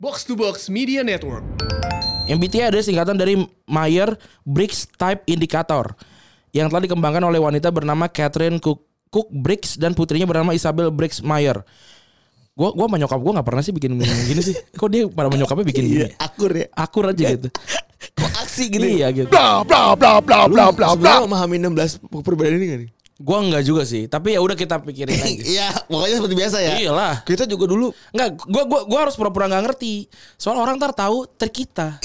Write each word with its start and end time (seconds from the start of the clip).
Box 0.00 0.24
to 0.24 0.32
Box 0.32 0.72
Media 0.72 1.04
Network. 1.04 1.44
MBTI 2.24 2.72
adalah 2.72 2.80
singkatan 2.80 3.20
dari 3.20 3.36
Meyer 3.68 4.16
Briggs 4.48 4.88
Type 4.96 5.28
Indicator 5.28 5.92
yang 6.56 6.72
telah 6.72 6.88
dikembangkan 6.88 7.20
oleh 7.28 7.36
wanita 7.36 7.68
bernama 7.68 8.08
Catherine 8.08 8.56
Cook, 8.64 8.80
Cook 9.12 9.28
Briggs 9.28 9.76
dan 9.76 9.92
putrinya 9.92 10.24
bernama 10.24 10.56
Isabel 10.56 10.88
Briggs 10.88 11.20
Meyer. 11.20 11.60
Gua 12.56 12.72
gua 12.72 12.88
sama 12.88 12.96
nyokap 12.96 13.20
gua 13.20 13.32
nggak 13.36 13.48
pernah 13.52 13.60
sih 13.60 13.76
bikin 13.76 14.00
gini 14.00 14.40
sih. 14.40 14.56
Kok 14.72 14.88
dia 14.88 15.04
pada 15.04 15.28
sama 15.28 15.36
nyokapnya 15.36 15.66
bikin 15.68 15.84
gini? 15.84 16.00
Iya, 16.00 16.08
akur 16.16 16.50
ya. 16.56 16.66
Akur 16.72 17.04
aja 17.04 17.24
gitu. 17.36 17.48
Kok 18.16 18.32
aksi 18.40 18.64
gitu. 18.72 18.80
Iya 18.80 19.06
gitu. 19.12 19.28
Bla 19.28 19.60
bla 19.68 19.92
bla 20.00 20.16
bla 20.24 20.48
bla 20.48 20.72
bla 20.72 20.96
bla. 20.96 20.96
Sebenarnya 20.96 21.28
memahami 21.28 21.56
16 21.60 22.24
perbedaan 22.24 22.56
ini 22.56 22.64
gak 22.72 22.80
nih? 22.88 22.90
Gua 23.20 23.36
enggak 23.38 23.62
juga 23.62 23.84
sih, 23.84 24.08
tapi 24.08 24.32
ya 24.32 24.40
udah 24.40 24.56
kita 24.56 24.80
pikirin 24.80 25.12
aja. 25.20 25.44
Iya, 25.44 25.68
pokoknya 25.84 26.16
seperti 26.16 26.36
biasa 26.36 26.56
ya. 26.58 26.72
Iyalah. 26.78 27.14
Kita 27.20 27.44
juga 27.44 27.68
dulu 27.68 27.92
Enggak, 28.10 28.28
gua 28.42 28.62
gua 28.64 28.80
gua 28.82 28.98
harus 29.04 29.14
pura-pura 29.14 29.44
nggak 29.46 29.64
ngerti. 29.66 30.08
Soal 30.34 30.56
orang 30.56 30.74
ntar 30.74 30.90
tahu 30.90 31.28
trik 31.30 31.52
kita. 31.54 32.00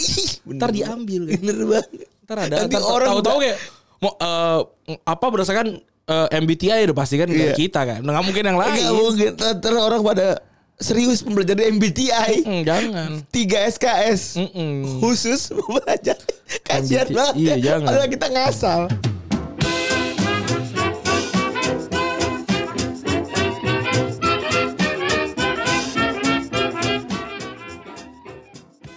Ntar 0.45 0.69
diambil 0.69 1.23
kan. 1.25 1.35
bener 1.39 1.55
banget. 1.65 1.87
Ntar 2.21 2.37
ada 2.41 2.55
Nanti 2.59 2.67
ntar 2.69 2.83
orang 2.83 3.07
tahu-tahu 3.09 3.37
kayak 3.39 3.57
mau 3.97 4.11
eh, 4.13 4.59
apa 5.01 5.25
berdasarkan 5.25 5.67
eh, 6.05 6.27
MBTI 6.35 6.83
udah 6.83 6.97
pasti 6.97 7.15
kan 7.15 7.27
Iya. 7.27 7.53
kita 7.53 7.81
kan. 7.81 7.99
Nggak 8.03 8.21
mungkin 8.21 8.43
yang 8.43 8.59
lain. 8.59 8.75
Enggak 8.75 8.93
mungkin 8.93 9.29
ntar 9.39 9.73
orang 9.73 10.01
pada 10.03 10.27
serius 10.75 11.23
mempelajari 11.23 11.71
MBTI. 11.71 12.33
Mm, 12.43 12.61
jangan. 12.67 13.09
3 13.31 13.71
SKS 13.71 14.21
Mm-mm. 14.35 14.99
khusus 14.99 15.47
belajar 15.71 16.19
kasihan 16.61 17.07
MBTI. 17.07 17.15
banget 17.15 17.33
Iya, 17.39 17.53
ya. 17.55 17.63
jangan. 17.63 17.87
Padahal 17.87 18.09
kita 18.11 18.27
ngasal 18.27 18.81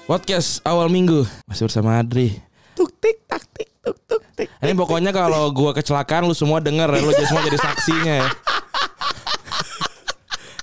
Podcast 0.08 0.64
awal 0.64 0.88
minggu 0.88 1.28
masih 1.44 1.68
bersama 1.68 2.00
Adri. 2.00 2.32
tuk 2.72 2.88
tik 2.96 3.28
tak 3.28 3.44
tik 3.52 3.68
tuk 3.78 3.92
tuk 4.06 4.22
tik 4.32 4.48
Ini 4.58 4.72
pokoknya 4.72 5.12
kalau 5.12 5.52
gua 5.52 5.76
kecelakaan 5.76 6.24
lu 6.24 6.32
semua 6.32 6.58
denger 6.58 6.88
ya, 6.88 7.00
lu 7.02 7.12
semua 7.12 7.44
jadi 7.44 7.58
saksinya 7.58 8.14
ya. 8.16 8.28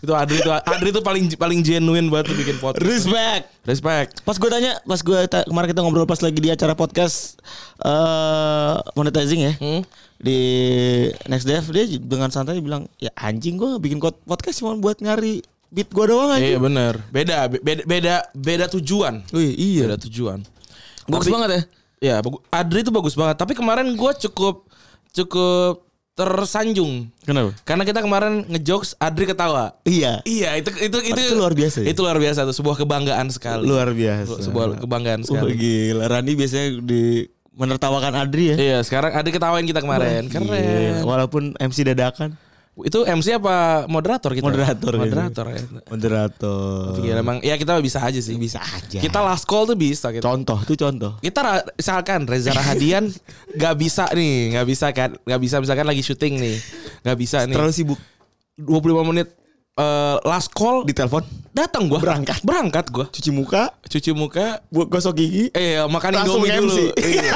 itu 0.02 0.14
Adri 0.14 0.38
itu 0.38 0.50
Adri 0.50 0.90
itu 0.90 0.98
paling 1.00 1.30
paling 1.32 1.60
genuine 1.62 2.10
banget 2.10 2.30
tuh 2.30 2.38
bikin 2.38 2.58
podcast. 2.58 2.82
respect 2.82 3.44
Respect. 3.64 4.10
pas 4.22 4.34
gue 4.34 4.50
tanya 4.50 4.82
pas 4.82 4.98
gue 4.98 5.18
kemarin 5.28 5.68
kita 5.68 5.82
ngobrol 5.82 6.06
pas 6.06 6.18
lagi 6.20 6.38
di 6.38 6.50
acara 6.50 6.74
podcast 6.74 7.38
eh 7.80 8.76
monetizing 8.94 9.42
ya 9.44 9.54
Hmm? 9.58 9.82
di 10.16 10.40
next 11.26 11.44
dev 11.44 11.66
dia 11.70 11.86
dengan 11.98 12.30
santai 12.30 12.58
bilang 12.58 12.86
ya 12.98 13.10
anjing 13.16 13.58
gue 13.58 13.78
bikin 13.78 13.98
podcast 14.02 14.58
cuma 14.58 14.74
buat 14.74 14.98
nyari 14.98 15.42
beat 15.76 15.90
gue 15.90 16.06
doang 16.08 16.32
Iya 16.32 16.56
anjing 16.56 16.64
bener 16.64 16.94
Beda 17.10 17.38
beda 17.52 17.84
beda 17.84 18.16
beda 18.32 18.66
tujuan. 18.72 19.28
Wih, 19.30 19.52
iya 19.52 19.84
Beda 19.86 20.00
tujuan. 20.00 20.40
bagus 21.06 21.28
Tapi- 21.28 21.36
banget 21.36 21.52
ya 21.52 21.64
Ya, 22.04 22.16
Adri 22.52 22.80
itu 22.80 22.92
bagus 22.92 23.14
banget. 23.14 23.36
Tapi 23.36 23.52
kemarin 23.52 23.88
gue 23.90 24.12
cukup 24.22 24.68
cukup 25.12 25.82
tersanjung 26.14 27.12
kenapa 27.22 27.52
karena 27.62 27.84
kita 27.84 28.00
kemarin 28.00 28.48
ngejokes 28.48 28.96
Adri 28.98 29.26
ketawa. 29.26 29.76
iya 29.84 30.24
Iya, 30.24 30.56
itu 30.56 30.72
itu 30.78 30.98
itu, 31.04 31.20
Itu 31.22 31.36
luar 31.36 31.52
biasa 31.52 31.82
ya? 31.82 31.92
Itu 31.92 32.00
luar 32.02 32.16
biasa 32.16 32.40
tuh, 32.44 32.54
sebuah 32.54 32.76
kebanggaan 32.78 33.28
sekali. 33.28 33.64
luar 33.66 33.92
biasa 33.92 34.40
Sebuah 34.40 34.80
kebanggaan 34.80 35.22
Wah, 35.22 35.28
sekali. 35.28 35.52
gila 35.56 36.04
Rani 36.06 36.32
biasanya 36.34 36.68
di 36.80 37.26
menertawakan 37.52 38.14
Adri 38.18 38.44
ya 38.46 38.56
Iya, 38.56 38.78
sekarang 38.82 39.12
Adri 39.12 39.32
ketawain 39.32 39.64
kita 39.64 39.80
kemarin. 39.80 40.24
Gila. 40.26 40.40
Keren. 40.46 40.94
Walaupun 41.04 41.44
MC 41.58 41.84
dadakan 41.86 42.36
Itu 42.84 43.08
MC 43.08 43.40
apa 43.40 43.88
moderator 43.88 44.36
kita? 44.36 44.44
Moderator 44.44 44.92
kayaknya. 44.92 45.08
Moderator 45.08 45.46
ya. 45.48 45.60
Moderator 45.88 46.92
Iya, 47.00 47.14
emang 47.24 47.38
ya 47.40 47.56
kita 47.56 47.80
bisa 47.80 48.04
aja 48.04 48.20
sih. 48.20 48.36
Bisa 48.36 48.60
aja 48.60 49.00
Kita 49.00 49.24
last 49.24 49.48
call 49.48 49.64
tuh 49.64 49.80
bisa 49.80 50.12
gitu. 50.12 50.20
Contoh 50.20 50.60
tuh 50.68 50.76
contoh 50.76 51.16
Kita 51.24 51.64
misalkan 51.72 52.28
Reza 52.28 52.52
Rahadian 52.52 53.08
nggak 53.58 53.76
bisa 53.80 54.12
nih, 54.12 54.60
nggak 54.60 54.68
bisa 54.68 54.88
kan, 54.92 55.16
nggak 55.24 55.40
bisa 55.40 55.56
misalkan 55.64 55.88
lagi 55.88 56.04
syuting 56.04 56.36
nih, 56.36 56.58
nggak 57.08 57.18
bisa 57.18 57.38
nih. 57.48 57.56
Terlalu 57.56 57.72
sibuk 57.72 58.00
25 58.60 59.08
menit 59.08 59.28
eh, 59.76 60.16
last 60.24 60.52
call 60.52 60.84
Di 60.84 60.92
telepon 60.92 61.24
datang 61.56 61.88
gua. 61.88 62.04
Berangkat. 62.04 62.44
berangkat 62.44 62.92
gua. 62.92 63.08
Cuci 63.08 63.32
muka? 63.32 63.72
Cuci 63.88 64.12
muka. 64.12 64.60
Buat 64.68 64.92
gosok 64.92 65.16
gigi? 65.16 65.48
Eh 65.56 65.80
makan 65.88 66.12
Langsung 66.20 66.44
indomie 66.44 66.52
dulu. 66.52 66.68
MC 66.68 66.80
Iya. 67.00 67.32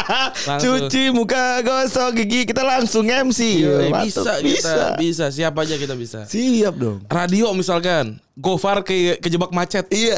Langsung. 0.48 0.72
Cuci 0.80 1.02
muka 1.12 1.60
gosok 1.60 2.08
gigi 2.16 2.40
Kita 2.48 2.64
langsung 2.64 3.04
MC 3.04 3.40
Iya, 3.60 3.92
Mantap. 3.92 4.04
bisa, 4.08 4.32
kita 4.40 4.74
bisa. 4.96 5.24
siapa 5.28 5.68
aja 5.68 5.76
kita 5.76 5.92
bisa. 5.92 6.24
Siap 6.24 6.74
dong. 6.80 7.04
Radio 7.04 7.52
misalkan. 7.52 8.16
Gofar 8.40 8.80
ke 8.80 9.20
kejebak 9.20 9.52
macet. 9.52 9.84
Iya 9.92 10.16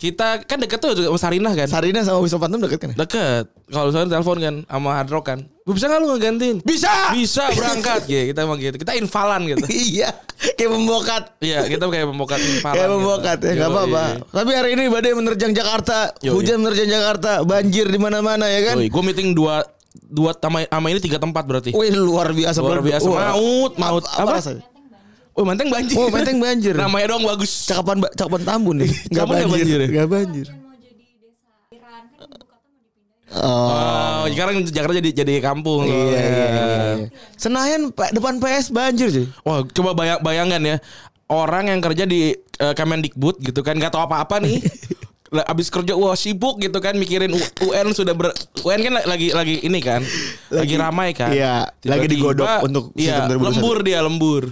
kita 0.00 0.40
kan 0.48 0.56
deket 0.56 0.80
tuh 0.80 0.96
sama 0.96 1.20
Sarinah 1.20 1.52
kan? 1.52 1.68
Sarina 1.68 2.00
sama 2.00 2.24
Wisma 2.24 2.40
Phantom 2.40 2.64
deket 2.64 2.80
kan 2.80 2.88
ya? 2.90 3.04
deket. 3.04 3.52
Kalau 3.68 3.92
misalnya 3.92 4.08
telepon 4.16 4.38
kan 4.40 4.54
sama 4.64 4.88
Hard 4.96 5.10
Rock 5.12 5.24
kan. 5.28 5.38
Bisa 5.68 5.86
nggak 5.86 6.00
lu 6.00 6.08
ngegantiin? 6.16 6.56
Bisa! 6.64 7.12
Bisa 7.12 7.52
berangkat. 7.52 8.08
Ya 8.10 8.24
kita 8.26 8.48
emang 8.48 8.56
gitu. 8.56 8.80
Kita 8.80 8.96
infalan 8.96 9.44
gitu. 9.44 9.60
Iya 9.68 10.10
Kayak 10.56 10.72
membokat 10.72 11.22
Iya 11.44 11.68
kita 11.68 11.84
kayak 11.84 12.08
pembokat 12.08 12.40
infalan 12.40 12.74
Kayak 12.80 12.88
gitu. 12.88 12.96
membokat 12.96 13.38
ya 13.38 13.50
Yoi. 13.52 13.60
Gak 13.60 13.70
apa-apa. 13.70 14.04
Tapi 14.32 14.50
hari 14.56 14.70
ini 14.72 14.82
badai 14.88 15.12
menerjang 15.12 15.52
Jakarta. 15.52 15.98
Yoi. 16.24 16.32
Hujan 16.32 16.56
menerjang 16.64 16.88
Jakarta. 16.88 17.30
Banjir 17.44 17.86
di 17.86 17.98
mana-mana 18.00 18.48
ya 18.48 18.72
kan? 18.72 18.80
Gue 18.80 19.02
meeting 19.04 19.36
dua 19.36 19.60
dua 20.10 20.32
sama, 20.32 20.64
sama 20.64 20.86
ini 20.88 20.98
tiga 20.98 21.20
tempat 21.20 21.44
berarti. 21.44 21.70
Wih 21.76 21.92
luar 21.92 22.32
biasa. 22.32 22.58
Luar 22.64 22.80
biasa. 22.80 23.04
Maut 23.04 23.76
maut. 23.76 24.04
Apa, 24.16 24.40
apa? 24.40 24.69
Oh 25.32 25.42
menteng 25.42 25.68
banjir. 25.68 25.94
Oh, 25.94 26.08
Menteng 26.08 26.36
banjir. 26.36 26.74
Namanya 26.80 27.06
doang 27.08 27.24
bagus. 27.24 27.64
Cakapan 27.64 28.02
cakapan 28.10 28.42
Tambun 28.42 28.76
nih. 28.78 28.90
Enggak 29.10 29.26
banjir. 29.26 29.46
banjir? 29.48 29.80
Enggak 29.86 30.08
banjir. 30.08 30.46
mau 30.50 30.74
jadi 30.74 31.04
desa 31.16 31.50
Iran 31.70 32.02
kan 32.10 32.26
ibu 32.26 32.36
kota 32.36 32.56
mau 32.58 32.78
dipindahin 32.82 33.28
Oh. 33.30 33.70
Oh, 34.20 34.24
sekarang 34.26 34.54
Jakarta 34.66 34.94
jadi 34.96 35.10
jadi 35.16 35.32
kampung. 35.40 35.86
Iya, 35.86 35.94
iya, 35.94 36.18
iya, 36.18 36.46
iya. 36.96 37.06
Senayan 37.34 37.88
Pak, 37.88 38.10
depan 38.10 38.36
PS 38.36 38.68
banjir 38.70 39.08
cuy. 39.08 39.26
Wah, 39.40 39.62
coba 39.64 39.90
bayang 39.94 40.20
bayangkan 40.20 40.62
ya. 40.62 40.76
Orang 41.26 41.66
yang 41.66 41.78
kerja 41.78 42.04
di 42.04 42.34
eh, 42.34 42.74
Kemendikbud 42.74 43.38
gitu 43.40 43.60
kan 43.60 43.74
nggak 43.74 43.90
tahu 43.90 44.02
apa-apa 44.02 44.38
nih. 44.40 44.58
Abis 45.46 45.70
kerja 45.70 45.94
wah 45.94 46.12
sibuk 46.12 46.58
gitu 46.58 46.74
kan 46.76 46.90
mikirin 46.92 47.30
U- 47.30 47.38
UN 47.64 47.94
sudah 47.94 48.12
ber 48.12 48.34
UN 48.58 48.82
kan 48.82 48.94
lagi 49.06 49.30
lagi 49.30 49.62
ini 49.62 49.78
kan 49.78 50.02
lagi, 50.50 50.74
Lagi- 50.74 50.74
ramai 50.76 51.08
kan 51.14 51.30
iya, 51.30 51.70
lagi 51.80 52.10
Tiba-tiba, 52.10 52.34
digodok 52.34 52.50
untuk 52.66 52.84
iya, 52.98 53.22
sistem 53.22 53.38
2021. 53.38 53.46
lembur 53.46 53.76
dia 53.80 53.98
lembur 54.02 54.42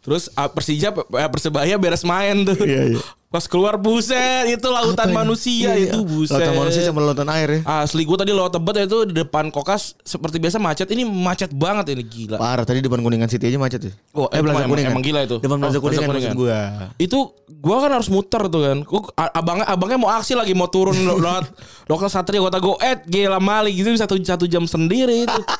terus 0.00 0.30
ah, 0.32 0.46
Persija 0.46 0.88
eh, 0.90 1.28
Persebaya 1.28 1.74
beres 1.74 2.02
main 2.02 2.42
tuh 2.42 2.56
Iya, 2.58 2.82
iya. 2.90 3.00
pas 3.28 3.44
keluar 3.44 3.76
buset 3.76 4.16
itu 4.48 4.64
lautan 4.64 5.04
Apa 5.04 5.18
manusia 5.18 5.70
Iya, 5.70 5.90
itu 5.90 5.98
buset 6.00 6.32
Lautan 6.34 6.56
manusia 6.56 6.80
sama 6.82 7.00
lautan 7.02 7.28
air 7.28 7.48
ya. 7.50 7.60
Asli 7.82 8.02
gue 8.02 8.16
tadi 8.16 8.30
lewat 8.30 8.50
tebet 8.50 8.86
itu 8.86 8.98
di 9.04 9.14
depan 9.14 9.48
kokas 9.48 9.92
seperti 10.00 10.38
biasa 10.38 10.56
macet. 10.56 10.88
Ini 10.88 11.04
macet 11.04 11.50
banget 11.50 11.92
ini 11.92 12.00
gila. 12.00 12.36
Parah 12.36 12.62
tadi 12.62 12.80
depan 12.80 12.98
Kuningan 12.98 13.26
City 13.26 13.44
aja 13.46 13.58
macet 13.58 13.80
ya. 13.82 13.92
Oh, 14.12 14.26
eh 14.26 14.38
Plaza 14.38 14.58
emang- 14.58 14.70
Kuningan. 14.70 14.90
emang 14.90 15.04
gila 15.04 15.20
itu. 15.22 15.36
Depan 15.36 15.56
Oh, 15.56 15.62
Plaza 15.62 15.76
Plaza 15.76 15.84
Kuningan 16.00 16.08
Kuningan. 16.08 16.34
gua. 16.34 16.60
Itu 16.96 17.18
gua 17.54 17.76
kan 17.78 17.90
harus 17.92 18.08
muter 18.08 18.42
tuh 18.46 18.60
kan. 18.64 18.78
Gua, 18.82 19.00
abangnya 19.12 19.66
abangnya 19.66 19.98
mau 19.98 20.10
aksi 20.10 20.32
lagi 20.32 20.52
mau 20.52 20.66
turun 20.66 20.96
lewat 20.96 21.52
Dokter 21.84 22.08
Satria 22.08 22.40
Kota 22.40 22.56
Goet 22.56 23.04
gila 23.04 23.36
Mali 23.38 23.74
gitu 23.74 23.92
satu 23.92 24.16
satu 24.16 24.46
jam 24.46 24.64
sendiri 24.64 25.24
itu. 25.24 25.40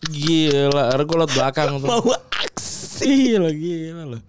Gila, 0.00 0.96
gue 0.96 1.12
lewat 1.14 1.28
belakang 1.30 1.76
tuh. 1.76 1.84
Mau 1.84 2.00
aksi. 3.00 3.08
Gila, 3.08 3.50
gila 3.50 4.02
loh. 4.06 4.20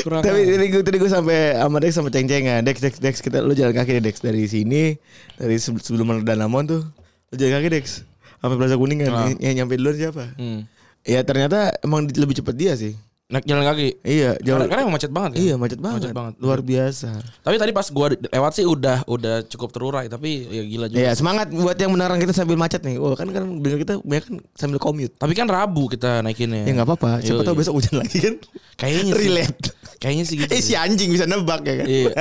Kurang 0.00 0.20
Tapi 0.24 0.40
tadi 0.48 0.66
gue 0.68 0.82
tadi 0.82 0.96
gue 0.96 1.10
sampai 1.10 1.38
sama 1.54 1.76
Dex 1.78 1.92
sama 1.92 2.08
ceng-cengan. 2.08 2.60
Dex 2.64 2.76
Dex 2.80 2.94
Dex 2.96 3.14
kita 3.20 3.44
lu 3.44 3.52
jalan 3.52 3.76
kaki 3.76 4.00
deh 4.00 4.04
Dex 4.08 4.18
dari 4.18 4.48
sini 4.48 4.96
dari 5.36 5.60
se- 5.60 5.76
sebelum 5.76 6.16
ada 6.16 6.24
Danamon 6.24 6.64
tuh. 6.64 6.82
Lu 7.28 7.34
jalan 7.36 7.60
kaki 7.60 7.68
Dex. 7.68 8.02
Sampai 8.38 8.56
Plaza 8.56 8.74
Kuningan. 8.74 9.10
Ah. 9.10 9.28
Yang 9.36 9.54
nyampe 9.60 9.74
duluan 9.76 9.96
siapa? 9.96 10.24
Hmm. 10.34 10.64
Ya 11.04 11.20
ternyata 11.22 11.72
emang 11.80 12.08
lebih 12.08 12.38
cepat 12.38 12.54
dia 12.54 12.72
sih. 12.74 12.96
Naik 13.28 13.44
jalan 13.44 13.60
kaki. 13.60 14.00
Iya, 14.08 14.40
Karena, 14.40 14.64
jauh. 14.64 14.68
karena 14.72 14.80
emang 14.88 14.94
macet 14.96 15.12
banget 15.12 15.30
kan? 15.36 15.40
Iya, 15.44 15.54
macet 15.60 15.80
banget. 15.84 16.00
Macet 16.00 16.16
banget. 16.16 16.34
Luar 16.40 16.60
biasa. 16.64 17.10
Tapi 17.44 17.56
tadi 17.60 17.72
pas 17.76 17.86
gua 17.92 18.06
lewat 18.16 18.52
sih 18.56 18.64
udah 18.64 19.04
udah 19.04 19.44
cukup 19.44 19.68
terurai, 19.68 20.08
tapi 20.08 20.48
ya 20.48 20.62
gila 20.64 20.86
juga. 20.88 20.96
Iya, 20.96 21.12
semangat 21.12 21.52
buat 21.52 21.76
yang 21.76 21.92
melarang 21.92 22.16
kita 22.24 22.32
sambil 22.32 22.56
macet 22.56 22.80
nih. 22.88 22.96
Wah, 22.96 23.12
kan 23.12 23.28
kan 23.28 23.44
denger 23.60 23.84
kita 23.84 23.94
banyak 24.00 24.24
kan 24.32 24.34
sambil 24.56 24.80
commute. 24.80 25.12
Tapi 25.20 25.36
kan 25.36 25.44
Rabu 25.44 25.92
kita 25.92 26.24
naikinnya. 26.24 26.64
Ya 26.64 26.72
nggak 26.72 26.88
apa-apa. 26.88 27.20
Siapa 27.20 27.44
tahu 27.44 27.60
besok 27.60 27.76
hujan 27.76 28.00
lagi 28.00 28.16
kan. 28.16 28.34
Kayaknya 28.80 29.02
sih. 29.04 29.20
Relate. 29.20 29.60
Kayaknya 30.00 30.24
sih 30.24 30.36
gitu. 30.40 30.48
Eh 30.48 30.60
si 30.64 30.72
anjing 30.72 31.12
bisa 31.12 31.28
nebak 31.28 31.68
ya 31.68 31.74
kan. 31.84 31.86
Iya. 31.86 32.12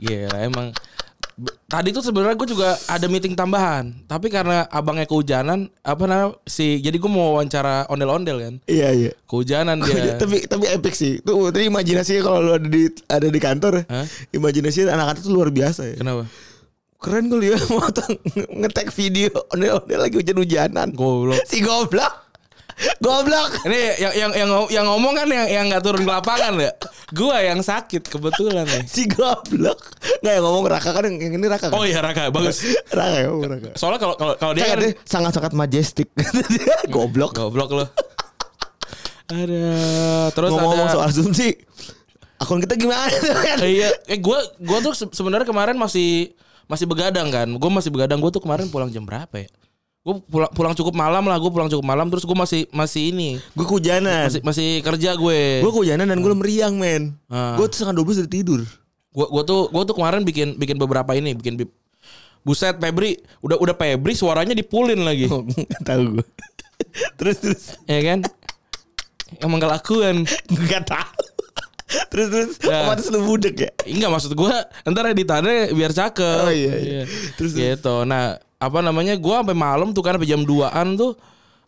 Iya, 0.00 0.26
emang 0.42 0.74
tadi 1.66 1.90
tuh 1.90 2.02
sebenarnya 2.02 2.34
gue 2.34 2.48
juga 2.48 2.74
ada 2.84 3.06
meeting 3.06 3.32
tambahan, 3.32 3.94
tapi 4.04 4.26
karena 4.26 4.66
abangnya 4.68 5.04
kehujanan, 5.04 5.70
apa 5.80 6.02
namanya 6.04 6.34
si 6.44 6.78
jadi 6.78 6.96
gue 6.96 7.06
mau 7.06 7.34
wawancara 7.34 7.86
ondel-ondel 7.86 8.36
kan, 8.38 8.54
Iya, 8.66 8.88
iya. 8.90 9.12
kehujanan 9.24 9.78
dia. 9.80 10.18
tapi 10.18 10.44
tapi 10.44 10.66
epic 10.66 10.92
sih. 10.92 11.22
Tuh 11.22 11.48
tadi 11.48 11.66
imajinasinya 11.66 12.22
kalau 12.22 12.38
lu 12.42 12.52
ada 12.54 12.66
di 12.66 12.90
ada 13.06 13.26
di 13.26 13.40
kantor, 13.40 13.86
Hah? 13.86 14.06
imajinasi 14.30 14.84
anak-anak 14.84 15.22
tuh 15.22 15.32
luar 15.32 15.48
biasa 15.48 15.94
ya. 15.94 15.96
Kenapa? 15.96 16.26
Keren 17.00 17.32
kali 17.32 17.48
ya 17.48 17.58
mau 17.72 17.88
ngetek 18.60 18.92
video 18.92 19.32
ondel-ondel 19.48 20.00
lagi 20.00 20.20
hujan-hujanan. 20.20 20.92
Goblok. 20.92 21.40
Si 21.48 21.64
goblok. 21.64 22.29
Goblok. 22.98 23.60
Ini 23.68 23.80
yang 24.00 24.12
yang 24.16 24.30
yang, 24.32 24.50
yang 24.72 24.86
ngomong 24.88 25.12
kan 25.12 25.28
yang 25.28 25.46
yang 25.46 25.64
nggak 25.68 25.84
turun 25.84 26.00
ke 26.00 26.10
lapangan 26.10 26.56
ya. 26.56 26.72
Gua 27.12 27.36
yang 27.40 27.60
sakit 27.60 28.08
kebetulan 28.08 28.64
nih. 28.64 28.84
Si 28.88 29.04
goblok. 29.04 29.92
Enggak 30.24 30.32
yang 30.40 30.44
ngomong 30.44 30.64
Raka 30.64 30.90
kan 30.90 31.04
yang, 31.04 31.16
ini 31.20 31.46
Raka. 31.46 31.68
Kan? 31.68 31.76
Oh 31.76 31.84
iya 31.84 32.00
Raka 32.00 32.32
bagus. 32.32 32.64
Raka 32.96 33.16
ya, 33.20 33.26
ngomong 33.28 33.50
Raka. 33.52 33.68
Soalnya 33.76 34.00
kalau 34.00 34.14
kalau 34.16 34.34
kalau 34.34 34.52
dia 34.56 34.64
kan 34.64 34.80
kan 34.80 34.92
sangat-sangat 35.04 35.52
majestic. 35.52 36.08
goblok. 36.94 37.36
goblok 37.36 37.70
lo. 37.74 37.86
Ada 39.30 39.64
terus 40.34 40.50
Ngomong-ngomong 40.50 40.86
ada 40.88 40.94
soal 40.94 41.06
asumsi. 41.06 41.54
Akun 42.40 42.58
kita 42.58 42.74
gimana 42.74 43.06
tuh 43.12 43.36
kan? 43.46 43.58
Iya, 43.60 43.92
eh 44.08 44.18
gua 44.18 44.40
gua 44.56 44.80
tuh 44.80 44.96
se- 44.96 45.12
sebenarnya 45.12 45.44
kemarin 45.44 45.76
masih 45.76 46.32
masih 46.64 46.88
begadang 46.88 47.28
kan. 47.28 47.46
Gua 47.60 47.70
masih 47.70 47.92
begadang. 47.92 48.18
Gua 48.18 48.32
tuh 48.32 48.40
kemarin 48.40 48.66
pulang 48.72 48.88
jam 48.88 49.04
berapa 49.04 49.30
ya? 49.36 49.48
Gue 50.00 50.16
pulang 50.26 50.48
pulang 50.50 50.72
cukup 50.72 50.96
malam 50.96 51.28
lah. 51.28 51.36
Gue 51.36 51.52
pulang 51.52 51.68
cukup 51.68 51.84
malam. 51.84 52.08
Terus 52.08 52.24
gue 52.24 52.32
masih 52.32 52.64
masih 52.72 53.12
ini 53.12 53.36
Gue 53.52 53.66
kehujanan. 53.68 54.32
masih 54.32 54.40
masih 54.40 54.68
kerja 54.80 55.12
gue. 55.12 55.40
Gue 55.60 55.72
kehujanan 55.72 56.08
dan 56.08 56.18
gue 56.18 56.32
meriang 56.32 56.74
men. 56.74 57.12
Ah. 57.28 57.60
Gue 57.60 57.68
tuh 57.68 57.84
setengah 57.84 58.00
12 58.00 58.24
udah 58.24 58.32
tidur. 58.32 58.60
Gue 59.10 59.26
gua 59.26 59.42
tuh 59.42 59.66
gua 59.74 59.82
tuh 59.82 59.98
kemarin 59.98 60.22
bikin 60.22 60.54
bikin 60.54 60.78
beberapa 60.78 61.10
ini, 61.18 61.34
bikin 61.34 61.58
bi- 61.58 61.74
buset 62.46 62.78
Febri 62.78 63.18
udah 63.42 63.58
udah 63.58 63.74
Febri 63.74 64.14
suaranya 64.14 64.54
dipulin 64.54 65.02
lagi. 65.02 65.26
Oh, 65.26 65.42
Gak 65.42 65.82
tahu 65.82 66.02
gue. 66.14 66.26
terus 67.18 67.36
terus. 67.42 67.62
ya 67.84 67.98
kan? 68.06 68.22
Emang 69.42 69.58
kelakuan. 69.58 70.22
Gak 70.70 70.86
tahu. 70.86 71.26
terus 72.06 72.26
terus. 72.30 72.52
Ya. 72.62 72.86
Otomatis 72.86 73.10
lu 73.10 73.26
budek 73.26 73.54
ya. 73.58 73.70
Enggak 73.82 74.10
maksud 74.14 74.32
gua 74.38 74.62
ntar 74.86 75.04
editannya 75.10 75.74
biar 75.74 75.90
cakep. 75.90 76.40
Oh, 76.46 76.54
iya, 76.54 76.74
iya. 76.78 77.02
Terus, 77.34 77.50
terus. 77.50 77.82
gitu. 77.82 78.06
Nah, 78.06 78.38
apa 78.60 78.78
namanya? 78.84 79.16
Gua 79.16 79.40
sampai 79.40 79.56
malam 79.56 79.96
tuh 79.96 80.04
kan 80.04 80.20
sampai 80.20 80.28
jam 80.28 80.44
2-an 80.44 81.00
tuh 81.00 81.16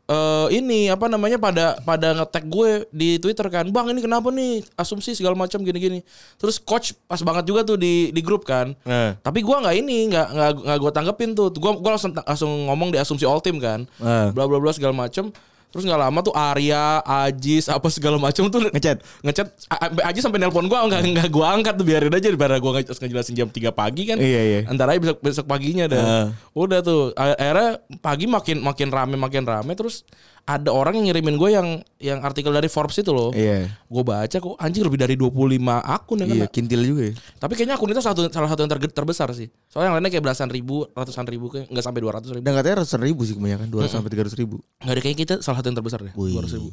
eh 0.03 0.59
ini 0.59 0.91
apa 0.91 1.07
namanya 1.07 1.39
pada 1.39 1.79
pada 1.87 2.11
nge-tag 2.11 2.45
gue 2.51 2.71
di 2.91 3.17
Twitter 3.23 3.47
kan. 3.49 3.65
Bang, 3.71 3.87
ini 3.89 4.03
kenapa 4.03 4.29
nih? 4.35 4.61
Asumsi 4.75 5.15
segala 5.15 5.39
macam 5.39 5.63
gini-gini. 5.63 6.03
Terus 6.37 6.59
coach 6.59 6.93
pas 7.07 7.23
banget 7.23 7.47
juga 7.49 7.63
tuh 7.63 7.79
di 7.79 8.11
di 8.11 8.21
grup 8.21 8.43
kan. 8.43 8.75
Nah. 8.83 9.17
Tapi 9.23 9.41
gua 9.41 9.63
nggak 9.63 9.77
ini, 9.79 10.13
nggak 10.13 10.27
nggak 10.35 10.51
nggak 10.69 10.79
gua 10.83 10.93
tanggepin 10.93 11.31
tuh. 11.33 11.49
Gua 11.55 11.79
gua 11.79 11.97
langsung 11.97 12.13
langsung 12.13 12.51
ngomong 12.69 12.93
di 12.93 12.99
asumsi 12.99 13.25
all 13.25 13.41
team 13.41 13.63
kan. 13.63 13.87
Ah. 14.03 14.29
Bla 14.35 14.45
bla 14.51 14.59
bla 14.59 14.75
segala 14.75 14.93
macam. 14.93 15.31
Terus 15.73 15.89
nggak 15.89 16.01
lama 16.05 16.19
tuh 16.21 16.37
Arya, 16.37 17.01
Ajis, 17.01 17.73
apa 17.73 17.89
segala 17.89 18.21
macam 18.21 18.45
tuh 18.47 18.69
Ngechat. 18.69 19.01
ngechat 19.25 19.49
A- 19.73 19.89
A- 19.89 20.13
Aji 20.13 20.21
sampai 20.21 20.37
nelpon 20.37 20.69
gua 20.69 20.85
enggak 20.85 21.01
enggak 21.01 21.29
gua 21.33 21.57
angkat 21.57 21.81
tuh 21.81 21.87
biarin 21.89 22.13
aja 22.13 22.29
daripada 22.29 22.61
gua 22.61 22.77
nge- 22.77 22.93
ngejelasin 22.93 23.33
jam 23.33 23.49
3 23.49 23.73
pagi 23.73 24.05
kan. 24.05 24.21
Iya, 24.21 24.41
iya. 24.45 24.61
Antara 24.69 24.93
besok 24.95 25.25
besok 25.25 25.49
paginya 25.49 25.89
dah. 25.89 26.05
Ah. 26.05 26.27
Udah 26.53 26.85
tuh 26.85 27.17
akhirnya 27.17 27.81
pagi 27.99 28.29
makin 28.29 28.61
makin 28.61 28.89
rame 28.93 29.17
makin 29.17 29.43
rame 29.43 29.73
terus 29.73 30.05
ada 30.43 30.75
orang 30.75 30.99
yang 30.99 31.07
ngirimin 31.07 31.39
gue 31.39 31.51
yang 31.55 31.69
yang 31.97 32.19
artikel 32.21 32.51
dari 32.51 32.67
Forbes 32.67 32.99
itu 32.99 33.15
loh. 33.15 33.31
Iya. 33.31 33.71
Gue 33.87 34.03
baca 34.03 34.27
kok 34.33 34.59
anjing 34.59 34.83
lebih 34.83 34.99
dari 34.99 35.15
25 35.15 35.31
akun 35.79 36.19
yang 36.19 36.29
Iya, 36.29 36.45
kena. 36.45 36.51
kintil 36.51 36.81
juga 36.83 37.03
ya. 37.09 37.15
Tapi 37.39 37.53
kayaknya 37.55 37.75
akun 37.79 37.91
itu 37.91 38.03
satu, 38.03 38.27
salah 38.27 38.51
satu 38.51 38.67
yang 38.67 38.71
ter- 38.75 38.91
terbesar 38.91 39.31
sih. 39.33 39.49
Soalnya 39.71 39.89
yang 39.89 39.95
lainnya 40.03 40.11
kayak 40.11 40.25
belasan 40.27 40.51
ribu, 40.51 40.83
ratusan 40.91 41.25
ribu 41.31 41.47
kayak 41.47 41.71
enggak 41.71 41.85
sampai 41.87 42.01
200 42.03 42.35
ribu. 42.35 42.43
Dan 42.43 42.53
katanya 42.59 42.77
ratusan 42.83 43.01
ribu 43.01 43.21
sih 43.23 43.35
kebanyakan, 43.39 43.67
200 43.71 43.95
sampai 43.95 44.11
300 44.11 44.35
ribu. 44.35 44.57
Enggak 44.83 44.95
ada 44.99 45.01
kayaknya 45.01 45.19
kita 45.23 45.35
salah 45.41 45.57
satu 45.63 45.67
yang 45.71 45.79
terbesar 45.79 46.01
deh. 46.03 46.13
Wih. 46.19 46.35
200 46.35 46.59
ribu. 46.59 46.71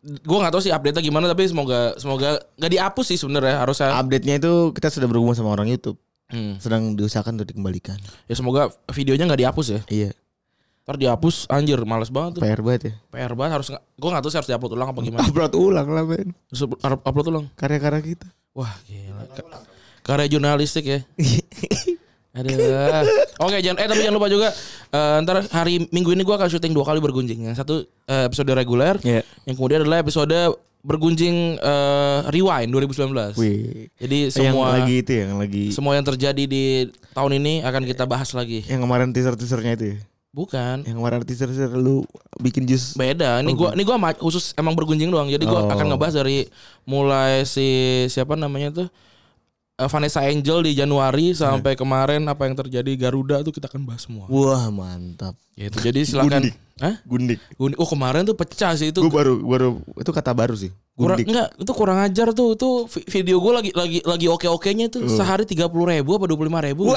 Gue 0.00 0.38
gak 0.40 0.52
tahu 0.56 0.62
sih 0.64 0.72
update-nya 0.72 1.04
gimana 1.04 1.28
tapi 1.28 1.44
semoga 1.44 1.92
semoga 2.00 2.40
nggak 2.56 2.72
dihapus 2.72 3.04
sih 3.04 3.18
sebenarnya 3.20 3.60
harusnya. 3.60 3.92
Update-nya 3.92 4.40
itu 4.40 4.72
kita 4.72 4.88
sudah 4.88 5.04
berhubungan 5.04 5.36
sama 5.36 5.52
orang 5.52 5.68
YouTube. 5.68 6.00
Hmm. 6.30 6.56
Sedang 6.56 6.94
diusahakan 6.96 7.36
untuk 7.36 7.50
dikembalikan. 7.50 7.98
Ya 8.24 8.32
semoga 8.32 8.70
videonya 8.88 9.26
nggak 9.26 9.40
dihapus 9.44 9.66
ya. 9.68 9.80
Iya, 9.90 10.08
Ntar 10.80 10.96
dihapus 10.96 11.46
anjir 11.46 11.78
males 11.84 12.08
banget 12.08 12.38
tuh. 12.38 12.42
PR 12.42 12.60
banget 12.60 12.82
ya. 12.82 12.92
PR 13.08 13.32
banget 13.32 13.52
harus 13.56 13.68
nggak- 13.68 13.84
gua 13.94 14.08
nggak 14.10 14.22
tahu 14.22 14.30
sih 14.30 14.38
harus 14.40 14.48
diupload 14.48 14.72
ulang 14.74 14.88
apa 14.90 15.00
gimana. 15.00 15.22
Upload 15.22 15.52
ulang 15.54 15.88
lah 15.88 16.02
men. 16.02 16.28
Up- 16.82 17.04
upload 17.04 17.26
ulang. 17.28 17.44
Karya-karya 17.54 18.02
kita. 18.02 18.26
Wah 18.52 18.72
gila. 18.84 19.22
Ka- 19.30 19.64
Karya 20.02 20.26
jurnalistik 20.28 20.84
ya. 20.84 20.98
Aduh. 22.30 22.54
Oke 23.42 23.58
jangan 23.58 23.78
eh 23.82 23.86
tapi 23.86 24.00
jangan 24.00 24.16
lupa 24.16 24.28
juga 24.28 24.48
eh, 24.88 25.16
ntar 25.22 25.42
hari 25.50 25.90
Minggu 25.90 26.14
ini 26.14 26.22
gua 26.22 26.38
akan 26.38 26.46
syuting 26.48 26.70
dua 26.70 26.86
kali 26.86 26.98
bergunjing. 26.98 27.42
Yang 27.44 27.58
satu 27.58 27.74
eh, 28.06 28.24
episode 28.26 28.50
reguler, 28.50 28.96
Iya. 29.02 29.26
yang 29.44 29.54
kemudian 29.54 29.82
adalah 29.82 29.98
episode 29.98 30.30
bergunjing 30.80 31.58
eh, 31.58 32.18
rewind 32.30 32.70
2019. 32.70 33.34
Wih. 33.36 33.90
Jadi 33.94 34.18
yang 34.30 34.54
semua 34.54 34.66
lagi 34.72 34.94
itu 34.96 35.10
ya, 35.12 35.24
yang 35.26 35.38
lagi 35.38 35.64
semua 35.70 35.92
yang 35.92 36.06
terjadi 36.06 36.42
di 36.46 36.64
tahun 37.12 37.36
ini 37.36 37.60
akan 37.60 37.82
kita 37.84 38.06
bahas 38.06 38.30
lagi. 38.30 38.62
yang 38.64 38.80
kemarin 38.80 39.10
teaser-teasernya 39.10 39.72
itu 39.74 39.86
ya. 39.90 39.98
Bukan. 40.30 40.86
Yang 40.86 40.96
kemarin 40.96 41.26
teaser-teaser 41.26 41.74
lu 41.74 42.06
bikin 42.38 42.62
jus. 42.62 42.94
Beda. 42.94 43.42
Ini 43.42 43.50
gua 43.50 43.74
ini 43.74 43.82
gua 43.82 43.98
khusus 44.14 44.54
emang 44.54 44.78
bergunjing 44.78 45.10
doang. 45.10 45.26
Jadi 45.26 45.42
gua 45.42 45.66
Oh. 45.66 45.72
akan 45.74 45.90
ngebahas 45.90 46.22
dari 46.22 46.46
mulai 46.86 47.42
si 47.42 47.66
siapa 48.06 48.38
namanya 48.38 48.70
tuh 48.70 48.86
eh, 49.74 49.88
Vanessa 49.90 50.22
Angel 50.22 50.62
di 50.62 50.78
Januari 50.78 51.34
sampai 51.34 51.74
kemarin 51.74 52.22
apa 52.30 52.46
yang 52.46 52.54
terjadi 52.54 52.94
Garuda 52.94 53.42
tuh 53.42 53.50
kita 53.50 53.66
akan 53.66 53.82
bahas 53.82 54.06
semua. 54.06 54.30
Wah, 54.30 54.70
mantap. 54.70 55.34
Gitu. 55.58 55.76
Jadi 55.82 56.00
silakan. 56.06 56.46
Gundik. 56.46 56.54
Hah? 56.78 56.94
Gundik. 57.02 57.38
Gundik. 57.58 57.76
Oh 57.82 57.88
kemarin 57.90 58.22
tuh 58.22 58.38
pecah 58.38 58.72
sih 58.78 58.94
itu. 58.94 59.02
Gue 59.02 59.10
baru 59.10 59.34
baru 59.42 59.68
itu 59.98 60.10
kata 60.14 60.30
baru 60.30 60.54
sih. 60.54 60.70
Kurang 61.00 61.18
enggak 61.22 61.48
itu 61.56 61.72
kurang 61.72 61.98
ajar 61.98 62.28
tuh 62.30 62.48
itu 62.52 62.68
vi- 62.86 63.06
video 63.10 63.36
gue 63.38 63.52
lagi 63.52 63.70
lagi 63.72 63.98
lagi 64.02 64.26
oke 64.26 64.46
okenya 64.46 64.86
tuh 64.86 65.08
sehari 65.08 65.42
tiga 65.42 65.66
puluh 65.66 65.88
ribu 65.88 66.14
apa 66.14 66.24
dua 66.24 66.36
puluh 66.36 66.48
lima 66.48 66.60
ribu 66.60 66.92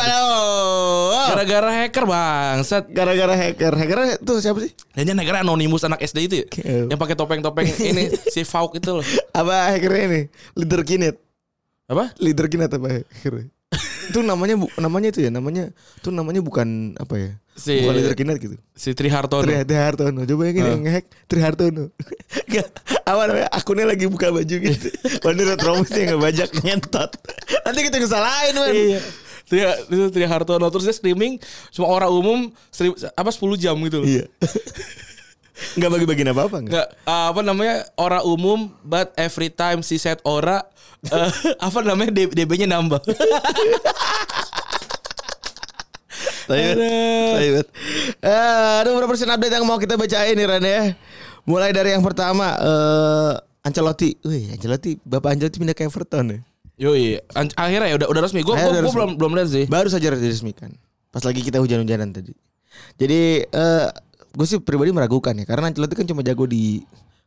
gara-gara 1.26 1.70
hacker 1.82 2.04
bangsat 2.04 2.84
Gara-gara 2.90 3.34
hacker. 3.34 3.74
Hackernya 3.74 4.16
itu 4.18 4.34
siapa 4.38 4.60
sih? 4.60 4.72
dan 4.94 5.16
hacker 5.16 5.36
anonimus 5.40 5.82
anak 5.82 6.02
SD 6.02 6.20
itu 6.24 6.36
ya 6.36 6.46
Oke. 6.46 6.62
yang 6.90 7.00
pakai 7.00 7.16
topeng-topeng 7.16 7.66
ini 7.90 8.12
si 8.28 8.44
Fauk 8.44 8.76
itu 8.76 8.92
loh 8.94 9.06
Apa 9.32 9.72
hackernya 9.72 10.04
ini? 10.06 10.22
Leader 10.54 10.84
Kinet. 10.84 11.16
apa 11.84 12.12
Leader 12.18 12.48
Kinet 12.48 12.70
apa 12.70 12.88
hackernya? 13.02 13.48
Itu 14.08 14.20
namanya 14.20 14.56
bu, 14.56 14.68
namanya 14.76 15.08
itu 15.10 15.20
ya 15.22 15.30
namanya 15.30 15.70
itu 15.72 16.10
namanya 16.10 16.42
bukan 16.42 16.94
apa 16.96 17.16
ya? 17.16 17.32
Si- 17.54 17.86
bukan 17.86 17.94
leader 17.94 18.16
kinet 18.18 18.38
gitu. 18.38 18.58
si 18.74 18.98
Tri 18.98 19.10
Hartono. 19.10 19.46
Tri, 19.46 19.62
Tri 19.62 19.78
Hartono. 19.78 20.26
Coba 20.26 20.42
yang 20.50 20.58
ini 20.58 20.70
yang 20.74 20.82
ngehack 20.82 21.06
Tri 21.30 21.40
Hartono. 21.40 21.94
Nggak, 22.50 22.68
apa 23.06 23.22
namanya? 23.30 23.50
Akunnya 23.52 23.86
lagi 23.86 24.06
buka 24.10 24.34
baju 24.34 24.56
gitu. 24.58 24.88
Waduh 25.26 25.46
retromusnya 25.54 26.02
nggak 26.10 26.22
bajak 26.22 26.50
ngentot. 26.62 27.12
Nanti 27.64 27.80
kita 27.86 27.98
ngesalahin 28.02 28.56
man 28.58 28.74
Iya. 28.74 29.00
Tri, 29.44 29.60
itu 29.92 30.04
Tri 30.10 30.26
Hartono. 30.26 30.66
Terus 30.74 30.90
dia 30.90 30.96
streaming 30.96 31.38
cuma 31.70 31.88
orang 31.88 32.10
umum 32.10 32.40
stream, 32.74 32.98
apa 33.14 33.30
10 33.30 33.46
jam 33.62 33.78
gitu 33.86 34.02
loh. 34.02 34.08
iya 34.08 34.26
nggak 35.54 35.92
bagi-bagiin 35.92 36.30
apa-apa 36.30 36.58
nggak 36.60 36.72
Nggak, 36.74 36.88
uh, 37.06 37.26
apa 37.30 37.42
namanya 37.42 37.76
orang 37.96 38.24
umum 38.24 38.60
but 38.82 39.14
every 39.16 39.48
time 39.48 39.80
si 39.80 39.96
set 39.96 40.18
ora 40.24 40.66
uh, 41.08 41.30
apa 41.68 41.80
namanya 41.82 42.10
DB-nya 42.26 42.66
nambah. 42.68 43.02
Tapi 46.44 46.60
Tapi 46.60 47.48
Eh, 48.20 48.76
Ada 48.84 48.88
beberapa 48.88 49.10
persen 49.10 49.28
update 49.28 49.54
yang 49.54 49.64
mau 49.64 49.80
kita 49.80 49.96
bacain 49.96 50.36
nih 50.36 50.46
Ran 50.46 50.62
ya 50.62 50.92
Mulai 51.44 51.72
dari 51.72 51.92
yang 51.92 52.04
pertama 52.04 52.52
eh 52.54 53.34
Ancelotti 53.64 54.20
Wih 54.22 54.52
Ancelotti 54.52 55.00
Bapak 55.00 55.36
Ancelotti 55.36 55.58
pindah 55.58 55.72
ke 55.72 55.88
Everton 55.88 56.26
ya 56.30 56.40
Yoi, 56.74 57.16
an- 57.32 57.54
akhirnya 57.54 57.86
ya 57.86 57.96
udah 57.96 58.10
udah 58.10 58.22
resmi. 58.26 58.42
Gue 58.42 58.58
belum 58.58 59.14
belum 59.14 59.32
lihat 59.38 59.46
sih. 59.46 59.66
Baru 59.70 59.94
saja 59.94 60.10
diresmikan. 60.10 60.74
Pas 61.14 61.22
lagi 61.22 61.46
kita 61.46 61.62
hujan-hujanan 61.62 62.10
tadi. 62.10 62.34
Jadi 62.98 63.46
eh 63.46 63.88
gue 64.34 64.46
sih 64.46 64.58
pribadi 64.60 64.90
meragukan 64.90 65.38
ya 65.38 65.46
karena 65.46 65.70
Ancelotti 65.70 65.94
kan 65.94 66.08
cuma 66.10 66.26
jago 66.26 66.50
di 66.50 66.82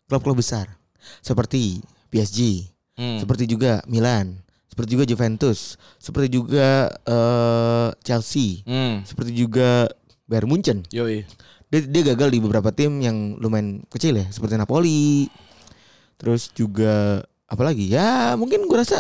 klub-klub 0.07 0.39
besar 0.39 0.67
seperti 1.23 1.79
PSG, 2.11 2.67
Hmm. 2.97 3.21
seperti 3.21 3.45
juga 3.47 3.85
Milan, 3.87 4.41
seperti 4.67 4.97
juga 4.97 5.05
Juventus, 5.05 5.77
seperti 6.01 6.33
juga 6.33 6.91
eh 7.05 7.89
Chelsea, 8.03 8.65
Hmm. 8.67 9.05
seperti 9.07 9.37
juga 9.37 9.87
Bayern 10.27 10.49
Munchen. 10.51 10.83
Yoi. 10.91 11.23
Dia, 11.67 11.81
dia 11.83 12.03
gagal 12.15 12.31
di 12.31 12.39
beberapa 12.43 12.71
tim 12.71 12.99
yang 12.99 13.37
lumayan 13.39 13.83
kecil 13.91 14.17
ya, 14.19 14.27
seperti 14.31 14.55
Napoli. 14.59 15.27
Terus 16.17 16.51
juga 16.55 17.23
apalagi 17.47 17.87
ya 17.87 18.35
mungkin 18.35 18.67
gue 18.67 18.79
rasa 18.79 18.99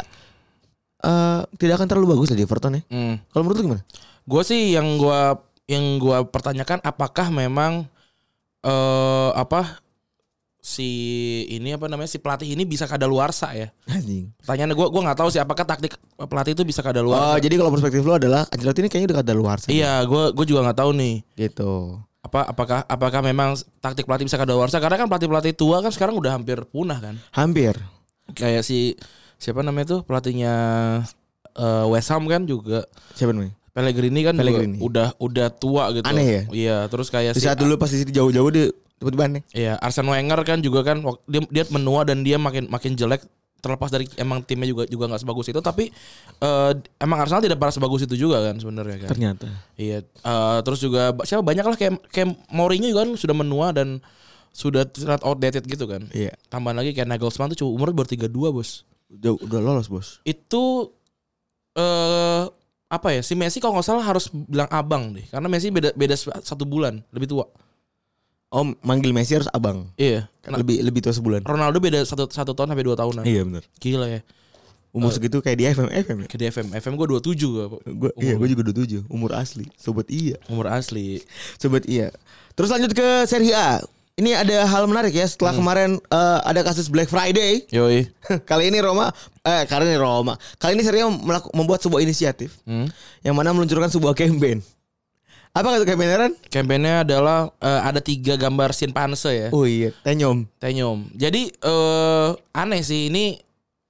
eh 1.02 1.40
tidak 1.58 1.82
akan 1.82 1.88
terlalu 1.90 2.14
bagus 2.14 2.30
lah 2.30 2.38
di 2.38 2.44
Everton 2.44 2.76
ya. 2.78 2.82
Hmm. 2.92 3.16
Kalau 3.32 3.42
menurut 3.42 3.58
lu 3.58 3.64
gimana? 3.72 3.82
Gue 4.26 4.42
sih 4.42 4.74
yang 4.74 4.98
gua 4.98 5.38
yang 5.66 5.98
gua 5.98 6.22
pertanyakan 6.22 6.78
apakah 6.82 7.30
memang 7.30 7.86
eh 8.66 9.30
apa 9.32 9.78
si 10.58 10.88
ini 11.46 11.70
apa 11.70 11.86
namanya 11.86 12.10
si 12.10 12.18
pelatih 12.18 12.50
ini 12.50 12.66
bisa 12.66 12.90
kadaluarsa 12.90 13.54
ya? 13.54 13.70
Anjing. 13.86 14.34
Pertanyaannya 14.42 14.74
gue 14.74 14.86
gua 14.90 15.02
nggak 15.06 15.18
tahu 15.22 15.28
sih 15.30 15.38
apakah 15.38 15.62
taktik 15.62 15.94
pelatih 16.18 16.58
itu 16.58 16.66
bisa 16.66 16.82
Oh, 16.82 16.90
kadaluarsa. 16.90 17.38
jadi 17.38 17.54
kalau 17.54 17.70
perspektif 17.70 18.02
lu 18.02 18.18
adalah 18.18 18.50
Ancelotti 18.50 18.82
ini 18.82 18.90
kayaknya 18.90 19.14
udah 19.14 19.18
kada 19.22 19.34
luar 19.38 19.56
iya, 19.70 20.02
gue 20.02 20.34
gue 20.34 20.44
juga 20.44 20.66
nggak 20.66 20.78
tahu 20.82 20.90
nih. 20.98 21.14
Gitu. 21.38 21.72
Apa 22.26 22.50
apakah 22.50 22.82
apakah 22.82 23.20
memang 23.22 23.54
taktik 23.78 24.02
pelatih 24.02 24.26
bisa 24.26 24.34
kadaluarsa? 24.34 24.82
Karena 24.82 24.98
kan 24.98 25.06
pelatih 25.06 25.30
pelatih 25.30 25.54
tua 25.54 25.78
kan 25.78 25.94
sekarang 25.94 26.18
udah 26.18 26.34
hampir 26.34 26.58
punah 26.66 26.98
kan. 26.98 27.14
Hampir. 27.30 27.78
Kayak 28.34 28.66
si 28.66 28.98
siapa 29.38 29.62
namanya 29.62 29.94
tuh 29.94 30.00
pelatihnya 30.02 30.54
eh, 31.54 31.84
West 31.86 32.10
Ham 32.10 32.26
kan 32.26 32.42
juga 32.42 32.82
Siapa 33.14 33.30
namanya? 33.30 33.54
Pellegrini 33.76 34.24
kan 34.24 34.34
Pellegrini. 34.40 34.80
udah 34.80 35.12
udah 35.20 35.52
tua 35.52 35.92
gitu. 35.92 36.08
Aneh 36.08 36.24
ya? 36.24 36.42
Iya, 36.48 36.76
terus 36.88 37.12
kayak 37.12 37.36
Di 37.36 37.44
si 37.44 37.46
saat 37.46 37.60
dulu 37.60 37.76
pas 37.76 37.92
di 37.92 38.08
jauh-jauh 38.08 38.48
dia 38.48 38.72
tiba-tiba 38.96 39.28
aneh. 39.28 39.42
Iya, 39.52 39.76
Arsene 39.76 40.08
Wenger 40.08 40.40
kan 40.48 40.64
juga 40.64 40.80
kan 40.80 41.04
dia 41.28 41.44
dia 41.52 41.64
menua 41.68 42.08
dan 42.08 42.24
dia 42.24 42.40
makin 42.40 42.72
makin 42.72 42.96
jelek 42.96 43.20
terlepas 43.60 43.92
dari 43.92 44.08
emang 44.16 44.40
timnya 44.40 44.68
juga 44.68 44.88
juga 44.88 45.10
nggak 45.12 45.26
sebagus 45.26 45.52
itu 45.52 45.60
tapi 45.60 45.92
eh, 46.40 46.72
emang 47.02 47.18
Arsenal 47.20 47.44
tidak 47.44 47.60
pernah 47.60 47.74
sebagus 47.76 48.08
itu 48.08 48.16
juga 48.16 48.40
kan 48.48 48.56
sebenarnya 48.56 48.96
kan. 49.04 49.08
Ternyata. 49.12 49.46
Iya, 49.76 50.00
eh, 50.08 50.58
terus 50.64 50.80
juga 50.80 51.12
siapa 51.28 51.44
banyak 51.44 51.64
lah 51.68 51.76
kayak 51.76 52.00
kayak 52.08 52.32
Mourinho 52.48 52.88
juga 52.88 53.04
kan 53.04 53.12
sudah 53.20 53.36
menua 53.36 53.76
dan 53.76 54.00
sudah 54.56 54.88
sangat 54.96 55.20
outdated 55.20 55.68
gitu 55.68 55.84
kan. 55.84 56.08
Iya. 56.16 56.32
Tambahan 56.48 56.80
lagi 56.80 56.96
kayak 56.96 57.12
Nagelsmann 57.12 57.52
tuh 57.52 57.60
cuma 57.60 57.76
umurnya 57.76 57.92
baru 57.92 58.08
32, 58.08 58.56
Bos. 58.56 58.88
Udah, 59.12 59.36
udah 59.36 59.60
lolos, 59.60 59.92
Bos. 59.92 60.08
Itu 60.24 60.96
eh 61.76 62.48
apa 62.86 63.08
ya? 63.14 63.20
Si 63.22 63.34
Messi 63.34 63.58
kalau 63.58 63.78
nggak 63.78 63.86
salah 63.86 64.04
harus 64.04 64.30
bilang 64.30 64.70
abang 64.70 65.10
deh 65.14 65.26
karena 65.26 65.46
Messi 65.50 65.70
beda 65.74 65.90
beda 65.94 66.14
satu 66.42 66.62
bulan 66.62 67.02
lebih 67.10 67.30
tua. 67.30 67.46
Om 68.46 68.78
manggil 68.86 69.10
Messi 69.10 69.34
harus 69.34 69.50
abang. 69.50 69.90
Iya. 69.98 70.30
Nah, 70.46 70.62
lebih 70.62 70.78
lebih 70.80 71.02
tua 71.02 71.10
sebulan. 71.10 71.42
Ronaldo 71.42 71.82
beda 71.82 72.06
satu 72.06 72.30
satu 72.30 72.54
tahun 72.54 72.72
sampai 72.72 72.86
dua 72.86 72.96
tahunan. 72.96 73.24
Iya 73.26 73.42
benar. 73.42 73.64
Gila 73.82 74.06
ya. 74.06 74.20
Umur 74.96 75.12
segitu 75.12 75.44
kayak 75.44 75.58
di 75.60 75.64
FM 75.68 75.88
FM 75.92 76.16
ya. 76.24 76.26
Ke 76.30 76.36
di 76.40 76.48
FM. 76.48 76.72
FM 76.72 76.96
gue 76.96 77.20
27 77.20 77.36
gue. 77.36 77.64
Gua, 78.00 78.10
iya, 78.16 78.32
gue 78.40 78.48
juga 78.48 78.64
27. 78.64 79.04
Umur 79.12 79.36
asli. 79.36 79.68
Sobat 79.76 80.08
iya. 80.08 80.40
Umur 80.48 80.72
asli. 80.72 81.20
Sobat 81.60 81.84
iya. 81.84 82.08
Terus 82.56 82.72
lanjut 82.72 82.96
ke 82.96 83.28
Serie 83.28 83.52
A. 83.52 83.84
Ini 84.16 84.32
ada 84.32 84.64
hal 84.64 84.88
menarik 84.88 85.12
ya 85.12 85.28
setelah 85.28 85.52
kemarin 85.52 86.00
eh, 86.00 86.38
ada 86.40 86.64
kasus 86.64 86.88
Black 86.88 87.04
Friday. 87.06 87.68
Yoi. 87.68 88.08
kali 88.48 88.72
ini 88.72 88.80
Roma 88.80 89.12
eh 89.44 89.68
kali 89.68 89.84
ini 89.84 90.00
Roma. 90.00 90.40
Kali 90.56 90.72
ini 90.72 90.80
Serie 90.80 91.04
A 91.04 91.12
melaku- 91.12 91.52
membuat 91.52 91.84
sebuah 91.84 92.00
inisiatif 92.00 92.56
Hmm. 92.64 92.88
yang 93.20 93.36
mana 93.36 93.52
meluncurkan 93.52 93.92
sebuah 93.92 94.16
campaign. 94.16 94.64
Apa 95.52 95.68
kata 95.70 95.84
campaign 95.84 96.10
Ran? 96.16 96.32
Kampanye 96.48 97.04
adalah 97.04 97.52
eh, 97.60 97.80
ada 97.84 98.00
tiga 98.00 98.40
gambar 98.40 98.72
simpanse 98.72 99.28
ya. 99.28 99.48
Oh 99.52 99.68
iya, 99.68 99.92
tenyom. 100.00 100.48
Tenyom. 100.56 101.12
Jadi 101.12 101.52
eh 101.52 102.28
aneh 102.56 102.80
sih 102.80 103.12
ini 103.12 103.36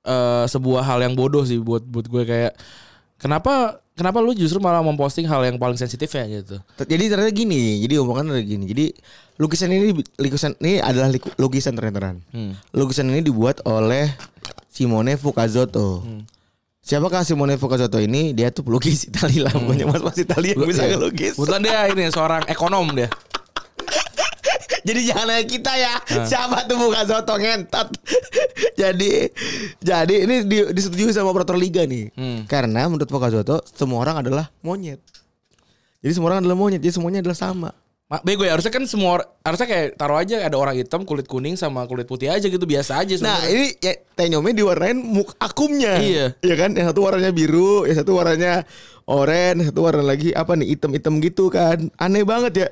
eh 0.02 0.44
sebuah 0.44 0.82
hal 0.82 1.06
yang 1.06 1.14
bodoh 1.14 1.46
sih 1.46 1.62
buat 1.62 1.86
buat 1.86 2.10
gue 2.10 2.26
kayak 2.26 2.52
kenapa 3.16 3.80
kenapa 3.96 4.20
lu 4.20 4.36
justru 4.36 4.60
malah 4.60 4.84
memposting 4.84 5.24
hal 5.24 5.40
yang 5.42 5.56
paling 5.56 5.76
sensitif 5.76 6.12
ya 6.12 6.24
gitu. 6.28 6.60
Jadi 6.78 7.04
ternyata 7.08 7.32
gini, 7.32 7.80
jadi 7.80 8.00
omongan 8.00 8.36
ada 8.36 8.42
gini. 8.44 8.68
Jadi 8.68 8.92
lukisan 9.36 9.72
ini 9.72 9.92
lukisan 10.20 10.52
ini 10.60 10.80
adalah 10.80 11.08
lukisan 11.36 11.72
ternyata. 11.72 12.16
Hmm. 12.30 12.52
Lukisan 12.76 13.08
ini 13.08 13.24
dibuat 13.24 13.64
oleh 13.64 14.12
Simone 14.68 15.16
Fucazotto. 15.16 16.04
Siapakah 16.86 17.26
Simone 17.26 17.58
Fucazotto 17.58 17.98
ini? 17.98 18.30
Dia 18.30 18.54
tuh 18.54 18.62
pelukis 18.62 19.10
Italia 19.10 19.50
lah, 19.50 19.58
pokoknya 19.58 19.90
mas-mas 19.90 20.22
Italia 20.22 20.54
yang 20.54 20.68
bisa 20.70 20.86
Iya. 20.86 20.94
ngelukis. 20.94 21.34
Kebetulan 21.34 21.62
dia 21.64 21.78
ini 21.90 22.04
seorang 22.14 22.42
ekonom 22.46 22.86
dia. 22.94 23.08
Jadi 24.86 25.00
jangan 25.02 25.26
nanya 25.26 25.44
kita 25.44 25.72
ya, 25.74 25.94
siapa 26.22 26.62
tuh 26.64 26.78
Fucazotto 26.78 27.34
ngentot. 27.34 27.90
jadi 28.80 29.26
jadi 29.82 30.14
ini 30.22 30.46
di, 30.46 30.58
disetujui 30.70 31.10
sama 31.10 31.34
operator 31.34 31.58
liga 31.58 31.82
nih. 31.82 32.14
Hmm. 32.14 32.46
Karena 32.46 32.86
menurut 32.86 33.10
Fucazotto 33.10 33.66
semua 33.66 34.00
orang 34.00 34.22
adalah 34.22 34.46
monyet. 34.62 35.02
Jadi 35.98 36.12
semua 36.14 36.30
orang 36.30 36.46
adalah 36.46 36.54
monyet, 36.54 36.78
jadi 36.78 36.94
semuanya 36.94 37.18
adalah 37.18 37.34
sama. 37.34 37.70
Ma- 38.06 38.22
Bego 38.22 38.46
ya 38.46 38.54
harusnya 38.54 38.70
kan 38.70 38.86
semua 38.86 39.18
harusnya 39.42 39.66
kayak 39.66 39.98
taruh 39.98 40.14
aja 40.14 40.46
ada 40.46 40.54
orang 40.54 40.78
hitam 40.78 41.02
kulit 41.02 41.26
kuning 41.26 41.58
sama 41.58 41.82
kulit 41.90 42.06
putih 42.06 42.30
aja 42.30 42.46
gitu 42.46 42.62
biasa 42.62 43.02
aja 43.02 43.18
Nah 43.18 43.42
sebenarnya. 43.42 43.50
ini 43.50 43.66
ya, 43.82 43.92
tenyomnya 44.14 44.54
diwarnain 44.54 44.94
muk 44.94 45.34
akumnya. 45.42 45.98
Iya. 45.98 46.26
Iya 46.38 46.54
kan? 46.54 46.78
Yang 46.78 46.94
satu 46.94 47.02
warnanya 47.02 47.34
biru, 47.34 47.82
yang 47.82 47.98
satu 47.98 48.14
warnanya 48.14 48.62
oranye, 49.10 49.66
satu 49.66 49.82
warna 49.82 50.06
lagi 50.06 50.30
apa 50.30 50.54
nih 50.54 50.78
hitam-hitam 50.78 51.18
gitu 51.18 51.50
kan. 51.50 51.90
Aneh 51.98 52.22
banget 52.22 52.52
ya. 52.54 52.68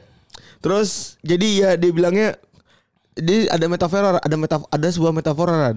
Terus 0.65 1.21
jadi 1.21 1.49
ya 1.53 1.71
dia 1.77 1.93
bilangnya 1.93 2.41
jadi 3.13 3.53
ada 3.53 3.69
metafora, 3.69 4.17
ada 4.17 4.37
metaf 4.41 4.65
ada 4.73 4.89
sebuah 4.89 5.13
metafora 5.13 5.71
kan. 5.71 5.77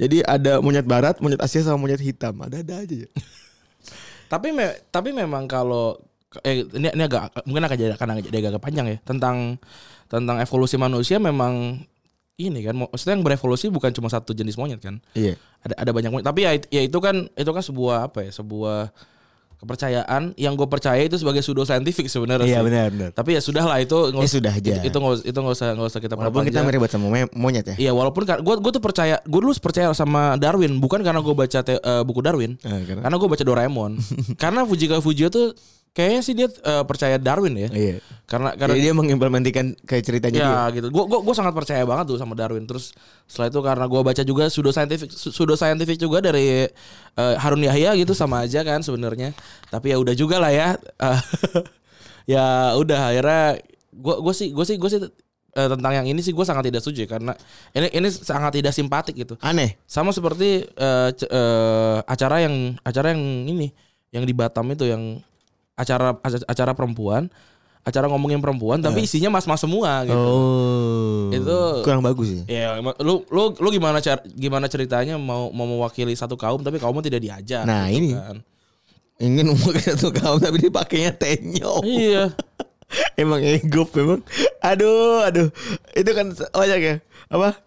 Jadi 0.00 0.24
ada 0.24 0.58
monyet 0.64 0.88
barat, 0.88 1.20
monyet 1.20 1.38
Asia 1.44 1.60
sama 1.62 1.76
monyet 1.78 2.00
hitam. 2.00 2.34
Ada-ada 2.40 2.82
aja 2.82 2.96
ya. 3.04 3.08
Tapi 4.32 4.50
me- 4.50 4.80
tapi 4.88 5.12
memang 5.14 5.44
kalau 5.44 6.00
eh 6.42 6.66
ini, 6.66 6.90
ini 6.90 7.02
agak 7.06 7.44
mungkin 7.46 7.62
akan 7.62 7.76
jadi 7.78 7.92
akan 7.94 8.08
jadi 8.26 8.36
agak 8.50 8.64
panjang 8.64 8.86
ya 8.90 8.98
tentang 9.06 9.60
tentang 10.10 10.42
evolusi 10.42 10.74
manusia 10.74 11.22
memang 11.22 11.84
ini 12.34 12.66
kan 12.66 12.74
maksudnya 12.74 13.14
yang 13.14 13.22
berevolusi 13.22 13.70
bukan 13.70 13.94
cuma 13.94 14.10
satu 14.10 14.34
jenis 14.34 14.58
monyet 14.58 14.82
kan. 14.82 14.98
Iya. 15.14 15.38
Ada 15.62 15.74
ada 15.78 15.90
banyak 15.94 16.10
monyet. 16.10 16.26
Tapi 16.26 16.40
ya, 16.42 16.58
ya 16.72 16.82
itu 16.82 16.98
kan 16.98 17.30
itu 17.30 17.50
kan 17.54 17.62
sebuah 17.62 18.10
apa 18.10 18.26
ya? 18.26 18.30
Sebuah 18.34 18.90
kepercayaan 19.56 20.32
yang 20.34 20.52
gue 20.52 20.64
percaya 20.64 20.98
itu 20.98 21.14
sebagai 21.14 21.40
pseudo 21.40 21.62
scientific 21.62 22.06
sebenarnya 22.06 22.44
Iya 22.44 22.58
sih. 22.58 22.64
benar 22.64 22.86
benar. 22.88 23.10
Tapi 23.10 23.30
ya 23.32 23.40
sudah 23.40 23.64
lah 23.64 23.78
itu 23.78 23.96
Ya 24.10 24.28
sudah 24.28 24.52
aja. 24.52 24.80
Itu 24.80 24.96
nggak 24.96 25.24
itu 25.24 25.34
nggak 25.34 25.54
usah 25.54 25.68
nggak 25.72 25.88
usah 25.88 26.00
kita 26.00 26.14
Walaupun 26.14 26.44
kita 26.44 26.60
mirip 26.60 26.84
sama 26.86 27.06
mo- 27.06 27.32
monyet 27.34 27.64
ya. 27.66 27.76
Iya 27.78 27.92
walaupun 27.92 28.22
gue 28.24 28.54
gue 28.56 28.72
tuh 28.72 28.80
percaya 28.80 29.16
gue 29.20 29.40
dulu 29.40 29.52
percaya 29.56 29.88
sama 29.92 30.36
Darwin 30.36 30.76
bukan 30.76 31.00
karena 31.00 31.18
gue 31.18 31.34
baca 31.34 31.58
te- 31.60 31.76
eh, 31.76 32.02
buku 32.02 32.20
Darwin 32.20 32.56
Eh, 32.58 32.80
karena- 32.84 33.02
karena 33.02 33.16
gue 33.16 33.28
baca 33.28 33.44
Doraemon 33.44 33.92
karena 34.42 34.60
Fujika 34.64 34.98
Fujio 34.98 35.28
tuh 35.28 35.52
kayaknya 35.94 36.20
sih 36.20 36.34
dia 36.34 36.50
eh, 36.50 36.82
percaya 36.84 37.16
Darwin 37.16 37.54
ya. 37.54 37.70
Iya. 37.70 37.96
karena 38.24 38.50
karena 38.56 38.74
Jadi 38.74 38.82
dia 38.82 38.92
mengimplementasikan 38.92 39.66
kayak 39.84 40.02
ceritanya 40.02 40.38
dia. 40.38 40.48
ya 40.48 40.62
gitu. 40.74 40.88
Gue 40.90 41.06
gue 41.06 41.34
sangat 41.36 41.54
percaya 41.54 41.86
banget 41.86 42.10
tuh 42.10 42.18
sama 42.18 42.34
Darwin. 42.34 42.66
Terus 42.66 42.90
setelah 43.24 43.48
itu 43.48 43.60
karena 43.62 43.84
gue 43.86 44.00
baca 44.02 44.22
juga 44.22 44.50
pseudo 44.50 44.74
scientific 44.74 45.08
pseudo 45.08 45.54
scientific 45.54 45.94
juga 45.96 46.18
dari 46.18 46.66
eh, 47.14 47.34
Harun 47.38 47.62
Yahya 47.62 47.94
gitu 47.94 48.10
sama 48.10 48.42
aja 48.42 48.66
kan 48.66 48.82
sebenarnya. 48.82 49.30
Tapi 49.70 49.94
ya 49.94 50.02
udah 50.02 50.12
juga 50.12 50.42
lah 50.42 50.50
ya. 50.50 50.74
Eh, 50.98 51.20
ya 52.34 52.74
udah 52.74 53.14
akhirnya 53.14 53.62
gue 53.94 54.14
gue 54.18 54.34
sih 54.34 54.48
gue 54.50 54.64
sih 54.66 54.76
gue 54.80 54.90
sih 54.90 55.00
eh, 55.54 55.68
tentang 55.70 55.92
yang 55.94 56.06
ini 56.08 56.18
sih 56.18 56.34
gue 56.34 56.42
sangat 56.42 56.66
tidak 56.66 56.82
setuju 56.82 57.06
ya, 57.06 57.08
karena 57.14 57.32
ini 57.70 57.86
ini 57.94 58.08
sangat 58.10 58.58
tidak 58.58 58.72
simpatik 58.74 59.14
gitu. 59.14 59.38
Aneh. 59.38 59.78
sama 59.86 60.10
seperti 60.10 60.64
c- 61.14 61.28
eh, 61.30 61.98
acara 62.02 62.42
yang 62.42 62.74
acara 62.82 63.12
yang 63.14 63.22
ini 63.46 63.70
yang 64.10 64.24
di 64.24 64.32
Batam 64.32 64.66
itu 64.72 64.88
yang 64.88 65.20
acara 65.74 66.14
acara- 66.22 66.72
perempuan 66.72 67.26
acara 67.84 68.08
ngomongin 68.08 68.40
perempuan 68.40 68.80
tapi 68.80 69.04
isinya 69.04 69.28
mas-mas 69.28 69.60
semua 69.60 70.08
gitu 70.08 70.16
Oh. 70.16 71.28
Itu- 71.28 71.82
kurang 71.82 72.00
bagus 72.00 72.32
ya. 72.32 72.42
ya 72.46 72.68
emang- 72.78 72.96
lu 72.98 73.26
lu 73.28 73.52
lu 73.54 73.68
gimana 73.68 74.00
car 74.00 74.24
gimana 74.24 74.66
ceritanya 74.66 75.20
mau 75.20 75.50
mau 75.50 75.66
mewakili 75.66 76.14
satu 76.14 76.34
kaum 76.34 76.60
tapi 76.60 76.78
kaumnya 76.78 77.04
tidak 77.04 77.20
diajak 77.20 77.64
Nah, 77.64 77.84
gitu 77.86 77.98
ini. 78.00 78.10
kan. 78.14 78.36
Ingin 79.14 79.46
memakai 79.46 79.94
satu 79.94 80.10
kaum 80.10 80.38
tapi 80.38 80.58
dipakainya 80.60 81.12
tenyom. 81.12 81.84
iya 81.84 82.32
emang 83.20 83.40
ego 83.40 83.84
memang. 83.90 84.22
Aduh, 84.60 85.22
aduh. 85.22 85.48
Itu 85.92 86.10
kan 86.14 86.30
banyak 86.32 86.80
ya. 86.80 86.94
Apa? 87.28 87.58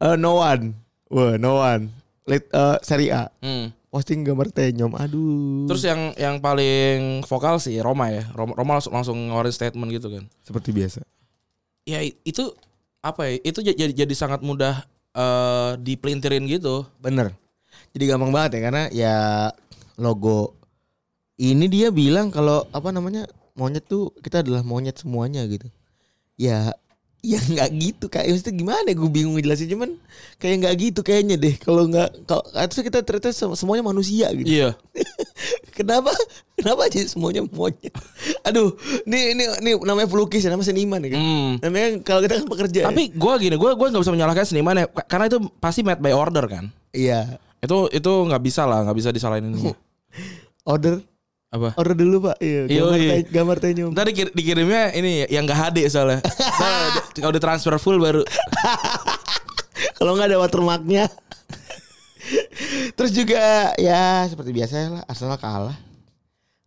Eh, 0.00 0.16
no 0.16 0.40
one. 0.40 0.74
Wah, 1.08 1.36
no 1.36 1.58
one. 1.58 1.92
Let, 2.24 2.48
eh, 2.48 2.76
seri 2.80 3.08
A. 3.10 3.28
Hmm. 3.38 3.70
Posting 3.90 4.22
gambar 4.22 4.54
tenyom. 4.54 4.94
Aduh. 4.94 5.66
terus 5.66 5.82
yang 5.82 6.14
yang 6.14 6.38
paling 6.38 7.26
vokal 7.26 7.58
sih 7.58 7.74
Roma 7.82 8.06
ya 8.14 8.22
Roma, 8.30 8.54
Roma 8.54 8.78
langsung 8.78 8.94
langsung 8.94 9.16
ngeluarin 9.18 9.50
statement 9.50 9.90
gitu 9.90 10.08
kan 10.14 10.24
seperti 10.46 10.70
biasa. 10.70 11.02
ya 11.82 11.98
itu 12.06 12.54
apa 13.02 13.26
ya 13.26 13.42
itu 13.42 13.58
jadi 13.66 13.90
jadi 13.90 14.14
sangat 14.14 14.46
mudah 14.46 14.86
eh 15.10 15.70
dipelintirin 15.82 16.46
gitu 16.46 16.86
Bener. 17.02 17.34
Jadi 17.90 18.04
gampang 18.06 18.30
banget 18.30 18.50
ya 18.56 18.60
karena 18.62 18.82
ya 18.94 19.16
logo 19.98 20.54
ini 21.40 21.66
dia 21.66 21.90
bilang 21.90 22.30
kalau 22.30 22.62
apa 22.70 22.94
namanya 22.94 23.26
monyet 23.58 23.82
tuh 23.90 24.14
kita 24.22 24.46
adalah 24.46 24.62
monyet 24.62 24.94
semuanya 25.02 25.42
gitu. 25.50 25.66
Ya 26.38 26.70
ya 27.20 27.36
nggak 27.52 27.68
gitu 27.74 28.04
kayak 28.06 28.26
maksudnya 28.30 28.54
gimana 28.54 28.88
gue 28.90 29.08
bingung 29.08 29.36
jelasin 29.36 29.68
cuman 29.68 29.90
kayak 30.36 30.56
nggak 30.60 30.74
gitu 30.78 31.00
kayaknya 31.00 31.36
deh. 31.36 31.54
Kalau 31.54 31.84
nggak 31.84 32.24
kalau 32.24 32.42
harusnya 32.50 32.82
kita 32.82 32.98
ternyata 33.00 33.28
sem- 33.30 33.52
semuanya 33.52 33.84
manusia 33.84 34.32
gitu. 34.32 34.48
Iya. 34.48 34.68
Kenapa? 35.76 36.12
Kenapa 36.54 36.86
aja 36.86 37.00
semuanya 37.02 37.40
monyet? 37.42 37.92
Aduh 38.46 38.76
ini 39.04 39.32
ini 39.32 39.44
ini 39.60 39.70
namanya 39.78 40.06
pelukis 40.06 40.40
ya 40.40 40.50
namanya 40.50 40.68
seniman 40.68 41.00
ya 41.00 41.10
kan 41.10 41.20
Hmm. 41.20 41.52
namanya 41.60 41.88
kalau 42.00 42.20
kita 42.20 42.34
kan 42.36 42.46
pekerja 42.46 42.78
ya. 42.80 42.86
Tapi 42.88 43.04
gue 43.10 43.32
gini, 43.38 43.56
gue 43.56 43.70
gue 43.70 43.86
nggak 43.88 44.02
bisa 44.02 44.12
menyalahkan 44.12 44.44
seniman 44.44 44.74
ya, 44.74 44.86
Ka- 44.86 45.06
karena 45.06 45.24
itu 45.26 45.38
pasti 45.56 45.80
made 45.80 45.98
by 45.98 46.12
order 46.12 46.44
kan. 46.44 46.68
iya. 46.90 47.40
Itu 47.60 47.88
itu 47.88 48.08
nggak 48.08 48.40
bisa 48.40 48.64
lah, 48.64 48.80
nggak 48.82 48.96
bisa 48.96 49.10
disalahin 49.10 49.52
ini. 49.52 49.72
order 50.62 51.00
Apa? 51.50 51.74
order 51.74 51.98
dulu 51.98 52.30
pak 52.30 52.38
iya 52.38 52.62
gambar, 52.64 52.94
Yoi. 52.94 53.08
te- 53.10 53.28
gambar 53.28 53.56
tenyum 53.58 53.90
Ntar 53.90 54.06
dikir- 54.06 54.30
dikirimnya 54.30 54.94
ini 54.94 55.26
yang 55.26 55.42
nggak 55.42 55.58
HD 55.74 55.78
soalnya. 55.90 56.22
Kalau 57.18 57.34
ditransfer 57.34 57.74
full 57.76 57.98
baru. 57.98 58.22
Kalau 59.98 60.14
nggak 60.14 60.30
ada 60.30 60.38
watermarknya. 60.38 61.10
Terus 62.96 63.10
juga 63.10 63.74
ya 63.74 64.30
seperti 64.30 64.54
biasa 64.54 64.74
lah 64.90 65.02
Arsenal 65.04 65.36
kalah. 65.36 65.74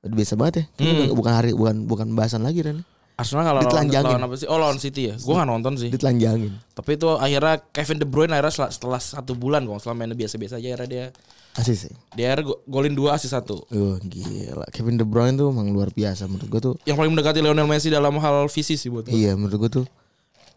Udah 0.03 0.15
biasa 0.19 0.35
banget 0.35 0.53
ya. 0.59 0.65
Hmm. 0.83 1.15
bukan 1.15 1.31
hari 1.31 1.55
bukan 1.55 1.87
bukan 1.87 2.07
bahasan 2.11 2.43
lagi 2.43 2.59
Ren. 2.59 2.83
Arsenal 3.15 3.45
kalau 3.45 3.61
lawan, 3.61 3.69
Ditelanjangin. 3.71 4.09
lawan 4.19 4.23
apa 4.27 4.35
sih? 4.35 4.47
Oh 4.51 4.59
lawan 4.59 4.77
City 4.83 5.01
ya. 5.07 5.15
Gue 5.15 5.31
nggak 5.31 5.47
nonton 5.47 5.73
sih. 5.79 5.87
Ditelanjangin. 5.95 6.51
Tapi 6.75 6.99
itu 6.99 7.07
akhirnya 7.07 7.55
Kevin 7.71 7.97
De 8.01 8.07
Bruyne 8.09 8.35
akhirnya 8.35 8.51
setelah, 8.51 8.71
setelah 8.73 8.99
satu 8.99 9.31
bulan 9.31 9.63
kok 9.63 9.79
selama 9.79 10.03
mainnya 10.03 10.17
biasa-biasa 10.17 10.59
aja 10.59 10.67
akhirnya 10.75 10.89
dia 10.91 11.05
Asis 11.53 11.85
sih. 11.85 11.93
go- 12.41 12.65
golin 12.65 12.97
dua 12.97 13.13
asis 13.13 13.29
satu. 13.29 13.61
Oh 13.69 13.95
gila. 14.01 14.65
Kevin 14.73 14.97
De 14.97 15.05
Bruyne 15.05 15.37
tuh 15.37 15.53
emang 15.53 15.69
luar 15.69 15.93
biasa 15.93 16.25
menurut 16.25 16.49
gue 16.49 16.61
tuh. 16.61 16.75
Yang 16.89 16.97
paling 16.97 17.11
mendekati 17.13 17.39
Lionel 17.45 17.69
Messi 17.69 17.93
dalam 17.93 18.17
hal 18.17 18.49
visi 18.49 18.73
sih 18.73 18.89
buat 18.89 19.05
gue. 19.05 19.13
Iya 19.13 19.37
menurut 19.37 19.69
gue 19.69 19.71
tuh 19.81 19.85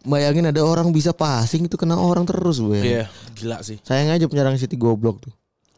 bayangin 0.07 0.47
ada 0.49 0.63
orang 0.63 0.95
bisa 0.95 1.11
passing 1.11 1.67
itu 1.67 1.77
kena 1.77 1.99
orang 1.99 2.25
terus 2.25 2.63
gue. 2.63 2.79
Iya, 2.79 3.05
gila 3.35 3.61
sih. 3.61 3.77
Sayang 3.83 4.15
aja 4.15 4.25
penyerang 4.31 4.57
City 4.57 4.79
goblok 4.79 5.21
tuh. 5.21 5.35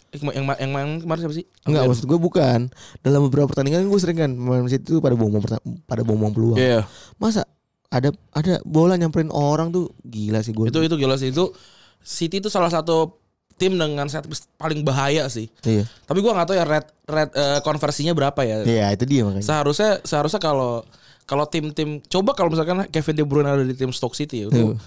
Eh, 0.08 0.20
yang 0.22 0.44
yang 0.44 0.44
yang 0.56 0.70
main 0.72 0.88
kemarin 1.02 1.20
siapa 1.26 1.34
sih? 1.36 1.44
Enggak 1.68 1.84
maksud 1.88 2.04
gue 2.06 2.18
bukan. 2.20 2.60
Dalam 3.02 3.20
beberapa 3.26 3.50
pertandingan 3.50 3.88
gue 3.88 4.00
sering 4.00 4.18
kan 4.20 4.30
Man 4.32 4.70
City 4.70 4.84
tuh 4.86 5.02
pada 5.02 5.18
buang 5.18 5.42
pada 5.84 6.02
buang 6.06 6.32
peluang. 6.32 6.56
Iya. 6.60 6.86
Masa 7.18 7.44
ada 7.88 8.12
ada 8.36 8.60
bola 8.68 8.94
nyamperin 9.00 9.32
orang 9.32 9.72
tuh 9.72 9.90
gila 10.04 10.44
sih 10.44 10.52
gue. 10.54 10.68
Itu 10.68 10.80
itu 10.84 10.94
gila 10.94 11.16
sih 11.18 11.32
itu 11.32 11.50
City 11.98 12.38
itu 12.40 12.48
salah 12.52 12.70
satu 12.70 13.17
tim 13.58 13.74
dengan 13.74 14.06
set 14.06 14.22
piece 14.24 14.46
paling 14.54 14.80
bahaya 14.80 15.26
sih. 15.26 15.50
Iya. 15.66 15.84
Tapi 16.06 16.18
gua 16.22 16.32
nggak 16.32 16.46
tahu 16.46 16.56
ya 16.56 16.64
red 16.64 16.86
red 17.04 17.28
eh, 17.34 17.60
konversinya 17.60 18.14
berapa 18.14 18.38
ya. 18.40 18.62
Iya, 18.62 18.86
itu 18.94 19.04
dia 19.04 19.26
makanya. 19.26 19.42
Seharusnya 19.44 19.98
seharusnya 20.06 20.38
kalau 20.38 20.86
kalau 21.26 21.44
tim-tim 21.44 22.00
coba 22.06 22.32
kalau 22.32 22.48
misalkan 22.48 22.86
Kevin 22.88 23.14
De 23.18 23.24
Bruyne 23.26 23.50
ada 23.50 23.60
di 23.60 23.74
tim 23.74 23.92
Stoke 23.92 24.16
City 24.16 24.46
itu 24.46 24.50
Tuh. 24.50 24.78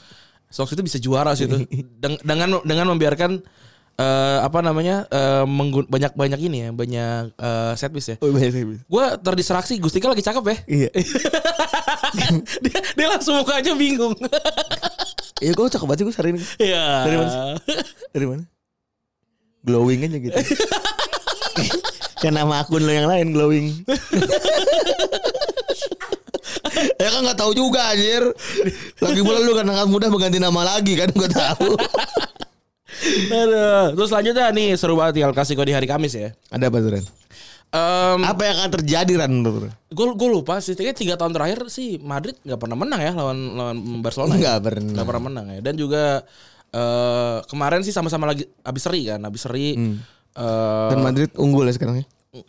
Stoke 0.50 0.72
City 0.72 0.82
bisa 0.82 0.98
juara 0.98 1.36
sih 1.36 1.46
itu. 1.46 1.68
Deng- 2.00 2.18
dengan 2.24 2.58
dengan 2.64 2.86
membiarkan 2.90 3.44
eh, 3.96 4.40
apa 4.42 4.60
namanya 4.60 5.06
eh, 5.06 5.46
menggun- 5.46 5.86
banyak 5.86 6.18
banyak 6.18 6.40
ini 6.42 6.58
ya 6.66 6.70
banyak 6.74 7.24
eh, 7.36 7.74
set 7.78 7.94
piece 7.94 8.16
ya. 8.16 8.16
Oh, 8.20 8.32
banyak 8.32 8.50
sekali. 8.50 8.80
Gue 8.82 9.06
terdistraksi 9.22 9.78
Gustika 9.78 10.10
lagi 10.10 10.26
cakep 10.26 10.44
ya. 10.48 10.58
Iya. 10.66 10.90
dia, 12.66 12.80
dia 12.98 13.08
langsung 13.08 13.38
mukanya 13.38 13.74
bingung. 13.78 14.16
Iya, 15.42 15.52
gue 15.54 15.66
cakep 15.70 15.86
banget 15.86 15.98
sih 15.98 16.06
gue 16.06 16.16
hari 16.18 16.30
ini. 16.34 16.42
Iya. 16.58 16.86
Dari 17.06 17.16
mana 17.18 17.30
sih? 17.30 17.42
Dari 18.14 18.26
mana? 18.30 18.44
Glowing 19.62 20.06
aja 20.06 20.18
gitu. 20.18 20.36
Kayak 22.22 22.34
nama 22.38 22.62
akun 22.62 22.86
lo 22.86 22.94
yang 22.94 23.10
lain 23.10 23.34
glowing. 23.34 23.68
ya 27.02 27.08
kan 27.10 27.22
nggak 27.26 27.40
tahu 27.40 27.52
juga 27.54 27.82
anjir. 27.90 28.24
Lagi 29.02 29.22
pula 29.22 29.42
lu 29.42 29.54
kan 29.54 29.66
sangat 29.66 29.88
mudah 29.90 30.10
mengganti 30.10 30.38
nama 30.38 30.62
lagi 30.62 30.94
kan 30.98 31.10
gue 31.10 31.30
tahu. 31.30 31.70
Aduh. 33.32 33.86
Terus 33.98 34.10
selanjutnya 34.14 34.54
nih 34.54 34.78
seru 34.78 34.94
banget 34.94 35.26
El 35.26 35.34
Clasico 35.34 35.66
di 35.66 35.74
hari 35.74 35.90
Kamis 35.90 36.14
ya. 36.14 36.30
Ada 36.54 36.70
apa 36.70 36.78
tuh 36.78 36.92
Ren? 36.94 37.06
Em, 37.72 38.20
Apa 38.28 38.42
yang 38.52 38.56
akan 38.60 38.72
terjadi 38.84 39.14
Ran 39.16 39.32
menurut 39.32 39.72
gue 39.72 40.06
gue 40.14 40.30
lupa 40.30 40.60
sih. 40.62 40.78
Kayaknya 40.78 40.96
tiga 40.96 41.16
tahun 41.18 41.34
terakhir 41.34 41.60
sih 41.74 41.98
Madrid 41.98 42.38
nggak 42.44 42.60
pernah 42.60 42.78
menang 42.78 43.02
ya 43.02 43.12
lawan 43.18 43.38
lawan 43.58 43.78
Barcelona. 44.06 44.36
ya. 44.38 44.40
Nggak 44.46 44.60
pernah. 44.62 44.92
Nggak 44.94 45.08
pernah 45.08 45.24
menang 45.26 45.46
ya. 45.58 45.60
Dan 45.64 45.74
juga 45.80 46.04
eh 46.72 47.38
kemarin 47.46 47.84
sih 47.84 47.92
sama-sama 47.92 48.26
lagi 48.26 48.48
abis 48.64 48.82
seri 48.82 49.02
kan, 49.06 49.20
abis 49.22 49.44
seri. 49.44 49.76
eh, 49.76 50.90
Dan 50.92 51.00
Madrid 51.00 51.30
unggul 51.36 51.68
ya 51.68 51.76
sekarang 51.76 52.00
ya? 52.00 52.06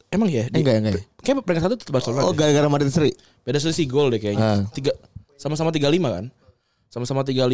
emang 0.08 0.30
ya? 0.30 0.46
Eh, 0.46 0.54
enggak, 0.54 0.74
enggak 0.78 0.92
ya? 0.94 1.02
Kayak 1.18 1.42
peringkat 1.42 1.64
satu 1.66 1.74
tetap 1.74 1.92
Barcelona. 1.92 2.22
Oh 2.22 2.30
gara-gara 2.30 2.70
Madrid 2.70 2.94
seri? 2.94 3.10
Beda 3.42 3.58
selisih 3.58 3.90
gol 3.90 4.14
deh 4.14 4.22
kayaknya. 4.22 4.42
Ah. 4.42 4.60
Tiga 4.70 4.94
sama-sama 5.34 5.74
35 5.74 5.90
kan? 6.06 6.24
Sama-sama 6.86 7.26
35 7.26 7.50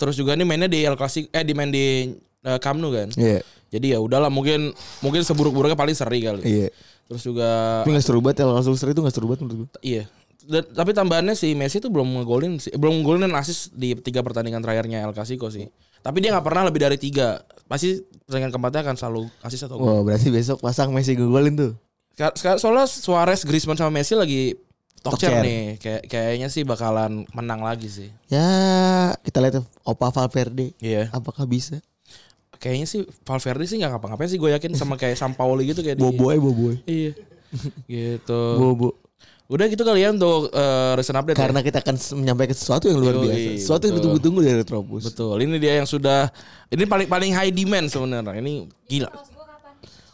terus 0.00 0.16
juga 0.16 0.32
ini 0.32 0.48
mainnya 0.48 0.72
di 0.72 0.80
El 0.80 0.96
Clasico 0.96 1.28
eh 1.28 1.44
di 1.44 1.52
main 1.52 1.68
di 1.68 2.16
eh, 2.16 2.58
Camp 2.64 2.80
Nou 2.80 2.96
kan. 2.96 3.12
Iya. 3.12 3.44
Jadi 3.68 3.92
ya 3.92 3.98
udahlah 4.00 4.32
mungkin 4.32 4.72
mungkin 5.04 5.20
seburuk-buruknya 5.20 5.76
paling 5.76 5.92
seri 5.92 6.24
kali. 6.24 6.40
Iya. 6.48 6.68
Terus 7.06 7.22
juga 7.22 7.82
Tapi 7.84 7.92
gak 7.92 8.02
seru 8.02 8.18
banget 8.18 8.40
ya 8.40 8.48
langsung 8.48 8.72
seri 8.74 8.90
itu 8.90 9.04
gak 9.04 9.12
seru 9.12 9.28
banget 9.28 9.44
menurut 9.44 9.58
gue. 9.62 9.68
iya. 9.84 10.08
Dan- 10.46 10.70
tapi 10.70 10.90
tambahannya 10.90 11.34
si 11.34 11.52
Messi 11.52 11.76
tuh 11.76 11.90
belum 11.90 12.06
ngegolin 12.16 12.56
sih, 12.56 12.70
belum 12.72 13.02
ngegolin 13.02 13.26
dan 13.26 13.34
asis 13.34 13.68
di 13.70 13.92
tiga 13.96 14.22
pertandingan 14.22 14.62
terakhirnya 14.62 15.02
El 15.02 15.10
Clasico 15.10 15.50
sih. 15.50 15.66
Tapi 15.98 16.22
dia 16.22 16.30
nggak 16.30 16.46
pernah 16.46 16.62
lebih 16.64 16.80
dari 16.80 16.94
tiga. 16.96 17.42
Pasti 17.66 17.98
pertandingan 18.22 18.54
keempatnya 18.54 18.80
akan 18.82 18.96
selalu 18.96 19.22
asis 19.42 19.66
atau 19.66 19.74
gol. 19.74 19.84
Wah 19.84 20.00
berarti 20.02 20.30
besok 20.30 20.62
pasang 20.62 20.94
Messi 20.94 21.12
ngegolin 21.12 21.54
tuh. 21.56 21.72
Sekarang 22.14 22.56
soalnya 22.56 22.86
Suarez, 22.86 23.42
Griezmann 23.42 23.74
sama 23.74 23.90
Messi 23.90 24.14
lagi 24.14 24.54
Tokcer. 25.02 25.42
nih. 25.42 25.76
Kayak 25.76 26.02
kayaknya 26.06 26.48
sih 26.48 26.62
bakalan 26.62 27.26
menang 27.30 27.60
lagi 27.60 27.86
sih. 27.86 28.08
Ya 28.26 28.46
kita 29.20 29.38
lihat 29.38 29.60
Opa 29.82 30.08
Valverde. 30.08 30.72
Iya. 30.78 31.10
Apakah 31.10 31.42
bisa? 31.44 31.82
Kayaknya 32.56 32.86
sih 32.86 33.00
Valverde 33.22 33.66
sih 33.66 33.76
nggak 33.76 33.92
ngapa-ngapain 33.92 34.26
sih 34.26 34.38
gue 34.38 34.48
yakin 34.48 34.72
sama 34.72 34.96
kayak 34.96 35.14
Sampaoli 35.14 35.68
gitu 35.68 35.82
kayak 35.82 35.98
di- 35.98 36.02
Boboy 36.02 36.38
boboy. 36.38 36.74
Iya. 36.86 37.12
gitu. 37.86 38.42
Bobo. 38.56 38.94
Udah 39.46 39.70
gitu 39.70 39.86
kali 39.86 40.02
ya 40.02 40.10
untuk 40.10 40.50
eh, 40.50 40.92
recent 40.98 41.14
update. 41.14 41.38
ya? 41.38 41.42
Karena 41.46 41.60
kita 41.62 41.78
akan 41.78 41.94
menyampaikan 42.18 42.56
sesuatu 42.58 42.90
yang 42.90 42.98
luar 42.98 43.14
Yoi, 43.14 43.22
biasa. 43.22 43.62
Sesuatu 43.62 43.82
yang 43.86 43.94
betul. 43.94 44.02
ditunggu-tunggu 44.02 44.40
dari 44.42 44.56
Retropus. 44.58 45.02
Betul. 45.06 45.36
Ini 45.46 45.56
dia 45.62 45.72
yang 45.78 45.86
sudah 45.86 46.26
ini 46.66 46.82
paling 46.82 47.06
paling 47.06 47.30
high 47.30 47.54
demand 47.54 47.86
sebenarnya. 47.86 48.42
Ini 48.42 48.52
gila. 48.90 49.10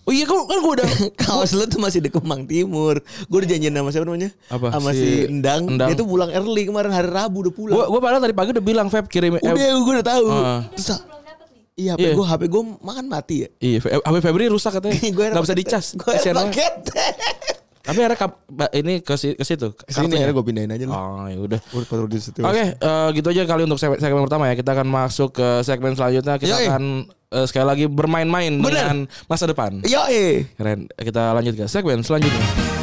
Oh 0.02 0.10
iya 0.10 0.26
kan 0.26 0.34
kan 0.34 0.58
gue 0.58 0.72
udah 0.82 0.88
Kaos 1.22 1.54
lu 1.54 1.62
tuh 1.64 1.78
masih 1.78 2.02
di 2.02 2.10
Kemang 2.10 2.42
Timur. 2.44 2.98
Gue 3.30 3.38
udah 3.40 3.48
janjian 3.54 3.70
sama 3.72 3.88
siapa 3.94 4.04
namanya? 4.04 4.34
Apa? 4.50 4.74
Sama 4.74 4.90
Si 4.90 4.98
si, 4.98 5.10
Endang. 5.30 5.62
Endang. 5.64 5.88
Dia 5.88 5.96
tuh 5.96 6.10
pulang 6.10 6.28
early 6.28 6.66
kemarin 6.66 6.90
hari 6.90 7.08
Rabu 7.08 7.46
udah 7.46 7.54
pulang. 7.54 7.76
gue 7.86 8.00
padahal 8.02 8.20
tadi 8.20 8.34
pagi 8.34 8.50
udah 8.52 8.64
bilang 8.66 8.90
Feb 8.90 9.06
kirim 9.06 9.38
eh, 9.38 9.40
udah 9.40 9.54
gue 9.78 9.94
udah. 9.96 10.04
Ah. 10.28 10.60
Terus 10.74 10.98
belum 11.06 11.22
dapet 11.22 11.46
nih. 11.54 11.62
iya 11.78 11.92
HP 11.94 12.02
Iya. 12.02 12.12
gue 12.18 12.26
HP 12.26 12.42
gue 12.50 12.62
makan 12.82 13.04
mati 13.06 13.36
ya. 13.46 13.48
Iya, 13.62 13.78
HP 14.02 14.16
Febri 14.20 14.44
rusak 14.50 14.72
katanya. 14.76 14.98
Gue 15.16 15.24
Gak 15.30 15.40
bisa 15.46 15.56
dicas. 15.56 15.86
Gue 15.94 16.12
paket. 16.18 16.74
Tapi 17.82 17.98
akhirnya 17.98 18.18
kap- 18.18 18.42
ini 18.72 19.02
ke 19.02 19.14
ke 19.14 19.44
situ. 19.44 19.74
Ke 19.74 19.90
sini 19.90 20.06
kartunya. 20.06 20.16
akhirnya 20.22 20.34
gue 20.38 20.46
pindahin 20.46 20.70
aja 20.70 20.84
lah. 20.86 20.96
Oh, 20.96 21.24
ya 21.26 21.38
udah. 21.42 21.60
Gue 21.60 21.82
kontrol 21.82 22.06
di 22.06 22.22
situ. 22.22 22.40
Oke, 22.40 22.78
eh, 22.78 23.08
gitu 23.18 23.26
aja 23.34 23.42
kali 23.42 23.62
untuk 23.66 23.78
segmen, 23.82 23.98
segmen 23.98 24.22
pertama 24.22 24.46
ya. 24.46 24.54
Kita 24.54 24.70
akan 24.72 24.86
masuk 24.86 25.34
ke 25.34 25.48
segmen 25.66 25.98
selanjutnya. 25.98 26.38
Kita 26.38 26.54
Yoi. 26.54 26.66
akan 26.70 26.82
eh, 27.10 27.44
sekali 27.50 27.66
lagi 27.66 27.84
bermain-main 27.90 28.54
dengan 28.54 29.10
masa 29.26 29.50
depan. 29.50 29.82
Yo 29.82 30.06
eh. 30.06 30.46
Keren. 30.54 30.86
Kita 30.94 31.34
lanjut 31.34 31.58
ke 31.58 31.66
segmen 31.66 32.06
selanjutnya. 32.06 32.81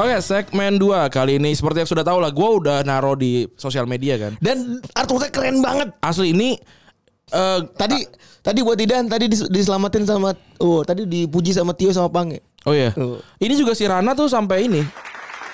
Oke, 0.00 0.16
segmen 0.24 0.80
2 0.80 1.12
kali 1.12 1.36
ini 1.36 1.52
seperti 1.52 1.84
yang 1.84 1.90
sudah 1.92 2.00
tahu 2.00 2.24
lah, 2.24 2.32
gue 2.32 2.48
udah 2.64 2.80
naro 2.88 3.12
di 3.12 3.44
sosial 3.60 3.84
media 3.84 4.16
kan. 4.16 4.32
Dan 4.40 4.80
artworknya 4.96 5.28
keren 5.28 5.60
banget. 5.60 5.92
Asli 6.00 6.32
ini 6.32 6.56
eh 7.30 7.60
Tadi 7.76 8.00
tadi 8.40 8.64
buat 8.64 8.80
Idan 8.80 9.06
tadi 9.06 9.28
dis- 9.28 9.46
diselamatin 9.46 10.08
sama 10.08 10.32
oh 10.58 10.80
tadi 10.80 11.04
dipuji 11.04 11.52
sama 11.52 11.76
Tio 11.76 11.92
sama 11.92 12.08
Pange. 12.08 12.40
oh 12.64 12.72
iya. 12.72 12.96
Tuh. 12.96 13.20
Ini 13.36 13.54
juga 13.60 13.76
si 13.76 13.84
Rana 13.84 14.16
tuh 14.16 14.24
sampai 14.26 14.64
ini. 14.64 14.80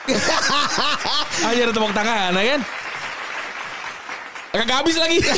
Aja 1.50 1.60
ada 1.66 1.72
tepuk 1.74 1.90
tangan, 1.90 2.30
ya 2.32 2.44
kan? 2.54 2.60
Kagak 4.54 4.76
habis 4.86 4.96
lagi. 4.96 5.18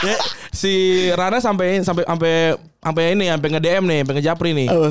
Ya, 0.00 0.16
si 0.48 0.72
Rana 1.12 1.44
sampai 1.44 1.84
sampai 1.84 2.08
sampai 2.08 2.56
sampai 2.80 3.04
ini 3.12 3.28
sampai 3.28 3.48
nge-DM 3.52 3.84
nih, 3.84 3.98
sampai 4.00 4.14
ngejapri 4.16 4.50
nih. 4.56 4.68
Apa? 4.72 4.88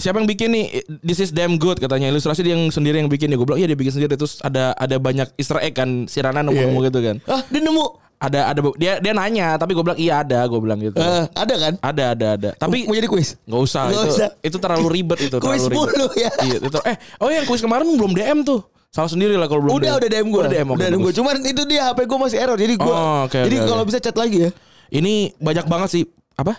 Siapa 0.00 0.16
yang 0.16 0.26
bikin 0.26 0.48
nih? 0.50 0.64
This 1.00 1.20
is 1.20 1.30
damn 1.30 1.54
good 1.54 1.76
katanya. 1.76 2.08
Ilustrasi 2.08 2.40
dia 2.40 2.56
yang 2.56 2.72
sendiri 2.72 2.98
yang 2.98 3.06
bikin 3.06 3.28
nih. 3.28 3.36
Gue 3.36 3.46
bilang 3.46 3.60
iya 3.60 3.68
dia 3.68 3.76
bikin 3.76 3.94
sendiri. 3.94 4.16
Terus 4.16 4.40
ada 4.40 4.72
ada 4.74 4.96
banyak 4.96 5.30
Easter 5.36 5.60
egg 5.60 5.76
kan. 5.76 6.08
Si 6.08 6.18
Rana 6.18 6.40
nemu-nemu 6.40 6.80
Iya. 6.80 6.88
gitu 6.88 6.98
kan. 7.04 7.16
Ah, 7.28 7.42
dia 7.46 7.60
nemu. 7.60 7.84
Ada 8.20 8.52
ada 8.52 8.60
dia 8.76 9.00
dia 9.00 9.12
nanya 9.16 9.56
tapi 9.56 9.72
gue 9.72 9.80
bilang 9.80 9.96
iya 9.96 10.20
ada. 10.20 10.44
Gue 10.44 10.60
bilang 10.60 10.76
gitu. 10.80 10.96
Eh, 10.96 11.24
ada 11.32 11.54
kan? 11.56 11.72
Ada 11.80 12.04
ada 12.12 12.26
ada. 12.36 12.50
Tapi 12.56 12.84
mau 12.84 12.92
jadi 12.92 13.08
kuis. 13.08 13.36
nggak 13.44 13.60
usah. 13.64 13.82
Nggak 13.88 14.04
itu, 14.04 14.12
usah. 14.12 14.28
itu 14.44 14.56
terlalu 14.60 14.86
ribet 14.92 15.18
itu. 15.24 15.36
Kuis 15.44 15.64
terlalu 15.64 15.72
ribet. 15.72 15.88
mulu 15.88 16.06
ya. 16.16 16.30
Iya, 16.44 16.56
itu. 16.60 16.78
Eh, 16.84 16.96
oh 17.20 17.28
yang 17.28 17.44
kuis 17.44 17.60
kemarin 17.60 17.88
belum 17.96 18.12
DM 18.12 18.40
tuh. 18.44 18.60
Salah 18.90 19.06
sendiri 19.06 19.38
lah 19.38 19.46
kalau 19.46 19.62
belum 19.62 19.78
Udah 19.78 20.02
udah 20.02 20.08
DM 20.10 20.26
gue. 20.28 20.40
Udah 20.42 20.50
DM, 20.50 20.66
oke, 20.66 20.76
udah 20.82 20.88
DM 20.90 21.00
gue. 21.00 21.12
Cuman 21.14 21.34
itu 21.46 21.62
dia 21.64 21.80
HP 21.94 21.98
gue 22.04 22.18
masih 22.18 22.38
error. 22.42 22.58
Jadi 22.58 22.74
gue. 22.74 22.90
Oh, 22.92 23.24
oke, 23.24 23.38
jadi 23.38 23.56
oke, 23.56 23.66
kalau 23.70 23.82
oke. 23.86 23.88
bisa 23.88 23.98
chat 24.02 24.16
lagi 24.18 24.36
ya. 24.44 24.50
Ini 24.90 25.14
banyak 25.38 25.64
banget 25.70 25.88
sih. 25.94 26.04
Apa? 26.34 26.58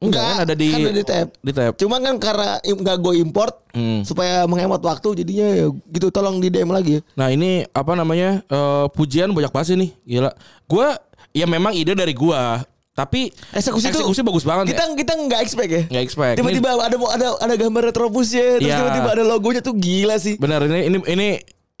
Enggak 0.00 0.24
kan 0.24 0.36
ada 0.42 0.54
di 0.54 0.66
kan 0.66 0.80
ada 0.80 0.94
di 0.94 1.04
tab. 1.04 1.28
Di 1.38 1.52
tab. 1.52 1.72
Cuman 1.76 2.00
kan 2.00 2.16
karena 2.16 2.56
im- 2.62 2.80
nggak 2.80 2.96
gue 2.98 3.14
import 3.18 3.54
Hmm. 3.70 4.00
supaya 4.00 4.42
menghemat 4.44 4.80
waktu 4.80 5.12
jadinya 5.14 5.46
ya 5.46 5.66
gitu 5.90 6.08
tolong 6.08 6.40
di 6.40 6.48
DM 6.48 6.66
lagi 6.68 6.98
ya. 6.98 7.00
Nah 7.14 7.28
ini 7.28 7.62
apa 7.68 7.92
namanya 7.92 8.40
eh, 8.42 8.86
pujian 8.90 9.28
banyak 9.28 9.48
banget 9.48 9.66
sih 9.66 9.76
nih 9.76 9.90
gila. 10.02 10.32
Gua 10.64 10.96
ya 11.30 11.44
memang 11.44 11.70
ide 11.70 11.92
dari 11.92 12.10
gua 12.10 12.64
tapi 12.90 13.30
Eksekusi, 13.50 13.88
eksekusi 13.88 14.20
bagus 14.20 14.42
banget 14.42 14.72
Kita 14.72 14.82
ya. 14.82 14.92
kita 14.94 15.12
nggak 15.14 15.40
expect 15.40 15.70
ya. 15.70 15.82
Nggak 15.86 16.02
expect. 16.02 16.34
Tiba-tiba 16.34 16.68
ada 16.74 16.96
ada 16.98 17.26
ada 17.38 17.54
gambar 17.54 17.82
retrobusnya 17.86 18.56
terus 18.56 18.66
Iya. 18.66 18.76
tiba-tiba 18.80 19.08
ada 19.10 19.24
logonya 19.26 19.60
tuh 19.60 19.74
gila 19.74 20.16
sih. 20.16 20.34
Benar 20.34 20.64
ini 20.64 20.80
ini 20.86 20.96
ini 21.06 21.28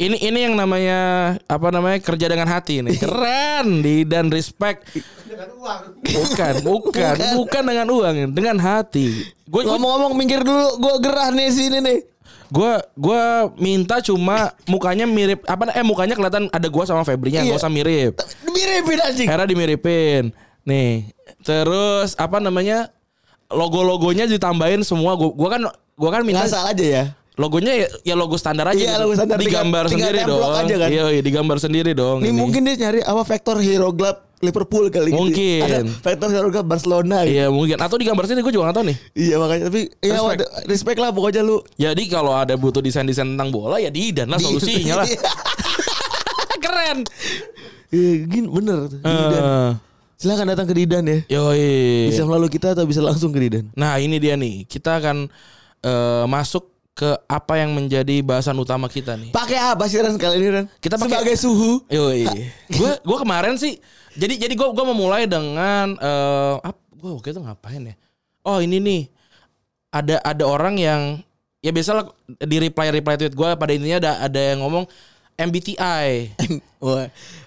ini 0.00 0.16
ini 0.16 0.38
yang 0.48 0.56
namanya 0.56 0.98
apa 1.44 1.68
namanya 1.68 2.00
kerja 2.00 2.26
dengan 2.26 2.48
hati 2.48 2.80
ini 2.80 2.96
keren 2.96 3.68
di 3.84 4.02
dan 4.02 4.32
respect 4.32 4.88
bukan 6.16 6.54
bukan 6.64 7.14
bukan 7.36 7.62
dengan 7.62 7.86
uang 7.86 8.16
dengan 8.32 8.56
hati 8.56 9.28
gue 9.44 9.62
Ngomong-ngomong 9.66 10.14
minggir 10.14 10.40
dulu, 10.40 10.78
gue 10.78 10.94
gerah 11.02 11.28
nih 11.30 11.50
sini 11.50 11.78
nih. 11.82 11.98
gue 12.50 12.72
gue 12.96 13.22
minta 13.58 13.98
cuma 14.00 14.50
mukanya 14.64 15.06
mirip 15.06 15.42
apa 15.46 15.70
eh 15.70 15.86
mukanya 15.86 16.14
kelihatan 16.14 16.50
ada 16.50 16.66
gua 16.66 16.82
sama 16.82 17.06
Febrinya 17.06 17.42
Iya. 17.42 17.54
nggak 17.54 17.62
usah 17.62 17.70
mirip 17.70 18.14
Miripin 18.42 18.98
anjing. 18.98 19.28
Era 19.30 19.46
dimiripin. 19.46 20.34
Nih, 20.66 21.14
terus 21.40 22.18
apa 22.18 22.42
namanya? 22.42 22.90
Logo-logonya 23.46 24.26
ditambahin 24.26 24.82
semua. 24.82 25.14
Gua, 25.14 25.30
gua 25.30 25.48
kan 25.54 25.62
gua 25.94 26.10
kan 26.10 26.22
minta 26.26 26.42
Ngasal 26.42 26.74
aja 26.74 26.84
ya. 26.84 27.04
Logonya 27.34 27.72
ya, 27.72 27.86
ya 28.04 28.14
logo 28.14 28.34
standar 28.34 28.66
aja. 28.66 28.76
Iya, 28.76 28.92
gitu. 28.92 29.02
logo 29.02 29.14
standar. 29.14 29.36
Digambar 29.38 29.84
Tinggal- 29.86 30.12
sendiri 30.12 30.18
tinggal 30.20 30.40
dong. 30.40 30.54
aja 30.56 30.74
kan? 30.76 30.88
Iya, 30.90 31.04
iya, 31.08 31.22
digambar 31.22 31.56
sendiri 31.56 31.90
dong. 31.94 32.18
Ini 32.20 32.30
mungkin 32.30 32.60
dia 32.62 32.76
nyari 32.76 33.00
apa 33.00 33.22
vektor 33.24 33.56
hero 33.58 33.90
club 33.90 34.16
Liverpool 34.40 34.88
kali 34.88 35.12
gitu. 35.12 35.20
Mungkin. 35.20 35.60
Ada 35.62 35.78
vektor 35.84 36.28
hero 36.28 36.48
club 36.48 36.66
Barcelona 36.66 37.24
gitu. 37.24 37.36
Iya 37.36 37.46
mungkin. 37.48 37.76
Atau 37.76 37.96
digambar 37.96 38.24
sendiri 38.24 38.40
gue 38.42 38.54
juga 38.54 38.68
gak 38.68 38.76
tahu 38.76 38.86
nih. 38.88 38.96
Iya 39.14 39.34
makanya 39.36 39.62
tapi 39.68 39.80
ya 40.00 40.16
Respect. 40.16 40.24
waduh, 40.24 40.48
respect 40.64 40.98
lah 40.98 41.10
pokoknya 41.12 41.42
lu. 41.42 41.56
Jadi 41.76 42.02
kalau 42.06 42.32
ada 42.32 42.56
butuh 42.56 42.80
desain-desain 42.80 43.28
tentang 43.28 43.48
bola 43.48 43.76
ya 43.76 43.88
di 43.88 44.10
dan 44.10 44.28
lah 44.28 44.40
solusinya 44.40 45.04
lah. 45.04 45.06
Keren. 46.64 47.04
Iya, 47.90 48.10
gini 48.24 48.46
bener. 48.46 48.86
Didan. 48.88 49.42
Eh, 49.42 49.70
Silakan 50.16 50.52
datang 50.52 50.68
ke 50.68 50.74
Didan 50.76 51.04
ya. 51.04 51.18
Yoi. 51.32 52.08
Bisa 52.08 52.24
melalui 52.24 52.48
kita 52.48 52.72
atau 52.72 52.84
bisa 52.84 53.00
langsung 53.00 53.32
ke 53.32 53.40
Didan. 53.40 53.68
Nah 53.72 53.96
ini 53.96 54.16
dia 54.16 54.36
nih. 54.36 54.64
Kita 54.64 55.00
akan 55.00 55.28
eh, 55.80 56.24
masuk 56.24 56.69
ke 56.90 57.16
apa 57.24 57.56
yang 57.56 57.72
menjadi 57.72 58.20
bahasan 58.20 58.58
utama 58.58 58.84
kita 58.86 59.16
nih. 59.16 59.32
Pakai 59.32 59.56
apa 59.56 59.88
sih 59.88 59.96
Ran 59.98 60.18
kali 60.18 60.36
ini 60.36 60.48
Ran? 60.52 60.66
Kita 60.78 60.98
pakai- 60.98 61.22
sebagai 61.22 61.36
suhu. 61.38 61.80
Yoi. 61.88 62.26
Gue 62.78 62.92
gue 63.00 63.18
kemarin 63.18 63.56
sih. 63.56 63.78
Jadi 64.14 64.36
jadi 64.36 64.52
gue 64.52 64.68
gue 64.68 64.84
memulai 64.84 65.24
dengan 65.24 65.96
eh 65.96 66.54
apa? 66.60 66.76
Gue 66.92 67.16
waktu 67.16 67.32
itu 67.32 67.40
ngapain 67.40 67.82
ya? 67.82 67.94
Oh 68.44 68.60
ini 68.60 68.76
nih. 68.76 69.02
Ada 69.90 70.20
ada 70.20 70.44
orang 70.44 70.76
yang 70.76 71.00
ya 71.60 71.72
biasalah 71.72 72.10
di 72.26 72.56
reply 72.58 72.92
reply 72.92 73.16
tweet 73.16 73.34
gue 73.34 73.48
pada 73.56 73.72
intinya 73.72 73.98
ada 73.98 74.12
ada 74.28 74.40
yang 74.40 74.60
ngomong 74.60 74.84
MBTI. 75.36 76.36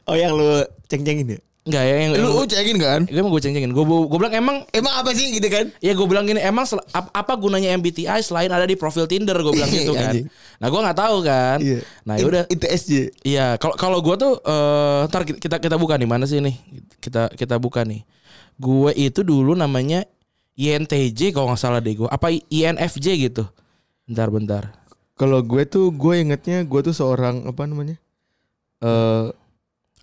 Oh 0.03 0.13
yang 0.13 0.35
lu 0.35 0.61
ceng-cengin 0.85 1.37
ya? 1.37 1.39
Enggak 1.63 1.83
ya 1.87 1.95
yang, 1.95 2.11
yang 2.19 2.27
Lu 2.27 2.43
cengin 2.43 2.75
kan? 2.75 3.01
gue 3.07 3.15
emang 3.15 3.31
gue 3.31 3.39
ceng-cengin. 3.39 3.71
Gue 3.71 3.87
gue 3.87 4.17
bilang 4.19 4.35
emang 4.35 4.57
Emang 4.75 4.93
apa 4.99 5.15
sih 5.15 5.31
gitu 5.31 5.47
kan? 5.47 5.71
Ya 5.79 5.95
gue 5.95 6.03
bilang 6.03 6.27
gini 6.27 6.43
emang 6.43 6.67
sel- 6.67 6.83
ap- 6.91 7.07
apa 7.15 7.33
gunanya 7.39 7.71
MBTI 7.79 8.19
selain 8.19 8.51
ada 8.51 8.67
di 8.67 8.75
profil 8.75 9.07
Tinder 9.07 9.39
gue 9.39 9.53
bilang 9.55 9.71
gitu 9.79 9.95
kan. 9.95 10.11
Nah 10.59 10.67
gue 10.67 10.79
nggak 10.83 10.99
tahu 10.99 11.17
kan. 11.23 11.57
Iya. 11.63 11.79
Nah 12.03 12.15
yaudah. 12.19 12.43
Itu 12.51 12.67
SJ. 12.67 12.91
Iya 13.23 13.55
kalau 13.63 13.79
kalau 13.79 13.99
gue 14.03 14.15
tuh 14.19 14.33
eh 14.43 15.07
ntar 15.07 15.23
kita 15.23 15.55
kita 15.57 15.79
buka 15.79 15.95
nih 15.95 16.07
mana 16.07 16.27
sih 16.27 16.43
nih 16.43 16.55
kita 16.99 17.31
kita 17.31 17.55
buka 17.55 17.87
nih. 17.87 18.03
Gue 18.59 18.91
itu 18.93 19.23
dulu 19.23 19.55
namanya 19.55 20.03
INTJ 20.59 21.31
kalau 21.31 21.47
nggak 21.47 21.63
salah 21.63 21.79
deh 21.79 21.95
gue. 21.95 22.11
Apa 22.11 22.27
INFJ 22.51 23.07
gitu. 23.23 23.47
Bentar 24.03 24.27
bentar. 24.27 24.63
Kalau 25.15 25.39
gue 25.39 25.63
tuh 25.63 25.95
gue 25.95 26.19
ingetnya 26.19 26.59
gue 26.67 26.81
tuh 26.83 26.91
seorang 26.91 27.47
apa 27.47 27.63
namanya? 27.63 27.95
Eh 28.83 29.31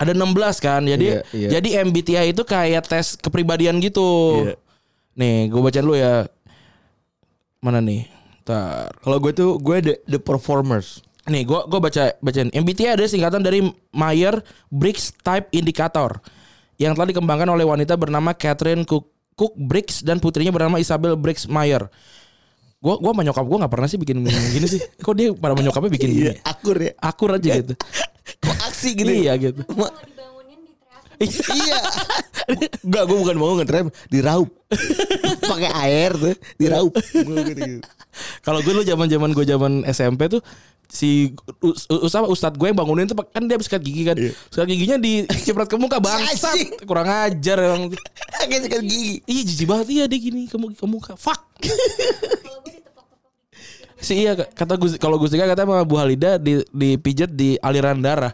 Ada 0.00 0.16
16 0.16 0.64
kan. 0.64 0.80
Jadi 0.88 1.06
Iya, 1.12 1.20
iya. 1.36 1.48
jadi 1.60 1.84
MBTI 1.84 2.32
itu 2.32 2.42
kayak 2.48 2.88
tes 2.88 3.20
kepribadian 3.20 3.78
gitu. 3.84 4.40
Iya. 4.48 4.54
Nih 5.20 5.52
gue 5.52 5.60
bacain 5.60 5.84
dulu 5.84 6.00
ya. 6.00 6.24
Mana 7.60 7.84
nih? 7.84 8.08
Ntar. 8.40 8.96
kalau 9.04 9.20
gue 9.20 9.36
tuh 9.36 9.60
gue 9.60 9.76
the, 9.84 9.94
the 10.08 10.18
performers. 10.18 11.04
Nih, 11.28 11.44
gua 11.44 11.68
gua 11.68 11.78
baca 11.84 12.16
bacain. 12.24 12.48
MBTI 12.48 12.96
ada 12.96 13.04
singkatan 13.04 13.44
dari 13.44 13.62
Meyer 13.92 14.40
Briggs 14.72 15.12
Type 15.20 15.52
Indicator 15.52 16.16
yang 16.80 16.96
telah 16.96 17.12
dikembangkan 17.12 17.52
oleh 17.52 17.62
wanita 17.68 17.92
bernama 17.94 18.32
Catherine 18.32 18.88
Cook, 18.88 19.06
Cook 19.36 19.52
Briggs 19.54 20.00
dan 20.00 20.16
putrinya 20.16 20.48
bernama 20.48 20.80
Isabel 20.80 21.14
Briggs 21.14 21.44
Meyer. 21.44 21.92
Gua 22.80 22.96
gua 22.96 23.12
sama 23.12 23.22
nyokap 23.28 23.44
gua 23.44 23.56
nggak 23.60 23.72
pernah 23.76 23.88
sih 23.92 23.98
bikin 24.00 24.24
gini 24.24 24.66
sih. 24.66 24.80
Kok 25.04 25.12
dia 25.12 25.28
pada 25.36 25.52
sama 25.52 25.62
nyokapnya 25.68 25.90
bikin 25.92 26.08
gini? 26.16 26.24
Iya, 26.32 26.34
akur 26.48 26.76
ya. 26.80 26.92
Akur 26.96 27.28
aja 27.36 27.50
gitu. 27.60 27.74
Kok 28.44 28.56
aksi 28.56 28.88
gitu. 28.96 29.10
Iya 29.12 29.32
gitu. 29.36 29.60
Ma-. 29.76 29.92
Iya. 31.20 31.78
Enggak, 32.82 33.02
gue 33.06 33.16
bukan 33.16 33.36
mau 33.36 33.54
ngetrem, 33.54 33.92
diraup. 34.08 34.48
Pakai 35.50 35.70
air 35.86 36.10
tuh, 36.16 36.34
diraup. 36.56 36.92
Gitu. 36.96 37.84
Kalau 38.42 38.58
gue 38.60 38.72
lu 38.72 38.82
zaman-zaman 38.82 39.30
gue 39.30 39.44
zaman 39.44 39.72
SMP 39.86 40.26
tuh 40.26 40.42
si 40.90 41.30
us- 41.62 41.86
ustaz 41.86 42.26
ustad 42.26 42.58
gue 42.58 42.66
yang 42.66 42.74
bangunin 42.74 43.06
tuh 43.06 43.14
kan 43.22 43.46
dia 43.46 43.54
habis 43.54 43.70
sikat 43.70 43.78
gigi 43.78 44.02
kan. 44.02 44.16
Sikat 44.50 44.66
giginya 44.66 44.96
diciprat 44.98 45.70
ke 45.70 45.78
muka 45.78 46.02
bangsat. 46.02 46.58
Kurang 46.88 47.06
ajar 47.06 47.56
emang. 47.62 47.94
Kayak 48.42 48.62
sikat 48.66 48.82
gigi. 48.82 49.22
Ih 49.22 49.44
jijik 49.46 49.66
banget 49.70 49.86
iya 49.94 50.04
dia 50.10 50.18
gini 50.18 50.50
ke, 50.50 50.56
mu- 50.58 50.74
ke 50.74 50.86
muka. 50.88 51.14
Fuck. 51.14 51.44
Si 54.00 54.16
iya 54.16 54.32
kata 54.32 54.80
Gus 54.80 54.96
kalau 54.96 55.20
Gus 55.20 55.28
Dika 55.28 55.44
katanya 55.44 55.76
sama 55.76 55.84
Bu 55.84 56.00
Halida 56.00 56.40
di 56.40 56.64
dipijat 56.72 57.36
di 57.36 57.60
aliran 57.60 58.00
darah. 58.00 58.32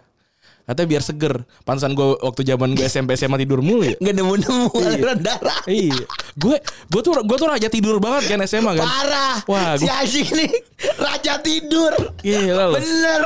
Katanya 0.67 0.89
biar 0.91 1.03
seger. 1.03 1.35
Pantesan 1.63 1.95
gue 1.95 2.19
waktu 2.19 2.43
zaman 2.43 2.75
gue 2.75 2.85
SMP 2.85 3.15
SMA 3.15 3.39
tidur 3.39 3.63
mulu 3.63 3.87
ya. 3.87 3.95
Nggak 3.97 4.15
nemu-nemu 4.15 4.67
aliran 4.75 5.19
darah. 5.23 5.61
iya. 5.65 6.03
Gue 6.35 6.59
gue 6.61 7.01
tuh 7.01 7.23
gue 7.23 7.37
tuh 7.37 7.47
raja 7.47 7.71
tidur 7.71 7.97
banget 7.97 8.29
kan 8.29 8.43
SMA 8.45 8.75
kan. 8.75 8.83
Parah. 8.83 9.37
Wah, 9.47 9.79
si 9.79 9.87
gua- 9.87 10.03
anjing 10.03 10.29
nih 10.43 10.53
raja 10.99 11.33
tidur. 11.39 11.93
Lu. 12.21 12.75
Bener. 12.75 13.23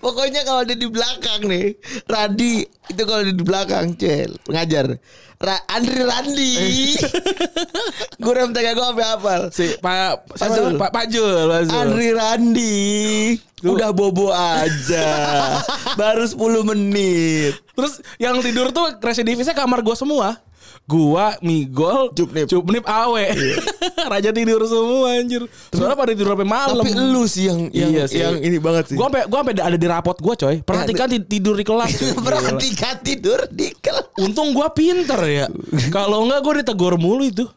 Pokoknya 0.00 0.40
kalau 0.40 0.64
dia 0.64 0.72
di 0.72 0.88
belakang 0.88 1.44
nih, 1.44 1.76
Radi 2.08 2.64
itu 2.90 3.02
kalau 3.02 3.22
di 3.26 3.34
belakang, 3.34 3.94
cel 3.98 4.36
pengajar. 4.46 4.98
Ra 5.36 5.56
Andri 5.68 6.00
Randi. 6.00 6.96
gue 8.24 8.32
rem 8.32 8.56
tega 8.56 8.72
gue 8.72 8.86
sampai 8.88 9.04
hafal. 9.04 9.42
Si 9.52 9.76
Pak 9.84 10.32
namanya? 10.32 10.80
Pak 10.80 10.90
Pak 10.96 11.04
Jul, 11.12 11.44
Pak 11.44 11.60
Zul. 11.68 11.76
Andri 11.76 12.08
Randi 12.16 12.76
udah 13.64 13.90
bobo 13.90 14.28
aja 14.36 15.08
baru 16.00 16.28
10 16.28 16.36
menit 16.68 17.56
Terus 17.76 18.00
yang 18.16 18.40
tidur 18.40 18.72
tuh 18.72 18.96
residivisnya 19.04 19.52
kamar 19.52 19.84
gua 19.84 19.92
semua. 19.92 20.40
Gua, 20.86 21.34
Migol, 21.42 22.14
Cupnip. 22.14 22.46
Cupnip 22.46 22.86
Awe. 22.86 23.34
Raja 24.12 24.30
tidur 24.30 24.62
semua 24.64 25.18
anjir. 25.18 25.42
Soalnya 25.74 25.98
pada 25.98 26.14
tidur 26.14 26.30
sampai 26.30 26.46
malam. 26.46 26.78
tapi 26.78 26.94
lu 26.94 27.26
sih 27.26 27.50
yang 27.50 27.66
yang, 27.74 27.90
Iya 27.90 28.04
sih. 28.06 28.22
yang 28.22 28.38
ini 28.38 28.62
banget 28.62 28.90
sih 28.90 28.94
Gua 28.94 29.10
sampai 29.10 29.26
gua 29.26 29.42
sampai 29.42 29.54
ada 29.58 29.74
di 29.74 29.88
rapot 29.90 30.14
gua 30.16 30.34
coy. 30.34 30.62
Perhatikan 30.62 31.10
ti- 31.10 31.26
tidur 31.26 31.58
di 31.58 31.66
kelas. 31.66 31.90
perhatikan 32.26 33.02
tidur 33.02 33.50
di 33.50 33.74
kelas 33.74 34.14
Untung 34.16 34.54
gua 34.54 34.70
pinter 34.70 35.18
ya. 35.26 35.46
Kalau 35.96 36.22
enggak 36.22 36.40
gua 36.40 36.54
ditegur 36.56 36.94
mulu 36.94 37.26
itu. 37.26 37.50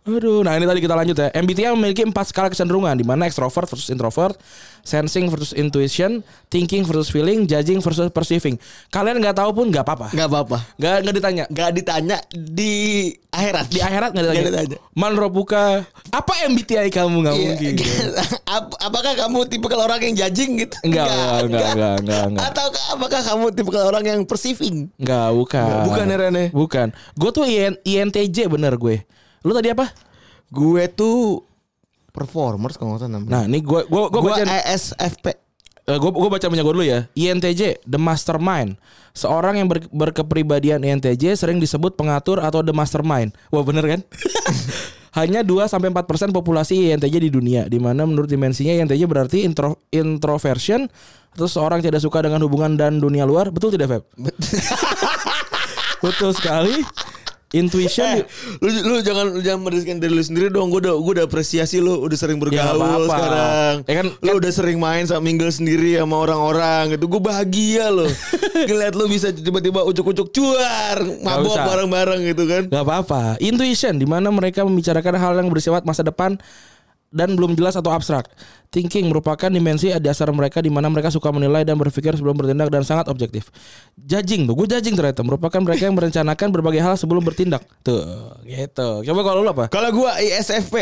Aduh, 0.00 0.40
nah 0.40 0.56
ini 0.56 0.64
tadi 0.64 0.80
kita 0.80 0.92
lanjut 0.92 1.12
ya. 1.12 1.28
MBTI 1.30 1.70
memiliki 1.70 2.00
empat 2.00 2.28
skala 2.28 2.48
kecenderungan 2.48 2.94
di 2.94 3.04
mana 3.04 3.24
extrovert 3.24 3.68
versus 3.68 3.86
introvert, 3.86 4.32
sensing 4.80 5.28
versus 5.28 5.52
intuition, 5.52 6.24
thinking 6.46 6.82
versus 6.82 7.08
feeling, 7.08 7.44
judging 7.44 7.78
versus 7.78 8.08
perceiving. 8.08 8.56
Kalian 8.88 9.20
nggak 9.20 9.36
tahu 9.36 9.52
pun 9.52 9.68
nggak 9.68 9.84
apa-apa. 9.84 10.08
nggak 10.10 10.24
apa-apa 10.26 10.58
Nggak 10.74 10.94
nggak 11.00 11.14
ditanya. 11.14 11.44
nggak 11.46 11.70
ditanya 11.74 12.16
di 12.32 12.72
akhirat 13.28 13.66
Di 13.68 13.78
akhirat 13.78 14.10
nggak 14.10 14.24
ditanya. 14.24 14.40
Nggak 14.40 14.52
ditanya. 14.66 14.78
Man 14.94 15.14
Robuka, 15.14 15.84
apa 16.08 16.32
MBTI 16.48 16.88
kamu 16.88 17.16
nggak 17.20 17.34
Iya. 17.36 17.44
mungkin. 17.44 17.74
Ap- 18.56 18.78
apakah 18.80 19.12
kamu 19.14 19.38
tipe 19.46 19.66
kalau 19.68 19.84
orang 19.84 20.00
yang 20.00 20.16
judging 20.16 20.58
gitu 20.58 20.74
Enggak, 20.80 21.06
enggak, 21.06 21.44
enggak, 21.44 21.68
enggak, 21.70 21.94
enggak, 22.00 22.22
enggak. 22.24 22.44
atau 22.48 22.66
apakah 22.90 23.20
kamu 23.22 23.44
tipe 23.52 23.68
kalau 23.68 23.86
orang 23.86 24.04
yang 24.06 24.20
perceiving 24.24 24.88
Nggak, 24.96 25.28
bukan. 25.30 25.74
Bukan 25.86 26.04
ya, 26.04 26.16
Ren, 26.16 26.34
ya? 26.34 26.46
Bukan. 26.50 26.88
Gue 27.14 27.30
tuh 27.30 27.44
IN, 27.44 27.76
INTJ 27.84 28.48
bener 28.48 28.74
gue. 28.74 29.04
Lu 29.44 29.52
tadi 29.52 29.72
apa? 29.72 29.88
gue 30.50 30.82
tuh 30.90 31.46
performers 32.10 32.74
kalau 32.74 32.98
nggak 32.98 33.06
salah 33.06 33.12
namanya 33.22 33.30
Nah, 33.30 33.42
ini 33.46 33.62
gue 33.62 33.86
gue 33.86 34.02
gue 34.10 34.20
baca 34.20 34.42
ESFP 34.42 35.26
gue 35.86 36.10
gue 36.10 36.30
baca 36.30 36.46
punya 36.46 36.62
gue 36.62 36.74
dulu 36.74 36.86
ya. 36.86 37.10
INTJ, 37.18 37.82
the 37.82 37.98
mastermind. 37.98 38.78
Seorang 39.10 39.58
yang 39.58 39.66
ber- 39.66 39.90
berkepribadian 39.90 40.86
INTJ 40.86 41.34
sering 41.34 41.58
disebut 41.58 41.98
pengatur 41.98 42.38
atau 42.38 42.62
the 42.62 42.70
mastermind. 42.70 43.34
Wah, 43.50 43.66
bener 43.66 43.82
kan? 43.82 44.00
Hanya 45.18 45.42
2 45.42 45.66
sampai 45.66 45.90
4% 45.90 46.06
populasi 46.30 46.94
INTJ 46.94 47.16
di 47.18 47.30
dunia, 47.34 47.66
di 47.66 47.82
mana 47.82 48.06
menurut 48.06 48.30
dimensinya 48.30 48.70
INTJ 48.70 49.02
berarti 49.10 49.42
intro, 49.42 49.82
introversion 49.90 50.86
terus 51.34 51.58
seorang 51.58 51.82
tidak 51.82 51.98
suka 51.98 52.22
dengan 52.22 52.38
hubungan 52.46 52.78
dan 52.78 53.02
dunia 53.02 53.26
luar. 53.26 53.50
Betul 53.50 53.74
tidak, 53.74 53.90
Feb? 53.90 54.02
Betul 56.06 56.30
sekali. 56.38 56.86
Intuition 57.50 58.22
Eh, 58.22 58.22
lu 58.58 58.70
lu 58.70 58.96
jangan 59.02 59.26
lu 59.26 59.40
jangan 59.40 59.66
meriskan 59.66 59.98
diri 59.98 60.12
lu 60.12 60.22
sendiri 60.22 60.48
dong. 60.48 60.70
Gue 60.70 60.78
udah 60.80 60.94
gue 60.94 61.12
udah 61.18 61.26
apresiasi 61.26 61.82
lu 61.82 61.98
udah 61.98 62.14
sering 62.14 62.38
bergaul 62.38 62.78
apa-apa. 62.78 63.10
sekarang. 63.10 63.74
Ya 63.84 63.94
kan- 63.98 64.12
lu 64.16 64.30
udah 64.38 64.52
sering 64.52 64.78
main 64.78 65.02
sama 65.02 65.18
mingle 65.20 65.50
sendiri 65.50 65.98
sama 65.98 66.14
orang-orang 66.16 66.94
gitu. 66.94 67.10
Gue 67.10 67.18
bahagia 67.18 67.90
loh. 67.90 68.06
Ngeliat 68.70 68.94
lu 68.94 69.04
bisa 69.06 69.30
tiba-tiba 69.30 69.82
ucuk-ucuk 69.82 70.30
cuar, 70.30 71.02
mabok 71.20 71.56
bareng-bareng 71.56 72.20
gitu 72.24 72.44
kan. 72.46 72.62
Gak 72.66 72.82
apa-apa. 72.82 73.34
Intuition 73.40 73.96
di 73.96 74.06
mana 74.06 74.30
mereka 74.30 74.62
membicarakan 74.62 75.14
hal 75.16 75.32
yang 75.34 75.50
bersifat 75.50 75.82
masa 75.82 76.06
depan 76.06 76.38
dan 77.10 77.34
belum 77.34 77.58
jelas 77.58 77.74
atau 77.74 77.90
abstrak. 77.90 78.30
Thinking 78.70 79.10
merupakan 79.10 79.50
dimensi 79.50 79.90
dasar 79.98 80.30
mereka 80.30 80.62
di 80.62 80.70
mana 80.70 80.86
mereka 80.86 81.10
suka 81.10 81.28
menilai 81.28 81.66
dan 81.66 81.74
berpikir 81.74 82.14
sebelum 82.14 82.38
bertindak 82.38 82.70
dan 82.70 82.86
sangat 82.86 83.10
objektif. 83.10 83.50
Judging 83.98 84.46
tuh, 84.46 84.54
gue 84.54 84.66
judging 84.70 84.94
ternyata 84.94 85.20
merupakan 85.20 85.58
mereka 85.58 85.90
yang 85.90 85.98
merencanakan 85.98 86.48
berbagai 86.50 86.80
hal 86.80 86.94
sebelum 86.94 87.20
bertindak. 87.20 87.66
Tuh, 87.82 88.30
gitu. 88.42 89.02
Coba 89.02 89.20
kalau 89.20 89.42
lu 89.42 89.50
apa? 89.50 89.66
Kalau 89.66 89.90
gue 89.90 90.10
ISFP 90.22 90.74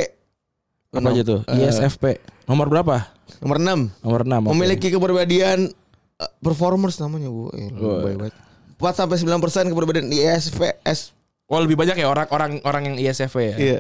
Apa 0.89 1.09
aja 1.09 1.23
tuh? 1.23 1.41
ISFP. 1.49 2.21
Nomor 2.45 2.69
berapa? 2.69 3.09
nomor 3.45 3.61
6 3.61 3.93
Nomor 4.01 4.21
6. 4.25 4.49
memiliki 4.57 4.89
kepribadian 4.89 5.69
eh, 6.17 6.33
performers 6.41 6.97
namanya 6.97 7.29
gue. 7.29 7.51
Eh, 7.57 7.69
Oh. 7.77 8.01
baik 8.01 8.17
banget. 8.19 8.35
4 8.77 8.95
sampai 8.95 9.17
9% 9.17 9.69
kepribadian 9.69 10.09
ISFP 10.09 10.77
S 10.83 11.13
Oh 11.49 11.59
lebih 11.59 11.75
banyak 11.75 11.97
ya 11.97 12.07
orang-orang 12.07 12.61
orang 12.61 12.83
yang 12.85 12.97
ISFP 13.01 13.37
ya. 13.41 13.57
Iya. 13.57 13.79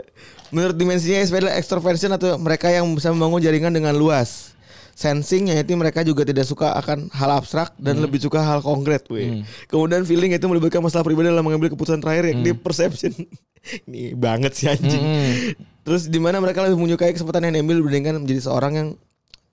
Menurut 0.48 0.72
dimensinya 0.74 1.20
ISFP 1.20 1.36
adalah 1.38 1.54
extroversion 1.54 2.10
atau 2.10 2.34
mereka 2.34 2.72
yang 2.72 2.88
bisa 2.96 3.12
membangun 3.12 3.38
jaringan 3.38 3.70
dengan 3.70 3.92
luas. 3.92 4.56
sensing 4.98 5.46
yaitu 5.46 5.78
mereka 5.78 6.02
juga 6.02 6.26
tidak 6.26 6.42
suka 6.42 6.74
akan 6.74 7.06
hal 7.14 7.30
abstrak 7.30 7.70
dan 7.78 8.02
lebih 8.02 8.18
suka 8.18 8.42
hal 8.42 8.58
konkret 8.58 9.06
weh. 9.06 9.46
Kemudian 9.70 10.02
feeling 10.02 10.34
itu 10.34 10.42
melibatkan 10.42 10.82
masalah 10.82 11.06
pribadi 11.06 11.30
dalam 11.30 11.46
mengambil 11.46 11.70
keputusan 11.70 12.02
terakhir 12.02 12.34
yakni 12.34 12.50
perception. 12.50 13.14
Ini 13.86 14.18
banget 14.18 14.58
sih 14.58 14.66
anjing. 14.66 15.02
Terus 15.86 16.10
di 16.10 16.18
mana 16.18 16.42
mereka 16.42 16.66
lebih 16.66 16.82
menyukai 16.82 17.14
kesempatan 17.14 17.46
yang 17.46 17.62
diambil 17.62 17.78
dibandingkan 17.78 18.18
menjadi 18.18 18.40
seorang 18.42 18.72
yang 18.74 18.88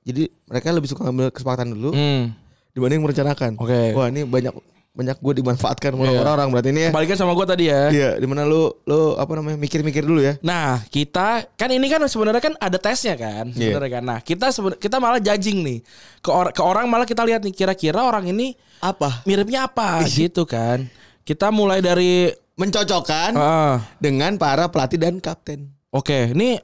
jadi 0.01 0.33
mereka 0.49 0.73
lebih 0.73 0.89
suka 0.89 1.05
ngambil 1.05 1.29
kesempatan 1.29 1.77
dulu 1.77 1.93
Hmm. 1.93 2.33
dibanding 2.73 3.05
merencanakan. 3.05 3.51
Oke. 3.61 3.93
Wah, 3.93 4.09
ini 4.09 4.25
banyak 4.25 4.49
banyak 4.95 5.19
gue 5.19 5.33
dimanfaatkan 5.43 5.91
oleh 5.91 6.15
Iya. 6.15 6.23
orang-orang 6.23 6.47
berarti 6.49 6.69
ini 6.71 6.81
ya. 6.87 6.91
Balikan 6.95 7.19
sama 7.19 7.35
gue 7.35 7.43
tadi 7.43 7.67
ya. 7.67 7.81
Iya, 7.91 8.09
di 8.15 8.23
mana 8.25 8.47
lu 8.47 8.71
lu 8.81 9.13
apa 9.13 9.27
namanya 9.35 9.59
mikir-mikir 9.59 10.01
dulu 10.01 10.23
ya. 10.23 10.39
Nah, 10.39 10.79
kita 10.87 11.51
kan 11.51 11.67
ini 11.67 11.83
kan 11.85 11.99
sebenarnya 12.07 12.39
kan 12.39 12.55
ada 12.55 12.79
tesnya 12.79 13.13
kan, 13.13 13.51
Iya. 13.51 13.75
sebenarnya 13.75 13.91
kan. 13.91 14.03
Nah, 14.07 14.19
kita 14.19 14.47
kita 14.79 14.97
malah 14.97 15.19
judging 15.19 15.61
nih. 15.61 15.79
Ke, 16.19 16.31
or- 16.31 16.49
ke 16.49 16.63
orang 16.63 16.87
malah 16.87 17.03
kita 17.03 17.21
lihat 17.21 17.43
nih 17.43 17.51
kira-kira 17.51 18.01
orang 18.01 18.25
ini 18.25 18.55
Apa? 18.79 19.19
miripnya 19.23 19.67
apa 19.67 19.99
gitu 20.07 20.47
kan. 20.47 20.87
Kita 21.21 21.51
mulai 21.51 21.83
dari 21.83 22.31
Mencocokkan 22.55 23.35
ah, 23.35 23.83
dengan 23.99 24.39
para 24.39 24.71
pelatih 24.71 24.95
dan 24.95 25.19
kapten. 25.19 25.75
oke, 25.91 26.31
ini 26.31 26.55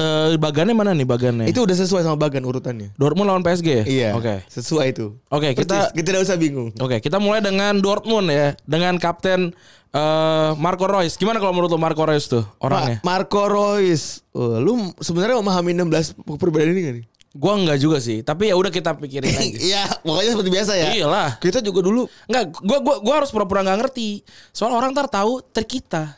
eh 0.00 0.36
bagannya 0.36 0.72
mana 0.72 0.90
nih 0.90 1.04
bagannya? 1.04 1.44
Itu 1.44 1.62
udah 1.62 1.76
sesuai 1.76 2.00
sama 2.00 2.16
bagan 2.16 2.40
urutannya. 2.42 2.96
Dortmund 2.96 3.28
lawan 3.28 3.42
PSG 3.42 3.68
ya? 3.68 3.84
Iya. 3.84 4.08
Oke. 4.12 4.40
Sesuai 4.46 4.86
itu. 4.90 5.20
Oke, 5.28 5.52
kita 5.52 5.76
Percis, 5.84 5.92
kita 5.92 6.06
tidak 6.08 6.22
usah 6.24 6.36
bingung. 6.36 6.72
Oke, 6.74 6.98
kita 6.98 7.16
mulai 7.16 7.38
dengan 7.38 7.76
Dortmund 7.76 8.26
ya, 8.26 8.56
dengan 8.62 8.96
kapten 8.96 9.52
eh 9.90 10.50
Marco 10.56 10.86
Reus. 10.86 11.14
Gimana 11.14 11.36
kalau 11.36 11.50
menurut 11.50 11.68
lo 11.68 11.76
Marco 11.76 12.02
Reus 12.02 12.26
tuh 12.26 12.46
orangnya? 12.58 13.02
Ma- 13.02 13.18
Marco 13.18 13.44
Reus. 13.44 14.24
Oh, 14.30 14.56
lu 14.56 14.72
sebenarnya 14.96 15.36
memahami 15.36 15.74
16 15.74 16.16
perbedaan 16.30 16.70
ini 16.70 16.80
gak 16.80 16.94
nih? 16.96 17.06
Gua 17.30 17.54
enggak 17.54 17.78
juga 17.78 17.98
sih, 17.98 18.22
tapi 18.22 18.50
ya 18.50 18.58
udah 18.58 18.70
kita 18.70 18.90
pikirin 18.96 19.30
aja. 19.30 19.54
Iya, 19.70 19.82
pokoknya 20.02 20.30
seperti 20.34 20.50
biasa 20.50 20.72
ya. 20.74 20.88
Iyalah. 20.92 21.38
Kita 21.38 21.58
juga 21.58 21.78
dulu 21.80 22.10
Enggak, 22.26 22.58
gua 22.58 22.78
gua 22.80 22.96
gua 22.98 23.14
harus 23.18 23.30
pura-pura 23.30 23.62
nggak 23.62 23.78
ngerti. 23.82 24.26
Soal 24.50 24.70
orang 24.72 24.90
ntar 24.90 25.06
tahu 25.06 25.38
trik 25.44 25.78
kita. 25.78 26.14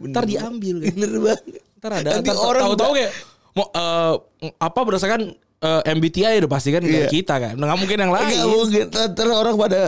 bener 0.00 0.08
Ntar 0.12 0.24
diambil 0.24 0.76
kan. 0.80 0.92
bener 0.92 1.10
banget. 1.20 1.40
Ntar 1.84 2.00
ada 2.00 2.10
Nanti 2.16 2.32
ntar 2.32 2.40
orang 2.40 2.62
tahu-tahu 2.64 2.92
kayak 2.96 3.12
mau 3.52 3.66
eh, 3.68 4.14
apa 4.56 4.80
berdasarkan 4.80 5.20
eh, 5.36 5.82
MBTI 5.92 6.40
udah 6.40 6.48
pasti 6.50 6.72
kan 6.72 6.80
Iya. 6.80 7.12
kita 7.12 7.36
kan. 7.36 7.54
Nggak 7.60 7.76
mungkin 7.76 7.98
yang 8.00 8.08
lain. 8.08 8.24
Enggak 8.32 8.48
mungkin 8.48 8.84
ntar 8.88 9.28
orang 9.28 9.54
pada 9.60 9.82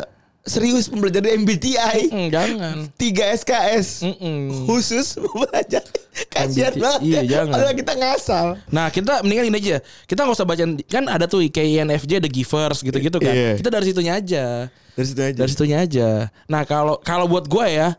serius 0.44 0.92
mempelajari 0.92 1.40
MBTI. 1.40 1.98
Hmm, 2.12 2.28
jangan. 2.28 2.76
3 3.00 3.32
SKS. 3.40 3.88
Mm-mm. 4.04 4.68
Khusus 4.68 5.16
belajar. 5.16 5.82
Kasihan 6.28 6.76
banget. 6.76 7.00
Iya, 7.00 7.16
ya. 7.16 7.22
jangan. 7.32 7.52
Padahal 7.56 7.74
kita 7.74 7.92
ngasal. 7.96 8.46
Nah 8.68 8.86
kita 8.92 9.12
mendingan 9.24 9.48
ini 9.48 9.58
aja 9.58 9.76
Kita 10.04 10.20
nggak 10.24 10.36
usah 10.36 10.46
baca 10.48 10.64
Kan 10.88 11.04
ada 11.08 11.24
tuh 11.24 11.44
KINFJ 11.44 12.12
The 12.24 12.30
Givers 12.30 12.80
gitu-gitu 12.80 13.16
kan 13.20 13.32
Iya. 13.32 13.50
Kita 13.56 13.68
dari 13.68 13.84
situnya 13.84 14.12
aja 14.16 14.44
Dari 14.92 15.06
situ 15.08 15.20
aja. 15.20 15.36
Dari 15.36 15.50
situnya 15.52 15.78
aja 15.80 16.08
Nah 16.48 16.64
kalau 16.64 16.96
kalau 17.00 17.24
buat 17.28 17.44
gue 17.44 17.66
ya 17.68 17.96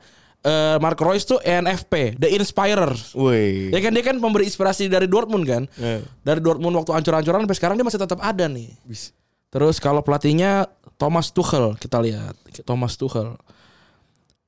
eh 0.48 0.78
Mark 0.78 0.96
Royce 0.98 1.26
tuh 1.26 1.40
ENFP 1.42 2.16
The 2.16 2.32
Inspirers 2.32 3.12
Woi. 3.12 3.68
Ya 3.68 3.80
kan 3.80 3.92
dia 3.92 4.00
kan 4.02 4.16
pemberi 4.16 4.46
inspirasi 4.46 4.88
dari 4.88 5.04
Dortmund 5.06 5.44
kan 5.44 5.64
Eh. 5.76 6.00
Dari 6.22 6.40
Dortmund 6.40 6.72
waktu 6.74 6.94
ancur-ancuran 6.94 7.44
Sampai 7.44 7.58
sekarang 7.58 7.76
dia 7.76 7.84
masih 7.84 8.00
tetap 8.00 8.20
ada 8.20 8.48
nih 8.48 8.72
Bis- 8.82 9.12
Terus 9.48 9.78
kalau 9.78 10.00
pelatihnya 10.00 10.66
Thomas 10.96 11.30
Tuchel 11.30 11.76
Kita 11.76 12.00
lihat 12.00 12.32
Thomas 12.64 12.96
Tuchel 12.96 13.36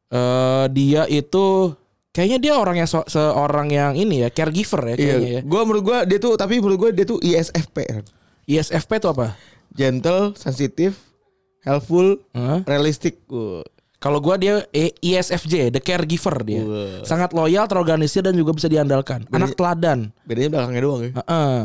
eh 0.10 0.66
Dia 0.70 1.04
itu 1.06 1.76
Kayaknya 2.10 2.40
dia 2.40 2.54
orang 2.56 2.76
yang 2.76 2.90
so- 2.90 3.06
seorang 3.06 3.70
yang 3.70 3.94
ini 3.94 4.24
ya 4.24 4.30
caregiver 4.30 4.82
ya 4.84 4.96
kayaknya 4.96 5.20
Iya. 5.22 5.36
ya. 5.36 5.42
Gua 5.46 5.62
menurut 5.62 5.84
gua 5.86 5.98
dia 6.04 6.18
tuh 6.18 6.34
tapi 6.36 6.58
menurut 6.58 6.80
gua 6.80 6.90
dia 6.90 7.06
tuh 7.06 7.22
ISFP. 7.22 7.78
kan. 7.86 8.04
ISFP 8.44 8.98
itu 8.98 9.08
apa? 9.08 9.38
Gentle, 9.70 10.34
sensitif, 10.34 10.98
helpful, 11.62 12.18
Hah? 12.34 12.66
realistic. 12.66 13.22
Wah. 13.28 13.62
Kalau 14.00 14.24
gua 14.24 14.40
dia 14.40 14.64
E- 14.72 14.96
ISFJ, 15.04 15.76
the 15.76 15.84
caregiver 15.84 16.40
dia. 16.42 16.64
Sangat 17.04 17.36
loyal, 17.36 17.68
terorganisir 17.68 18.24
dan 18.24 18.32
juga 18.32 18.56
bisa 18.56 18.72
diandalkan. 18.72 19.28
Anak 19.28 19.60
teladan. 19.60 20.16
Bedanya 20.24 20.50
belakangnya 20.56 20.82
doang 20.82 21.02
ya. 21.04 21.12
Heeh. 21.20 21.60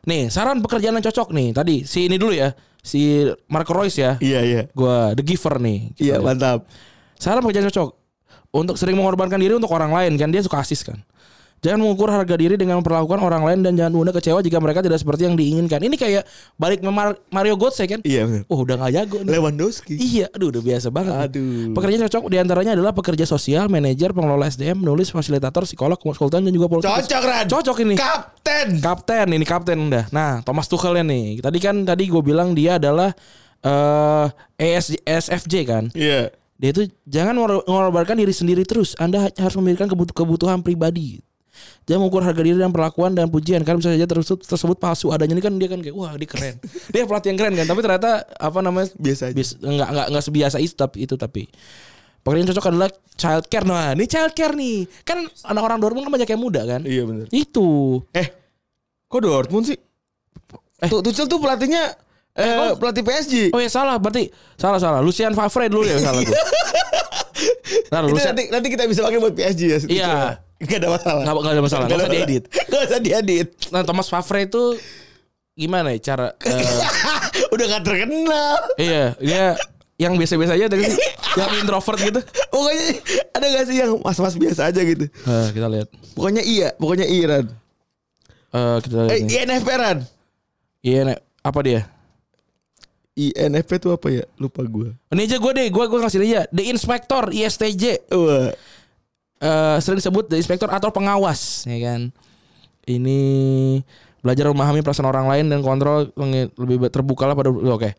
Nih, 0.00 0.22
saran 0.32 0.64
pekerjaan 0.64 0.96
yang 0.96 1.04
cocok 1.04 1.28
nih. 1.36 1.52
Tadi 1.52 1.84
si 1.84 2.08
ini 2.08 2.16
dulu 2.16 2.32
ya, 2.32 2.56
si 2.80 3.28
Marco 3.52 3.76
Reus 3.76 4.00
ya. 4.00 4.16
Iya 4.24 4.40
iya. 4.40 4.62
Gua 4.72 5.12
the 5.12 5.20
giver 5.20 5.60
nih. 5.60 5.92
Kita 5.92 6.00
Iya 6.00 6.16
mantap. 6.24 6.64
Saran 7.20 7.44
pekerjaan 7.44 7.68
cocok. 7.68 7.90
Untuk 8.50 8.80
sering 8.80 8.96
mengorbankan 8.96 9.36
diri 9.38 9.52
untuk 9.52 9.70
orang 9.70 9.92
lain 9.92 10.16
kan 10.16 10.32
dia 10.32 10.40
suka 10.40 10.64
asis 10.64 10.80
kan. 10.80 10.96
Jangan 11.60 11.76
mengukur 11.78 12.08
harga 12.08 12.34
diri 12.34 12.56
dengan 12.56 12.80
memperlakukan 12.80 13.20
orang 13.20 13.44
lain 13.44 13.60
dan 13.60 13.76
jangan 13.76 13.92
mudah 13.92 14.10
kecewa 14.10 14.40
jika 14.40 14.56
mereka 14.56 14.80
tidak 14.80 14.96
seperti 14.96 15.28
yang 15.28 15.36
diinginkan. 15.36 15.76
Ini 15.78 15.92
kayak 15.92 16.24
balik 16.56 16.80
ke 16.80 16.88
Mar- 16.88 17.20
Mario 17.28 17.52
Götze 17.54 17.84
kan? 17.84 18.00
Iya 18.00 18.24
benar. 18.24 18.42
Oh, 18.46 18.64
udah 18.64 18.80
gak 18.80 18.92
jago 18.94 19.18
nih. 19.20 19.30
Lewandowski. 19.30 19.94
Iya, 19.94 20.32
aduh 20.32 20.48
udah 20.48 20.62
biasa 20.62 20.88
banget. 20.88 21.12
Aduh. 21.28 21.76
Pekerjaan 21.76 22.08
cocok 22.08 22.22
di 22.26 22.36
antaranya 22.36 22.72
adalah 22.72 22.90
pekerja 22.90 23.24
sosial, 23.24 23.68
manajer, 23.68 24.10
pengelola 24.10 24.48
SDM, 24.48 24.80
penulis, 24.80 25.12
fasilitator, 25.12 25.62
psikolog, 25.62 25.94
konsultan 25.94 26.40
dan 26.40 26.50
juga 26.50 26.66
politikus. 26.66 26.96
Cocok 27.04 27.22
Ran. 27.22 27.44
Cocok 27.46 27.76
ini. 27.82 27.94
Kapten. 27.94 28.68
Kapten 28.80 29.26
ini 29.28 29.44
kapten 29.44 29.78
udah. 29.86 30.04
Nah, 30.08 30.40
Thomas 30.40 30.64
Tuchel 30.64 30.96
ya 30.96 31.04
nih. 31.04 31.38
Tadi 31.38 31.58
kan 31.60 31.84
tadi 31.84 32.08
gue 32.08 32.22
bilang 32.24 32.56
dia 32.56 32.80
adalah 32.80 33.12
eh 33.60 34.26
ES, 34.56 34.96
ESFJ 34.98 35.54
kan. 35.62 35.84
Iya. 35.92 36.32
Dia 36.56 36.70
itu 36.70 36.88
jangan 37.04 37.36
mengor- 37.36 37.64
mengorbankan 37.64 38.16
diri 38.16 38.32
sendiri 38.32 38.64
terus. 38.64 38.92
Anda 38.96 39.28
ha- 39.28 39.34
harus 39.34 39.56
memikirkan 39.56 39.88
kebut- 39.88 40.12
kebutuhan 40.12 40.60
pribadi. 40.60 41.20
Jangan 41.88 42.00
mengukur 42.06 42.22
harga 42.22 42.42
diri 42.44 42.54
dan 42.54 42.70
perlakuan 42.70 43.16
dan 43.18 43.26
pujian 43.26 43.66
karena 43.66 43.82
bisa 43.82 43.90
saja 43.90 44.06
tersebut, 44.06 44.46
tersebut 44.46 44.76
palsu 44.78 45.10
adanya 45.10 45.34
ini 45.34 45.42
kan 45.42 45.52
dia 45.58 45.66
kan 45.66 45.80
kayak 45.82 45.96
wah 45.96 46.14
dia 46.14 46.28
keren. 46.28 46.54
dia 46.92 47.02
pelatih 47.08 47.28
yang 47.34 47.38
keren 47.40 47.54
kan 47.58 47.66
tapi 47.66 47.80
ternyata 47.82 48.10
apa 48.38 48.58
namanya 48.62 48.88
Biasa 48.94 49.30
aja. 49.30 49.34
bis, 49.34 49.58
enggak 49.58 49.88
enggak 49.90 50.06
enggak 50.12 50.24
sebiasa 50.24 50.56
itu 50.62 50.74
tapi 50.78 50.96
itu 51.02 51.14
tapi 51.18 51.42
pekerjaan 52.20 52.48
cocok 52.52 52.66
adalah 52.70 52.90
child 53.16 53.44
care. 53.48 53.64
Nah, 53.64 53.96
ini 53.96 54.04
child 54.04 54.32
care 54.36 54.52
nih. 54.52 54.84
Kan 55.08 55.24
anak 55.48 55.62
orang 55.64 55.78
Dortmund 55.80 56.04
kan 56.08 56.12
banyak 56.20 56.28
yang 56.28 56.40
muda 56.40 56.62
kan? 56.68 56.80
Iya 56.84 57.02
benar. 57.08 57.26
Itu. 57.32 58.00
Eh, 58.12 58.28
kok 59.08 59.20
Dortmund 59.24 59.64
sih? 59.72 59.78
Eh, 60.80 60.88
tuh 60.88 61.00
Tuchel 61.04 61.28
tuh 61.28 61.40
pelatihnya 61.40 61.96
eh, 62.36 62.72
pelatih 62.76 63.04
PSG. 63.04 63.34
Oh 63.52 63.60
ya 63.60 63.68
salah 63.72 63.96
berarti 64.00 64.28
salah 64.56 64.80
salah. 64.80 65.00
Lucian 65.00 65.32
Favre 65.32 65.68
dulu 65.68 65.84
ya 65.84 66.00
salah 66.00 66.22
tuh. 66.24 66.36
Nah, 67.90 68.06
Lucian 68.06 68.36
nanti 68.36 68.46
nanti 68.52 68.68
kita 68.70 68.86
bisa 68.86 69.02
pakai 69.02 69.18
buat 69.18 69.34
PSG 69.34 69.62
ya. 69.66 69.78
Iya. 69.90 70.14
Nggak 70.60 70.76
ada 70.76 70.88
masalah. 70.90 71.22
Nggak- 71.22 71.40
nggak 71.40 71.52
ada 71.52 71.62
masalah. 71.62 71.84
Nggak 71.84 71.98
usah 71.98 72.10
diedit. 72.10 72.44
Gak 72.68 72.82
usah 72.84 73.00
diedit. 73.00 73.48
Nah, 73.68 73.82
Thomas 73.82 74.06
Favre 74.06 74.40
itu 74.42 74.62
gimana 75.52 75.90
ya 75.90 76.00
cara 76.06 76.26
eh, 76.46 76.64
Udah 77.50 77.64
gak 77.68 77.82
terkenal. 77.82 78.56
iya, 78.76 79.12
dia 79.16 79.56
yang 79.96 80.14
biasa-biasa 80.14 80.54
aja 80.54 80.66
tadi 80.66 80.84
sih. 80.86 80.96
yang 81.40 81.50
introvert 81.56 81.98
gitu. 81.98 82.20
Pokoknya 82.46 82.84
ada 83.30 83.46
gak 83.50 83.64
sih 83.66 83.76
yang 83.76 83.92
mas-mas 83.98 84.34
biasa 84.34 84.68
aja 84.68 84.80
gitu. 84.80 85.04
Eh, 85.04 85.48
kita 85.50 85.66
lihat. 85.66 85.88
Pokoknya 86.12 86.40
iya, 86.40 86.68
pokoknya 86.72 87.04
iya 87.04 87.24
Ran. 87.26 87.46
Eh, 88.50 88.76
kita 88.80 88.94
lihat 88.98 89.10
Eh, 89.10 89.20
nih. 89.22 89.36
INFP 89.38 89.68
Ran. 89.70 89.98
Iya, 90.80 91.00
Nek. 91.06 91.18
apa 91.40 91.60
dia? 91.60 91.80
INFP 93.12 93.70
itu 93.76 93.88
apa 93.90 94.06
ya? 94.08 94.24
Lupa 94.36 94.62
gue. 94.62 94.96
Ini 95.10 95.22
aja 95.24 95.36
gue 95.36 95.52
deh, 95.52 95.68
gue 95.68 95.84
gue 95.86 96.00
kasih 96.00 96.20
aja. 96.22 96.48
The 96.48 96.64
Inspector 96.66 97.28
ISTJ. 97.28 97.84
Wah. 98.10 98.48
Eh 99.40 99.76
sering 99.80 99.96
disebut 99.96 100.28
the 100.28 100.36
inspector 100.36 100.68
atau 100.68 100.88
pengawas 100.88 101.64
ya 101.64 101.78
kan 101.82 102.12
ini 102.84 103.80
belajar 104.20 104.44
memahami 104.46 104.80
perasaan 104.80 105.08
orang 105.08 105.26
lain 105.26 105.48
dan 105.48 105.60
kontrol 105.60 106.12
lebih 106.54 106.88
terbuka 106.88 107.24
lah 107.24 107.32
pada 107.32 107.48
oke 107.48 107.90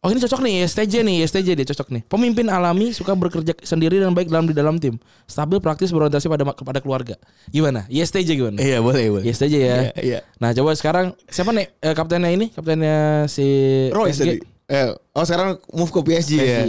oh 0.00 0.08
ini 0.08 0.16
cocok 0.16 0.40
nih 0.40 0.54
STJ 0.64 0.94
nih 1.02 1.16
STJ 1.26 1.48
dia 1.52 1.66
cocok 1.66 1.88
nih 1.90 2.02
pemimpin 2.06 2.46
alami 2.46 2.94
suka 2.94 3.12
bekerja 3.12 3.52
sendiri 3.60 3.98
dan 3.98 4.14
baik 4.14 4.30
dalam 4.30 4.46
di 4.46 4.54
dalam 4.54 4.78
tim 4.78 4.94
stabil 5.26 5.58
praktis 5.58 5.90
berorientasi 5.90 6.24
pada 6.24 6.46
kepada 6.54 6.78
keluarga 6.78 7.18
gimana 7.48 7.84
ISTJ 7.90 8.28
gimana 8.32 8.56
Iya 8.56 8.78
boleh 8.78 9.10
boleh. 9.10 9.24
ISTJ 9.26 9.54
ya 9.58 9.78
Iya, 9.90 9.92
iya. 10.00 10.18
nah 10.38 10.54
coba 10.54 10.72
sekarang 10.72 11.12
siapa 11.26 11.50
nih 11.50 11.66
eh, 11.82 11.92
kaptennya 11.92 12.30
ini 12.30 12.46
kaptennya 12.48 13.26
si 13.26 13.44
PSG? 13.90 14.22
tadi. 14.22 14.38
Eh, 14.70 14.88
oh 15.12 15.24
sekarang 15.26 15.58
move 15.74 15.90
ke 15.90 15.98
PSG, 16.00 16.32
ya. 16.38 16.62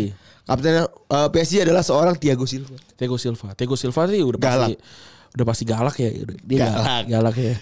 Kapten 0.47 0.85
eh, 0.85 1.27
PSG 1.31 1.63
adalah 1.63 1.83
seorang 1.85 2.15
Thiago 2.17 2.45
Silva. 2.49 2.75
Thiago 2.97 3.17
Silva. 3.17 3.53
Thiago 3.53 3.75
Silva 3.77 4.01
sih 4.09 4.21
udah 4.25 4.39
Galak. 4.39 4.57
pasti 4.57 4.73
udah 5.31 5.45
pasti 5.47 5.63
galak 5.63 5.95
ya. 5.95 6.09
Dia 6.43 6.57
galak. 6.59 6.75
Galak. 6.75 7.03
galak, 7.07 7.35
ya. 7.39 7.55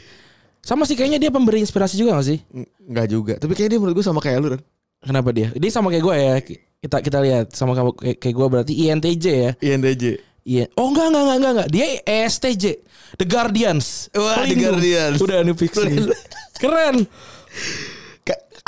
Sama 0.60 0.84
sih 0.84 0.98
kayaknya 0.98 1.20
dia 1.22 1.32
pemberi 1.32 1.64
inspirasi 1.64 1.96
juga 1.96 2.20
gak 2.20 2.28
sih? 2.28 2.40
Enggak 2.84 3.08
juga. 3.08 3.34
Tapi 3.40 3.54
kayaknya 3.56 3.78
dia 3.78 3.80
menurut 3.80 3.96
gue 3.96 4.06
sama 4.06 4.20
kayak 4.20 4.38
lu 4.42 4.48
kan. 4.58 4.62
Kenapa 5.00 5.30
dia? 5.32 5.48
Dia 5.56 5.72
sama 5.72 5.88
kayak 5.88 6.04
gue 6.04 6.16
ya. 6.20 6.34
Kita 6.80 6.98
kita 7.00 7.18
lihat 7.24 7.48
sama 7.56 7.72
kamu 7.76 7.92
kayak, 7.96 8.18
kayak 8.20 8.36
gue 8.36 8.48
berarti 8.52 8.74
INTJ 8.76 9.26
ya. 9.28 9.52
INTJ. 9.64 10.04
Iya. 10.44 10.66
Oh 10.76 10.90
enggak 10.90 11.14
enggak 11.14 11.24
enggak 11.24 11.38
enggak 11.38 11.52
enggak. 11.56 11.70
Dia 11.72 11.86
ESTJ. 12.04 12.66
The 13.22 13.26
Guardians. 13.28 14.10
Wah, 14.18 14.44
The 14.44 14.52
Pelindung. 14.52 14.64
Guardians. 14.82 15.18
Udah 15.22 15.38
ini 15.46 15.54
fix 15.56 15.74
nih. 15.78 16.10
Keren. 16.60 16.96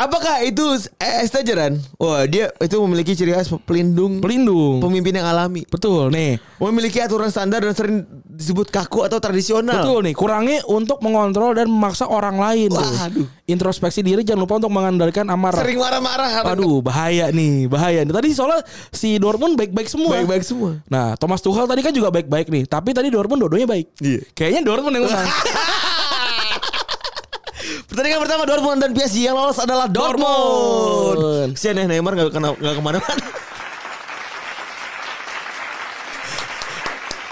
Ka- 0.01 0.09
Apakah 0.09 0.41
itu 0.41 0.65
eh, 0.97 1.21
estajeran? 1.21 1.77
Wah, 2.01 2.25
dia 2.25 2.49
itu 2.57 2.73
memiliki 2.81 3.13
ciri 3.13 3.37
khas 3.37 3.53
pelindung 3.69 4.17
Pelindung. 4.17 4.81
pemimpin 4.81 5.13
yang 5.13 5.29
alami. 5.29 5.61
Betul 5.69 6.09
nih. 6.09 6.41
Memiliki 6.57 6.97
aturan 6.97 7.29
standar 7.29 7.61
dan 7.61 7.77
sering 7.77 8.01
disebut 8.25 8.73
kaku 8.73 9.05
atau 9.05 9.21
tradisional. 9.21 9.77
Betul 9.77 10.09
nih, 10.09 10.17
kurangnya 10.17 10.65
untuk 10.65 10.97
mengontrol 11.05 11.53
dan 11.53 11.69
memaksa 11.69 12.09
orang 12.09 12.41
lain 12.41 12.73
tuh. 12.73 12.81
Waduh. 12.81 13.27
Introspeksi 13.45 14.01
diri 14.01 14.25
jangan 14.25 14.49
lupa 14.49 14.57
untuk 14.57 14.73
mengendalikan 14.73 15.29
amarah. 15.29 15.61
Sering 15.61 15.77
marah-marah. 15.77 16.49
Aduh, 16.49 16.81
bahaya 16.81 17.29
nih, 17.29 17.69
bahaya 17.69 18.01
nih. 18.01 18.13
Tadi 18.15 18.29
soalnya 18.33 18.65
si 18.89 19.21
Dortmund 19.21 19.53
baik-baik 19.53 19.85
semua. 19.85 20.17
Baik-baik 20.17 20.41
semua. 20.41 20.81
Nah, 20.89 21.13
Thomas 21.13 21.45
Tuchel 21.45 21.69
tadi 21.69 21.85
kan 21.85 21.93
juga 21.93 22.09
baik-baik 22.09 22.49
nih, 22.49 22.65
tapi 22.65 22.97
tadi 22.97 23.13
Dortmund 23.13 23.45
dodonya 23.45 23.69
baik. 23.69 24.01
Iya. 24.01 24.25
Kayaknya 24.33 24.61
Dortmund 24.65 24.97
yang 24.97 25.05
menang. 25.05 25.29
Pertandingan 27.91 28.23
pertama 28.23 28.47
Dortmund 28.47 28.79
dan 28.79 28.95
PSG 28.95 29.27
yang 29.27 29.35
lolos 29.35 29.59
adalah 29.59 29.83
Dortmund. 29.91 31.51
Kesian 31.59 31.75
ya 31.75 31.91
Neymar 31.91 32.15
gak, 32.15 32.31
kena, 32.31 32.55
gak 32.55 32.79
ke 32.79 32.81
mana-mana. 32.81 33.23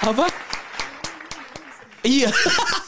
Apa? 0.04 0.26
Iya. 2.04 2.28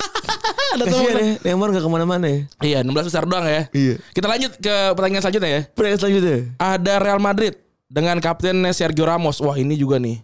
Ada 0.76 0.84
ya 0.84 1.40
Neymar 1.48 1.72
gak 1.72 1.88
ke 1.88 1.92
mana-mana 1.96 2.28
ya. 2.28 2.40
Iya, 2.60 2.78
16 2.84 3.08
besar 3.08 3.24
doang 3.24 3.48
ya. 3.48 3.72
Iya. 3.72 4.04
Kita 4.12 4.28
lanjut 4.28 4.52
ke 4.60 4.76
pertanyaan 4.92 5.24
selanjutnya 5.24 5.50
ya. 5.56 5.62
Pertandingan 5.72 6.00
selanjutnya. 6.04 6.38
Ada 6.60 6.94
Real 7.00 7.24
Madrid 7.24 7.56
dengan 7.88 8.20
kaptennya 8.20 8.76
Sergio 8.76 9.08
Ramos. 9.08 9.40
Wah, 9.40 9.56
ini 9.56 9.80
juga 9.80 9.96
nih. 9.96 10.20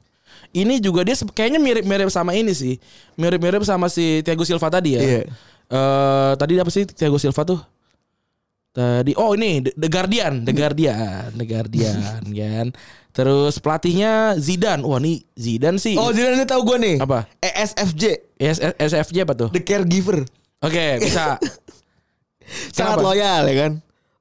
Ini 0.51 0.83
juga 0.83 1.07
dia 1.07 1.15
kayaknya 1.15 1.63
mirip-mirip 1.63 2.11
sama 2.11 2.35
ini 2.35 2.51
sih. 2.51 2.75
Mirip-mirip 3.15 3.63
sama 3.63 3.87
si 3.87 4.19
Thiago 4.19 4.43
Silva 4.43 4.67
tadi 4.67 4.99
ya. 4.99 5.01
Iya. 5.03 5.21
Eh, 5.67 6.31
tadi 6.39 6.55
apa 6.55 6.71
sih 6.71 6.87
Thiago 6.87 7.19
Silva 7.19 7.43
tuh? 7.43 7.59
Tadi 8.71 9.11
oh 9.17 9.33
ini 9.33 9.59
The- 9.65 9.89
Guardian, 9.89 10.45
The 10.45 10.53
Guardian, 10.53 11.33
The 11.33 11.45
Guardian 11.45 12.23
kan. 12.39 12.67
Terus 13.11 13.57
pelatihnya 13.57 14.37
Zidane. 14.37 14.85
Wah, 14.85 15.01
nih 15.01 15.25
Zidane 15.33 15.81
sih. 15.81 15.97
Oh 15.97 16.13
Zidane 16.13 16.37
ini 16.37 16.45
tahu 16.45 16.61
gue 16.63 16.77
nih. 16.77 16.95
Apa? 17.01 17.25
ESFJ. 17.41 18.03
S- 18.37 18.61
SFJ 18.77 19.25
apa 19.25 19.33
tuh? 19.33 19.49
The 19.49 19.59
Caregiver. 19.59 20.21
Oke, 20.61 21.01
bisa. 21.01 21.35
Sangat 22.75 23.01
Kenapa? 23.01 23.07
loyal 23.11 23.43
ya 23.49 23.55
kan. 23.65 23.71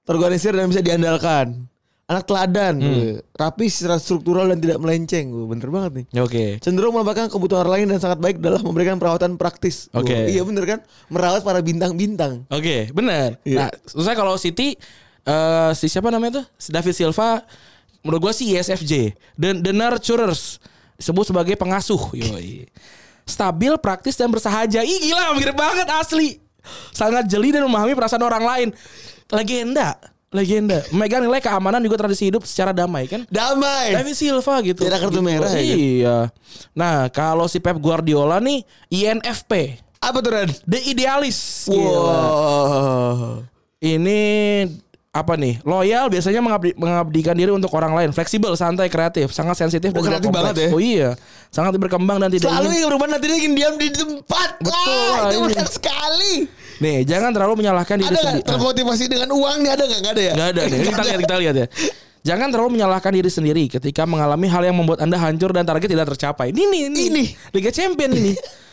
Terorganisir 0.02 0.50
dan 0.50 0.66
bisa 0.66 0.80
diandalkan. 0.80 1.68
Anak 2.07 2.23
teladan. 2.23 2.79
Hmm. 2.79 3.19
Rapi 3.35 3.66
secara 3.66 3.99
struktural 3.99 4.47
dan 4.47 4.62
tidak 4.62 4.79
melenceng. 4.79 5.27
Wah, 5.35 5.51
Bener 5.51 5.69
banget 5.75 5.92
nih. 5.99 6.07
Oke. 6.23 6.45
Cenderung 6.62 6.95
melambangkan 6.95 7.27
kebutuhan 7.27 7.66
orang 7.66 7.83
lain 7.83 7.87
dan 7.90 7.99
sangat 7.99 8.23
baik 8.23 8.38
dalam 8.38 8.62
memberikan 8.62 8.95
perawatan 8.95 9.35
praktis. 9.35 9.90
Oke. 9.90 10.14
Wah, 10.14 10.31
iya 10.31 10.47
bener 10.47 10.64
kan? 10.71 10.79
Merawat 11.11 11.42
para 11.42 11.59
bintang-bintang. 11.59 12.47
Oke, 12.47 12.95
benar. 12.95 13.42
Iya. 13.42 13.66
Nah, 13.66 13.71
selesai 13.90 14.14
kalau 14.14 14.38
City 14.38 14.79
eh 15.27 15.71
si 15.75 15.90
siapa 15.90 16.07
namanya 16.14 16.42
tuh? 16.42 16.47
Si 16.55 16.71
David 16.71 16.95
Silva 16.95 17.42
menurut 18.07 18.31
gua 18.31 18.33
sih 18.33 18.55
ISFJ. 18.55 19.19
The, 19.35 19.59
the 19.59 19.75
Nurturers 19.75 20.62
disebut 20.95 21.27
sebagai 21.27 21.59
pengasuh. 21.59 22.14
Yoi. 22.14 22.71
Stabil, 23.27 23.75
praktis 23.83 24.14
dan 24.14 24.31
bersahaja. 24.31 24.87
Ih 24.87 25.11
gila, 25.11 25.35
mirip 25.35 25.59
banget 25.59 25.90
asli. 25.90 26.38
Sangat 26.95 27.27
jeli 27.27 27.51
dan 27.51 27.66
memahami 27.66 27.99
perasaan 27.99 28.23
orang 28.23 28.47
lain. 28.47 28.69
Legenda, 29.35 29.99
legenda. 30.37 30.85
Memegang 30.88 31.20
nilai 31.20 31.40
keamanan 31.40 31.81
juga 31.81 31.96
tradisi 31.99 32.27
hidup 32.27 32.44
secara 32.44 32.70
damai 32.70 33.05
kan? 33.05 33.25
Damai. 33.27 33.92
David 33.94 34.12
Silva 34.12 34.55
gitu. 34.61 34.85
Tidak 34.85 35.01
kartu 35.01 35.14
Gitu. 35.14 35.25
merah 35.25 35.49
ya, 35.49 35.59
kan? 35.59 35.79
Iya. 35.81 36.16
Nah, 36.72 36.96
kalau 37.09 37.44
si 37.44 37.57
Pep 37.57 37.77
Guardiola 37.77 38.37
nih 38.38 38.61
INFP. 38.88 39.81
Apa 39.96 40.20
tuh 40.20 40.31
Ren? 40.31 40.53
The 40.62 40.81
Idealis. 40.85 41.66
Gila. 41.66 41.81
Wow. 41.81 43.42
Ini 43.79 44.20
apa 45.11 45.33
nih? 45.35 45.61
Loyal 45.62 46.07
biasanya 46.07 46.38
mengabdi- 46.38 46.77
mengabdikan 46.77 47.33
diri 47.33 47.49
untuk 47.49 47.72
orang 47.72 47.92
lain, 47.92 48.11
fleksibel, 48.11 48.53
santai, 48.53 48.87
kreatif, 48.87 49.33
sangat 49.33 49.57
sensitif 49.57 49.88
Oh, 49.90 49.96
dan 49.99 50.12
kreatif 50.12 50.29
kompleks. 50.29 50.44
banget 50.44 50.57
ya? 50.59 50.68
Oh 50.68 50.81
iya, 50.81 51.11
sangat 51.49 51.72
berkembang 51.75 52.18
dan 52.18 52.29
tidak 52.29 52.46
Selalu 52.46 52.68
ingin. 52.68 52.77
yang 52.79 52.88
berubah 52.90 53.09
nanti 53.09 53.25
dia 53.25 53.37
ingin 53.38 53.53
diam 53.55 53.75
di 53.75 53.88
tempat. 53.90 54.51
Betul, 54.59 55.12
Ah, 55.14 55.29
itu 55.31 55.38
benar 55.46 55.68
sekali. 55.70 56.35
Nih, 56.77 57.09
jangan 57.09 57.33
terlalu 57.33 57.65
menyalahkan 57.65 57.97
diri 57.97 58.12
Ada 58.12 58.21
sendiri. 58.21 58.43
Ah, 58.45 58.49
termotivasi 58.53 59.05
dengan 59.09 59.29
uang 59.33 59.57
nih 59.65 59.71
ada 59.73 59.85
nggak? 59.89 60.01
Nggak 60.01 60.12
ada 60.12 60.23
ya? 60.23 60.33
Nggak 60.37 60.49
ada 60.53 60.62
nih. 60.69 60.77
Ini 60.77 60.89
kita 60.93 61.05
lihat 61.05 61.21
kita 61.25 61.37
lihat 61.41 61.55
ya. 61.57 61.67
Jangan 62.27 62.49
terlalu 62.51 62.71
menyalahkan 62.75 63.12
diri 63.15 63.31
sendiri 63.31 63.65
ketika 63.71 64.03
mengalami 64.03 64.51
hal 64.51 64.62
yang 64.67 64.75
membuat 64.75 64.99
Anda 64.99 65.15
hancur 65.15 65.55
dan 65.55 65.62
target 65.62 65.89
tidak 65.95 66.11
tercapai. 66.11 66.51
Ini 66.51 66.62
nih, 66.67 66.81
ini. 66.91 67.03
Ini. 67.07 67.25
Liga 67.55 67.71
Champion 67.71 68.11
ini. 68.12 68.35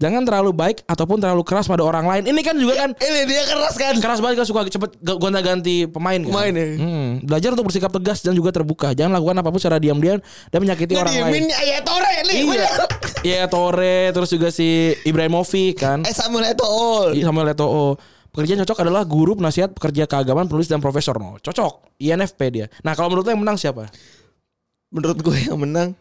Jangan 0.00 0.24
terlalu 0.24 0.56
baik 0.56 0.80
ataupun 0.88 1.20
terlalu 1.20 1.44
keras 1.44 1.68
pada 1.68 1.84
orang 1.84 2.08
lain. 2.08 2.24
Ini 2.24 2.40
kan 2.40 2.56
juga 2.56 2.72
kan 2.74 2.90
Ini 2.96 3.20
dia 3.28 3.44
keras 3.44 3.76
kan? 3.76 3.94
keras 4.00 4.18
banget 4.18 4.40
kan 4.40 4.46
suka 4.48 4.60
cepet 4.64 4.90
gonta-ganti 4.96 5.84
pemain 5.84 6.16
kan. 6.16 6.32
Pemain 6.32 6.52
ya. 6.56 6.66
Hmm, 6.80 7.08
belajar 7.20 7.52
untuk 7.52 7.68
bersikap 7.68 7.92
tegas 7.92 8.24
dan 8.24 8.32
juga 8.32 8.48
terbuka. 8.48 8.96
Jangan 8.96 9.12
lakukan 9.12 9.36
apa 9.36 9.48
pun 9.52 9.60
secara 9.60 9.76
diam-diam 9.76 10.16
dan 10.48 10.58
menyakiti 10.58 10.96
Nggak 10.96 11.04
orang 11.04 11.16
lain. 11.28 11.44
ya 11.52 11.78
Tore 11.84 12.12
nih. 12.24 12.34
Iya. 12.40 12.70
Iya 13.20 13.44
Tore 13.46 13.98
terus 14.10 14.32
juga 14.32 14.48
si 14.48 14.96
Ibrahimovic 15.04 15.76
kan. 15.76 16.00
Eh 16.08 16.16
Samuel 16.16 16.56
Eto'o. 16.56 17.12
Samuel 17.12 17.52
Eto'o. 17.52 18.00
Pekerjaan 18.30 18.62
cocok 18.62 18.86
adalah 18.86 19.02
guru, 19.02 19.34
penasihat, 19.34 19.74
pekerja 19.74 20.06
keagamaan, 20.06 20.46
penulis 20.46 20.70
dan 20.70 20.78
profesor. 20.78 21.18
No, 21.18 21.36
cocok. 21.36 21.98
INFP 21.98 22.40
dia. 22.48 22.66
Nah, 22.80 22.94
kalau 22.94 23.10
menurut 23.10 23.26
lo 23.26 23.34
yang 23.34 23.42
menang 23.42 23.58
siapa? 23.58 23.90
Menurut 24.88 25.18
gue 25.18 25.36
yang 25.44 25.58
menang 25.58 25.98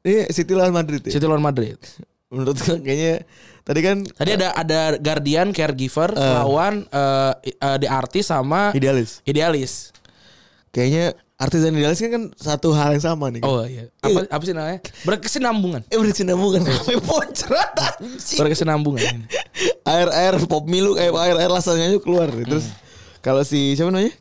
ini 0.00 0.28
City 0.30 0.54
lawan 0.54 0.70
Madrid 0.70 1.02
ya. 1.02 1.12
City 1.12 1.26
lawan 1.26 1.42
Madrid. 1.42 1.74
Menurut 2.34 2.58
gue 2.58 2.76
kayaknya 2.78 3.14
tadi 3.62 3.80
kan 3.80 3.96
Tadi 4.04 4.30
ada 4.34 4.48
ada 4.52 4.80
Guardian, 4.98 5.50
Caregiver, 5.50 6.10
Eh. 6.10 6.20
lawan 6.34 6.84
eh, 6.84 7.32
eh, 7.48 7.76
The 7.78 7.88
Artist 7.88 8.28
sama 8.28 8.74
idealis. 8.74 9.22
Idealis. 9.22 9.94
Kayaknya 10.68 11.14
artis 11.34 11.60
dan 11.60 11.70
idealis 11.72 11.98
kan, 11.98 12.10
kan 12.10 12.24
satu 12.34 12.74
hal 12.74 12.94
yang 12.94 13.04
sama 13.04 13.30
nih. 13.30 13.42
kan. 13.42 13.46
Oh 13.46 13.62
iya. 13.62 13.86
Apa 14.00 14.26
apa 14.26 14.42
sih 14.42 14.54
namanya? 14.54 14.80
Berkesinambungan. 15.02 15.82
Eh 15.86 15.98
berkesinambungan 15.98 16.60
sampai 16.66 16.98
poncrat 16.98 17.70
anjing. 17.74 18.38
Berkesinambungan. 18.38 19.14
Air 19.86 20.08
air 20.10 20.34
pop 20.46 20.66
milu 20.66 20.98
kayak 20.98 21.14
air 21.14 21.36
air 21.38 21.50
lasanya 21.50 21.90
itu 21.90 22.02
keluar. 22.02 22.26
Terus 22.30 22.66
kalau 23.22 23.46
si 23.46 23.78
siapa 23.78 23.94
namanya? 23.94 24.14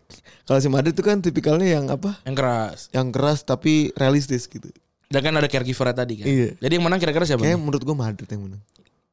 Kalau 0.44 0.60
si 0.60 0.68
Madrid 0.68 0.92
itu 0.92 1.02
kan 1.02 1.24
tipikalnya 1.24 1.80
yang 1.80 1.86
apa? 1.88 2.20
Yang 2.28 2.36
keras. 2.36 2.80
Yang 2.92 3.08
keras 3.16 3.40
tapi 3.48 3.96
realistis 3.96 4.46
gitu. 4.46 4.70
Dan 5.14 5.22
kan 5.22 5.34
ada 5.38 5.46
caregiver 5.46 5.94
tadi 5.94 6.14
kan. 6.18 6.26
Iya. 6.26 6.50
Jadi 6.58 6.74
yang 6.74 6.86
menang 6.90 6.98
kira-kira 6.98 7.22
siapa? 7.30 7.46
Kayaknya 7.46 7.62
menurut 7.62 7.84
gue 7.86 7.94
Madrid 7.94 8.26
yang 8.26 8.44
menang. 8.50 8.62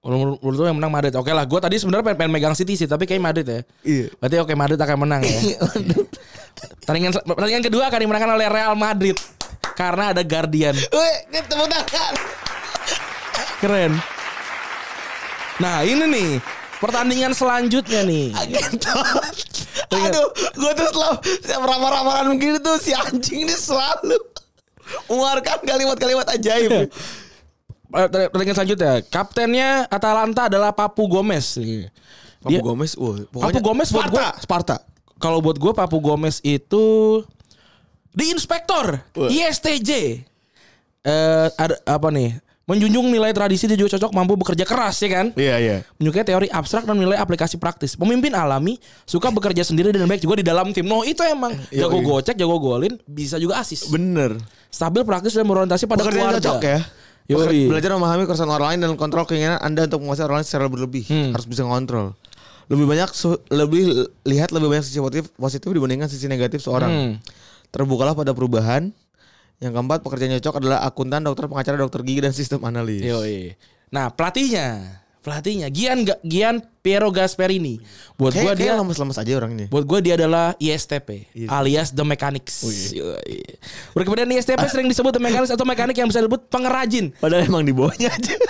Kalau 0.00 0.16
menurut, 0.16 0.38
menurut 0.40 0.56
lo 0.56 0.64
yang 0.64 0.78
menang 0.80 0.92
Madrid. 0.96 1.12
Oke 1.12 1.28
lah, 1.28 1.44
gue 1.44 1.60
tadi 1.60 1.76
sebenarnya 1.76 2.04
pengen, 2.08 2.18
pengen 2.24 2.32
megang 2.32 2.56
City 2.56 2.72
sih, 2.72 2.88
tapi 2.88 3.04
kayak 3.04 3.20
Madrid 3.20 3.44
ya. 3.44 3.60
Iya. 3.84 4.08
Berarti 4.16 4.36
oke 4.40 4.54
Madrid 4.56 4.80
akan 4.80 4.96
menang 4.96 5.20
ya. 5.20 5.60
pertandingan 6.80 7.12
pertandingan 7.20 7.64
kedua 7.68 7.92
akan 7.92 8.00
dimenangkan 8.00 8.32
oleh 8.32 8.48
Real 8.48 8.74
Madrid 8.80 9.16
karena 9.76 10.16
ada 10.16 10.24
Guardian. 10.24 10.72
Weh, 10.72 11.16
tepuk 11.44 11.68
tangan. 11.68 12.14
Keren. 13.60 13.92
Nah 15.60 15.84
ini 15.84 16.04
nih 16.08 16.30
pertandingan 16.80 17.36
selanjutnya 17.36 18.00
nih. 18.08 18.32
Aduh, 19.92 20.26
gue 20.32 20.72
tuh 20.80 20.88
selalu 20.96 21.16
ramah-ramahan 21.60 22.24
begini 22.32 22.56
tuh 22.64 22.80
si 22.80 22.96
anjing 22.96 23.44
ini 23.44 23.52
selalu 23.52 24.16
mengeluarkan 25.06 25.58
kalimat-kalimat 25.62 26.26
ajaib. 26.30 26.70
Eh, 27.90 28.06
Pertandingan 28.30 28.54
selanjutnya, 28.54 28.92
kaptennya 29.10 29.82
Atalanta 29.90 30.46
adalah 30.46 30.70
Papu 30.70 31.10
Gomez. 31.10 31.58
Nih. 31.58 31.90
Papu 32.38 32.54
Dia- 32.54 32.62
Gomez, 32.62 32.94
wah, 32.94 33.18
Papu 33.50 33.58
Gomez 33.58 33.90
buat 33.90 34.06
Sparta, 34.06 34.14
gua- 34.14 34.34
Sparta. 34.38 34.76
Kalau 35.18 35.42
buat 35.42 35.58
gue 35.58 35.72
Papu 35.74 35.98
Gomez 35.98 36.38
itu 36.40 36.84
di 38.14 38.30
inspektor 38.30 38.94
Wah. 39.18 39.26
ISTJ. 39.26 40.22
Eh 41.02 41.48
ada 41.50 41.74
apa 41.82 42.14
nih? 42.14 42.38
Menjunjung 42.62 43.10
nilai 43.10 43.34
tradisi 43.34 43.66
dia 43.66 43.74
juga 43.74 43.98
cocok 43.98 44.14
mampu 44.14 44.38
bekerja 44.38 44.62
keras 44.62 45.02
ya 45.02 45.10
kan? 45.10 45.26
Iya, 45.34 45.58
iya. 45.58 45.76
Menyukai 45.98 46.22
teori 46.22 46.46
abstrak 46.46 46.86
dan 46.86 46.94
nilai 46.94 47.18
aplikasi 47.18 47.58
praktis. 47.58 47.98
Pemimpin 47.98 48.30
alami, 48.30 48.78
suka 49.02 49.34
bekerja 49.34 49.66
sendiri 49.66 49.90
dan 49.90 50.06
baik 50.06 50.22
juga 50.22 50.38
di 50.38 50.46
dalam 50.46 50.70
tim. 50.70 50.86
No, 50.86 51.02
itu 51.02 51.18
emang 51.20 51.58
Iya, 51.68 51.90
jago 51.90 51.98
iya. 51.98 52.06
gocek, 52.06 52.36
jago 52.38 52.54
golin, 52.56 52.94
bisa 53.02 53.34
juga 53.34 53.58
asis. 53.58 53.90
Bener. 53.90 54.38
Stabil, 54.70 55.02
praktis 55.02 55.34
dan 55.34 55.44
berorientasi 55.44 55.84
pada 55.84 56.02
Pekerjaan 56.02 56.30
keluarga. 56.30 56.40
cocok 56.40 56.62
ya. 56.62 56.78
Yoi. 57.26 57.36
Beker- 57.36 57.70
Belajar 57.70 57.90
memahami 57.92 58.22
keresahan 58.24 58.50
orang 58.50 58.68
lain 58.70 58.80
dan 58.80 58.90
kontrol 58.94 59.22
keinginan 59.22 59.58
Anda 59.58 59.86
untuk 59.86 60.02
menguasai 60.02 60.24
orang 60.24 60.42
lain 60.42 60.46
secara 60.46 60.66
berlebih. 60.66 61.04
Hmm. 61.06 61.30
Harus 61.30 61.46
bisa 61.46 61.62
ngontrol. 61.62 62.14
Lebih 62.66 62.86
banyak 62.86 63.10
lebih 63.50 63.82
lihat 64.24 64.50
lebih 64.50 64.70
banyak 64.70 64.82
sisi 64.82 64.98
positif, 64.98 65.30
positif 65.32 65.66
dibandingkan 65.66 66.06
sisi 66.06 66.26
negatif 66.26 66.58
seorang. 66.60 66.90
Hmm. 66.90 67.12
Terbukalah 67.68 68.14
pada 68.14 68.30
perubahan. 68.30 68.90
Yang 69.58 69.72
keempat, 69.74 69.98
pekerjaan 70.00 70.32
cocok 70.38 70.54
adalah 70.56 70.78
akuntan, 70.82 71.20
dokter, 71.20 71.44
pengacara, 71.44 71.76
dokter 71.76 72.00
gigi 72.00 72.20
dan 72.20 72.32
sistem 72.32 72.64
analis. 72.64 73.04
Yoi. 73.04 73.52
Nah, 73.90 74.08
pelatihnya, 74.08 74.98
pelatihnya 75.20 75.68
Gian 75.68 76.08
Gian 76.24 76.60
Piero 76.80 77.12
Gasperini. 77.12 77.76
Buat 78.16 78.32
Kayak, 78.32 78.44
gua 78.44 78.52
kayak 78.56 78.60
dia 78.64 78.72
lemes-lemes 78.80 79.16
aja 79.20 79.32
orangnya. 79.36 79.66
Buat 79.68 79.84
gue 79.84 79.98
dia 80.00 80.14
adalah 80.16 80.56
ISTP 80.56 81.28
Iya. 81.36 81.48
alias 81.52 81.92
The 81.92 82.04
Mechanics. 82.04 82.56
Yoi. 82.90 83.44
Berkemudian 83.92 84.26
ISTP 84.26 84.64
sering 84.66 84.88
disebut 84.88 85.12
The 85.12 85.20
Mechanics 85.20 85.52
atau 85.52 85.64
mekanik 85.64 85.94
yang 85.94 86.08
bisa 86.08 86.24
disebut 86.24 86.48
pengrajin. 86.48 87.12
Padahal 87.20 87.44
emang 87.44 87.62
di 87.62 87.72
bawahnya 87.72 88.08
aja. 88.08 88.34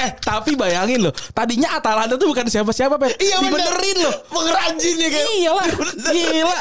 Eh 0.00 0.16
tapi 0.16 0.56
bayangin 0.56 1.04
loh 1.04 1.12
Tadinya 1.36 1.76
Atalanta 1.76 2.16
tuh 2.16 2.32
bukan 2.32 2.48
siapa-siapa 2.48 2.96
Pep 2.96 3.20
Iya 3.20 3.36
bener. 3.36 3.52
Dibenerin 3.52 3.96
loh 4.00 4.14
Pengrajin 4.32 4.96
ya 4.96 5.08
kan. 5.12 5.24
Iya 5.28 5.50
lah 5.52 5.66
Gila 6.16 6.60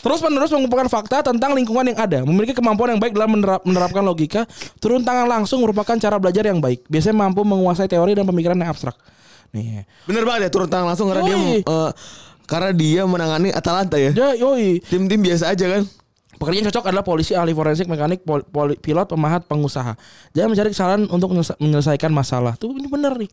Terus 0.00 0.20
menerus 0.20 0.50
mengumpulkan 0.50 0.86
fakta 0.86 1.20
tentang 1.22 1.52
lingkungan 1.52 1.84
yang 1.84 1.98
ada 1.98 2.18
Memiliki 2.22 2.52
kemampuan 2.52 2.92
yang 2.92 3.00
baik 3.00 3.12
dalam 3.12 3.30
menerap- 3.30 3.62
menerapkan 3.62 4.00
logika 4.00 4.48
Turun 4.76 5.00
tangan 5.00 5.24
langsung 5.24 5.60
merupakan 5.60 5.94
cara 5.94 6.16
belajar 6.16 6.42
yang 6.42 6.58
baik 6.58 6.84
Biasanya 6.86 7.20
mampu 7.20 7.44
menguasai 7.44 7.84
teori 7.84 8.12
dan 8.12 8.24
pemikiran 8.24 8.56
yang 8.56 8.72
abstrak 8.72 8.96
Nih 9.50 9.84
Bener 10.04 10.24
banget 10.24 10.46
ya 10.46 10.50
turun 10.50 10.66
tangan 10.66 10.92
langsung 10.92 11.08
karena 11.08 11.22
dia 11.22 11.36
eh, 11.60 11.90
karena 12.44 12.70
dia 12.72 13.06
menangani 13.06 13.54
Atalanta 13.54 13.94
ya. 13.94 14.10
Ya 14.10 14.34
yoi 14.34 14.82
Tim-tim 14.82 15.22
biasa 15.22 15.54
aja 15.54 15.70
kan. 15.70 15.86
Pekerjaan 16.34 16.66
cocok 16.66 16.84
adalah 16.88 17.04
polisi, 17.04 17.36
ahli 17.36 17.52
forensik, 17.52 17.84
mekanik, 17.84 18.24
pol- 18.24 18.42
poli- 18.42 18.74
pilot, 18.74 19.06
pemahat, 19.06 19.44
pengusaha. 19.44 19.92
Jangan 20.32 20.48
mencari 20.50 20.68
kesalahan 20.72 21.02
untuk 21.06 21.30
menyelesa- 21.30 21.54
menyelesaikan 21.60 22.08
masalah. 22.08 22.56
Tuh 22.56 22.72
ini 22.72 22.88
bener 22.88 23.12
nih. 23.14 23.30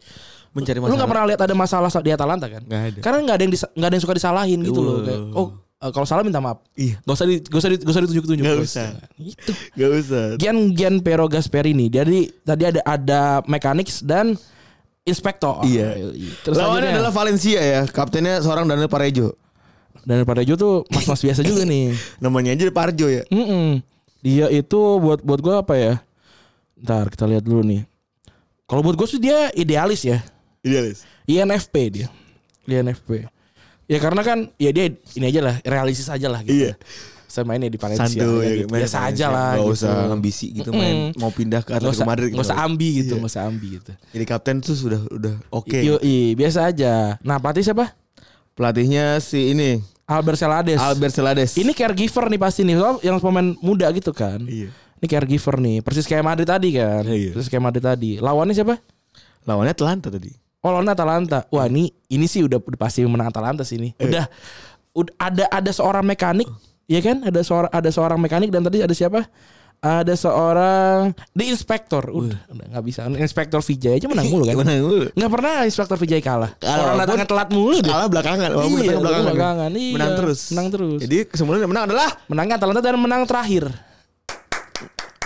Mencari 0.53 0.77
Lu 0.77 0.85
nggak 0.85 0.91
masalah. 0.91 1.07
pernah 1.09 1.23
lihat 1.31 1.41
ada 1.41 1.55
masalah 1.55 1.89
di 1.97 2.11
Atalanta 2.11 2.45
kan? 2.45 2.61
Nggak 2.61 2.81
ada. 2.83 2.99
Karena 3.01 3.17
nggak 3.23 3.35
ada 3.39 3.43
yang 3.47 3.53
nggak 3.55 3.87
ada 3.87 3.95
yang 3.95 4.03
suka 4.03 4.15
disalahin 4.19 4.59
gitu 4.61 4.79
loh. 4.83 4.95
Kayak, 5.01 5.21
oh 5.33 5.47
eh, 5.81 5.91
kalau 5.93 6.05
salah 6.05 6.23
minta 6.25 6.41
maaf. 6.41 6.61
Iya. 6.73 7.01
Gak 7.05 7.15
usah 7.17 7.27
di, 7.27 7.35
gak 7.41 7.59
usah 7.59 7.69
di, 7.69 7.77
gak 7.81 7.93
usah 7.93 8.01
ditunjuk-tunjuk. 8.05 8.43
Bos. 8.45 8.65
usah. 8.65 8.89
Gitu. 9.17 9.51
Gak 9.77 9.89
usah. 10.01 10.25
Gian 10.41 10.57
Gian 10.73 10.95
Pero 11.01 11.25
Gasperini. 11.29 11.87
Jadi 11.87 12.29
tadi 12.41 12.63
ada 12.65 12.81
ada 12.85 13.21
mechanics 13.45 14.01
dan 14.01 14.37
inspektor. 15.07 15.63
Iya. 15.63 16.13
Terus 16.43 16.55
Lawannya 16.59 16.91
adalah 16.99 17.13
Valencia 17.15 17.61
ya. 17.63 17.81
Kaptennya 17.87 18.43
seorang 18.43 18.67
Daniel 18.67 18.91
Parejo. 18.91 19.33
dan 20.07 20.23
Parejo 20.23 20.55
tuh 20.55 20.73
mas-mas 20.87 21.19
biasa 21.19 21.43
juga 21.43 21.67
nih. 21.67 21.91
Namanya 22.23 22.55
aja 22.55 22.71
Parjo 22.71 23.11
ya. 23.11 23.27
Mm-mm. 23.27 23.83
Dia 24.23 24.47
itu 24.51 24.79
buat 25.03 25.19
buat 25.19 25.39
gue 25.43 25.55
apa 25.55 25.73
ya? 25.75 25.93
Ntar 26.79 27.11
kita 27.11 27.27
lihat 27.27 27.43
dulu 27.43 27.63
nih. 27.63 27.83
Kalau 28.67 28.83
buat 28.83 28.95
gue 28.95 29.07
sih 29.07 29.19
dia 29.19 29.51
idealis 29.51 30.03
ya. 30.07 30.23
Idealis. 30.63 31.03
INFP 31.27 31.75
dia. 31.91 32.07
INFP. 32.67 33.27
Ya 33.87 33.97
karena 34.03 34.21
kan 34.21 34.51
ya 34.59 34.69
dia 34.75 34.91
ini 35.15 35.25
aja 35.31 35.39
lah, 35.39 35.55
realistis 35.63 36.11
aja 36.11 36.27
lah 36.27 36.43
gitu. 36.43 36.53
Iya. 36.67 36.75
Saya 37.27 37.43
mainnya 37.43 37.67
di 37.67 37.75
Valencia 37.75 38.07
ya, 38.07 38.23
gitu. 38.23 38.71
main 38.71 38.83
Biasa 38.83 38.97
aja 39.03 39.25
lah 39.27 39.51
Gak 39.59 39.63
gitu. 39.67 39.75
usah 39.83 39.93
ambisi 40.15 40.47
gitu 40.55 40.69
main 40.71 41.11
mau 41.19 41.27
pindah 41.27 41.59
ke 41.59 41.75
Atletico 41.75 41.91
usah, 41.95 42.07
Madrid. 42.07 42.31
nggak 42.31 42.47
usah 42.47 42.57
ambi 42.63 42.89
gitu, 43.03 43.15
Iya. 43.19 43.27
usah 43.27 43.41
ambi 43.47 43.67
gitu. 43.79 43.91
Jadi 44.15 44.23
kapten 44.27 44.55
tuh 44.63 44.75
sudah 44.75 44.99
udah 45.11 45.35
oke. 45.51 45.75
Yoi, 45.75 46.35
biasa 46.39 46.71
aja. 46.71 47.19
Nah, 47.19 47.35
pelatih 47.39 47.67
siapa? 47.67 47.91
Pelatihnya 48.55 49.19
si 49.19 49.51
ini 49.51 49.79
Albert 50.07 50.39
Celades. 50.39 50.79
Albert 50.79 51.13
Celades. 51.13 51.51
Ini 51.59 51.71
caregiver 51.75 52.31
nih 52.31 52.39
pasti 52.39 52.63
nih, 52.63 52.75
soal 52.79 52.95
yang 53.03 53.19
pemain 53.19 53.55
muda 53.59 53.91
gitu 53.91 54.15
kan. 54.15 54.39
Iya. 54.47 54.71
Ini 54.71 55.05
caregiver 55.05 55.55
nih, 55.59 55.75
persis 55.83 56.07
kayak 56.07 56.23
Madrid 56.23 56.47
tadi 56.47 56.73
kan. 56.79 57.03
Iya. 57.05 57.35
Persis 57.35 57.51
kayak 57.51 57.63
Madrid 57.63 57.83
tadi. 57.83 58.11
Lawannya 58.23 58.55
siapa? 58.55 58.79
lawannya 59.47 59.71
Atlanta 59.71 60.11
tadi. 60.11 60.31
Oh 60.59 60.73
lawannya 60.73 60.91
Atalanta. 60.91 61.39
Wah 61.49 61.65
ini 61.65 61.93
ini 62.07 62.25
sih 62.25 62.41
udah, 62.41 62.57
udah 62.57 62.79
pasti 62.79 63.05
menang 63.05 63.29
Atalanta 63.29 63.61
sih 63.61 63.77
ini. 63.77 63.93
Eh. 63.95 64.09
Udah, 64.09 64.25
udah 64.93 65.13
ada 65.17 65.45
ada 65.47 65.71
seorang 65.71 66.01
mekanik, 66.01 66.49
ya 66.85 66.99
kan? 66.99 67.21
Ada 67.21 67.41
seorang 67.45 67.71
ada 67.71 67.89
seorang 67.89 68.19
mekanik 68.19 68.49
dan 68.49 68.65
tadi 68.65 68.81
ada 68.81 68.91
siapa? 68.91 69.29
Ada 69.77 70.17
seorang 70.17 71.13
di 71.37 71.53
inspektor. 71.53 72.09
Udah 72.09 72.41
nggak 72.49 72.81
bisa. 72.81 73.05
Inspektor 73.13 73.61
Vijay 73.61 74.01
aja 74.01 74.09
menang 74.09 74.25
mulu 74.25 74.49
kan? 74.49 74.57
Menang 74.65 74.81
mulu. 74.81 75.05
Nggak 75.13 75.31
pernah 75.37 75.53
Inspektor 75.69 75.97
Vijay 76.01 76.17
kalah. 76.17 76.57
Kalah, 76.57 76.81
Orang 76.81 76.97
datangnya 77.05 77.27
telat 77.29 77.49
mulu 77.53 77.77
dia. 77.77 77.93
Kalah 77.93 78.09
belakangan. 78.09 78.49
Walaupun 78.57 78.79
Iya, 78.81 78.97
belakangan. 78.97 79.25
belakangan, 79.29 79.71
iya. 79.77 79.93
Menang 79.93 80.11
terus. 80.17 80.39
Menang 80.49 80.67
terus. 80.73 80.99
Jadi 81.05 81.17
kesemuanya 81.29 81.69
menang 81.69 81.85
adalah 81.93 82.09
Menangnya 82.25 82.55
Atalanta 82.57 82.81
dan 82.81 82.97
menang 82.97 83.21
terakhir. 83.29 83.69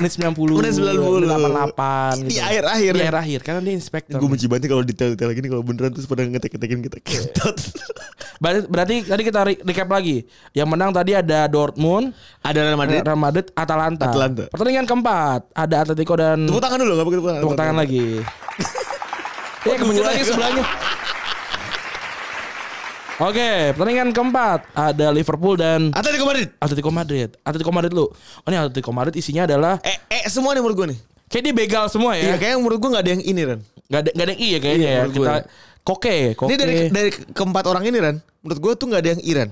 Menit 0.01 0.11
90 0.17 0.57
Menit 0.57 0.73
90. 0.73 1.29
88 1.29 2.25
gitu. 2.25 2.27
Di 2.27 2.37
akhir-akhir 2.37 2.91
Di 2.91 2.97
ya. 2.97 3.03
akhir-akhir 3.05 3.39
Karena 3.41 3.59
dia 3.61 3.73
inspektor 3.73 4.17
gue 4.17 4.25
benci 4.27 4.45
banget 4.45 4.65
kalau 4.65 4.81
detail-detail 4.81 5.29
gini 5.31 5.47
kalau 5.47 5.61
beneran 5.61 5.91
terus 5.91 6.05
pada 6.05 6.21
ngetek-ngetekin 6.23 6.79
kita 6.81 6.97
ketot. 6.99 7.57
Berarti, 8.37 8.59
berarti 8.65 8.95
tadi 9.05 9.21
kita 9.21 9.39
re- 9.43 9.61
recap 9.61 9.85
lagi 9.87 10.25
Yang 10.51 10.67
menang 10.67 10.89
tadi 10.89 11.11
ada 11.13 11.45
Dortmund 11.45 12.09
Ada 12.41 12.59
Real 12.63 12.75
Madrid. 12.75 12.99
Real 12.99 13.15
Madrid 13.15 13.45
Atalanta. 13.53 14.05
Atalanta. 14.07 14.43
Pertandingan 14.49 14.83
keempat 14.83 15.41
Ada 15.53 15.75
Atletico 15.85 16.13
dan 16.15 16.43
Tepuk 16.43 16.57
tangan 16.59 16.77
dulu, 16.79 16.91
pakai 16.97 17.13
tepuk 17.13 17.27
tangan. 17.27 17.39
tepuk 17.39 17.55
tangan 17.55 17.75
lagi 17.77 18.05
Ya 19.61 19.77
kebetulan 19.77 20.09
lagi 20.09 20.23
sebelahnya 20.25 20.65
Oke, 23.21 23.49
pertandingan 23.71 24.09
keempat 24.09 24.65
ada 24.73 25.13
Liverpool 25.13 25.53
dan 25.53 25.93
Atletico 25.93 26.25
Madrid. 26.25 26.49
Atletico 26.57 26.89
Madrid. 26.89 27.29
Atletico 27.39 27.69
Madrid 27.69 27.93
lu. 27.93 28.09
Oh 28.09 28.47
ini 28.47 28.57
Atletico 28.57 28.89
Madrid 28.89 29.13
isinya 29.13 29.45
adalah 29.45 29.77
Eh, 29.81 29.93
eh 30.09 30.25
semua 30.25 30.51
nih 30.51 30.59
menurut 30.59 30.73
gue 30.75 30.87
nih. 30.89 30.99
kayak 31.29 31.43
dia 31.43 31.53
begal 31.53 31.85
semua 31.87 32.11
Iya, 32.13 32.33
ya. 32.33 32.35
kayaknya 32.35 32.57
menurut 32.57 32.77
gue 32.77 32.89
nggak 32.89 33.03
ada 33.05 33.11
yang 33.11 33.23
ini 33.23 33.41
Ran. 33.45 33.59
Gak 33.85 33.99
ada 33.99 34.09
gak 34.11 34.25
ada 34.25 34.31
yang 34.31 34.41
iya 34.41 34.57
kayaknya 34.57 34.81
Iya, 34.83 34.97
ya. 34.97 35.03
Kita 35.05 35.21
gue. 35.37 35.41
koke, 35.81 36.15
koke. 36.33 36.49
Ini 36.49 36.55
dari 36.57 36.73
dari 36.89 37.09
keempat 37.29 37.63
orang 37.67 37.83
ini 37.85 37.97
Ran. 37.99 38.15
Menurut 38.41 38.59
gue 38.59 38.71
tuh 38.73 38.85
nggak 38.89 38.99
ada 38.99 39.11
yang 39.11 39.23
Iran. 39.23 39.49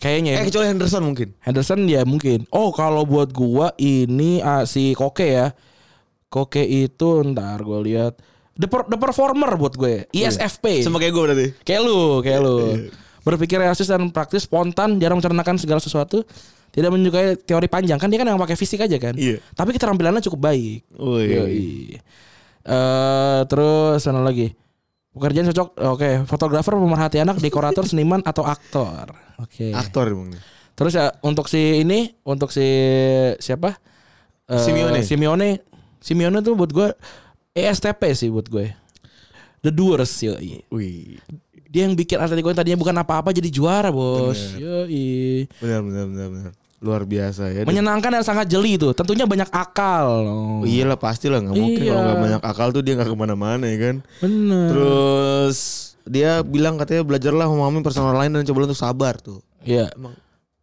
kayaknya 0.00 0.30
ya. 0.32 0.38
Eh 0.40 0.44
kecuali 0.48 0.66
Henderson 0.66 1.02
mungkin. 1.04 1.28
Henderson 1.38 1.80
ya 1.84 2.00
mungkin. 2.02 2.48
Oh 2.48 2.72
kalau 2.72 3.04
buat 3.04 3.30
gua 3.30 3.76
ini 3.76 4.40
ah, 4.40 4.64
si 4.64 4.96
Koke 4.96 5.28
ya. 5.28 5.52
Koke 6.26 6.64
itu 6.64 7.20
ntar 7.26 7.60
gua 7.60 7.84
lihat 7.84 8.16
the, 8.56 8.64
per- 8.64 8.88
the 8.88 8.96
performer 8.96 9.52
buat 9.54 9.76
gue. 9.76 10.08
ISFP. 10.10 10.80
Sama 10.80 10.96
kayak 10.96 11.12
gue 11.12 11.22
berarti. 11.22 11.46
Kayak 11.60 11.82
lu, 11.84 12.00
kayak 12.20 12.40
lu. 12.40 12.58
Berpikir 13.20 13.60
realistis 13.60 13.88
dan 13.88 14.08
praktis, 14.08 14.48
spontan, 14.48 14.96
jarang 14.96 15.20
mencernakan 15.20 15.56
segala 15.60 15.80
sesuatu. 15.82 16.24
Tidak 16.70 16.86
menyukai 16.86 17.34
teori 17.34 17.66
panjang 17.66 17.98
kan 17.98 18.06
dia 18.06 18.22
kan 18.22 18.30
yang 18.30 18.38
pakai 18.38 18.54
fisik 18.54 18.78
aja 18.78 18.94
kan. 18.96 19.18
Iya. 19.18 19.42
Tapi 19.58 19.74
keterampilannya 19.74 20.22
cukup 20.22 20.54
baik. 20.54 20.86
Wih. 20.94 21.26
Yoi. 21.26 21.66
Eh, 22.60 23.40
terus 23.50 24.06
mana 24.06 24.22
lagi? 24.22 24.54
Pekerjaan 25.10 25.50
cocok. 25.50 25.68
Oke, 25.90 26.22
fotografer, 26.30 26.78
pemerhati 26.78 27.18
anak, 27.18 27.42
dekorator, 27.42 27.82
seniman 27.82 28.22
atau 28.22 28.46
aktor. 28.46 29.10
Oke. 29.42 29.74
Aktor 29.74 30.14
emang 30.14 30.30
nih. 30.30 30.42
Terus 30.78 30.94
ya 30.94 31.10
untuk 31.26 31.50
si 31.50 31.82
ini, 31.82 32.14
untuk 32.22 32.54
si 32.54 32.64
siapa? 33.42 33.74
Eh, 34.46 34.62
Simeone. 34.62 35.02
Simeone. 35.02 35.50
Simeone 36.00 36.38
tuh 36.40 36.54
buat 36.54 36.70
gue 36.70 36.88
ESTP 37.52 38.14
sih 38.14 38.30
buat 38.30 38.46
gue. 38.46 38.70
The 39.60 39.74
doers 39.74 40.14
yoi. 40.24 40.64
Wih. 40.72 41.20
Dia 41.70 41.86
yang 41.86 41.94
bikin 41.94 42.18
Atletico 42.18 42.50
yang 42.50 42.58
tadinya 42.58 42.78
bukan 42.82 42.96
apa-apa 42.98 43.30
jadi 43.30 43.46
juara, 43.46 43.94
Bos. 43.94 44.58
Yoi. 44.58 45.46
Benar 45.62 45.80
benar 45.86 46.04
benar 46.10 46.28
benar. 46.34 46.52
Luar 46.80 47.06
biasa 47.06 47.54
ya. 47.54 47.62
Menyenangkan 47.62 48.10
dan 48.18 48.24
sangat 48.26 48.50
jeli 48.50 48.74
itu. 48.74 48.90
Tentunya 48.90 49.22
banyak 49.22 49.46
akal. 49.54 50.06
Oh. 50.26 50.60
Oh, 50.60 50.66
iyalah 50.66 50.98
pasti 50.98 51.30
lah 51.30 51.38
nggak 51.38 51.54
mungkin 51.54 51.82
Iya. 51.86 51.92
kalau 51.94 52.02
nggak 52.02 52.20
banyak 52.26 52.42
akal 52.42 52.68
tuh 52.74 52.82
dia 52.82 52.98
nggak 52.98 53.06
ke 53.06 53.14
mana-mana 53.14 53.64
ya 53.70 53.78
kan. 53.78 53.96
Bener. 54.18 54.66
Terus 54.74 55.58
dia 56.02 56.42
bilang 56.42 56.74
katanya 56.74 57.06
belajarlah 57.06 57.46
memahami 57.46 57.86
personal 57.86 58.18
lain 58.18 58.34
dan 58.34 58.42
coba 58.42 58.66
untuk 58.66 58.80
sabar 58.80 59.14
tuh. 59.22 59.38
Iya. 59.62 59.94
Emang 59.94 60.16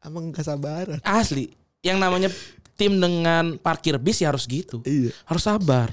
emang 0.03 0.23
gak 0.35 0.43
sabaran. 0.43 0.99
Asli. 1.07 1.53
Yang 1.85 1.97
namanya 2.03 2.29
tim 2.75 2.99
dengan 2.99 3.55
parkir 3.61 3.95
bis 3.95 4.19
ya 4.19 4.33
harus 4.33 4.43
gitu. 4.43 4.83
Iya. 4.83 5.15
Harus 5.23 5.43
sabar. 5.45 5.87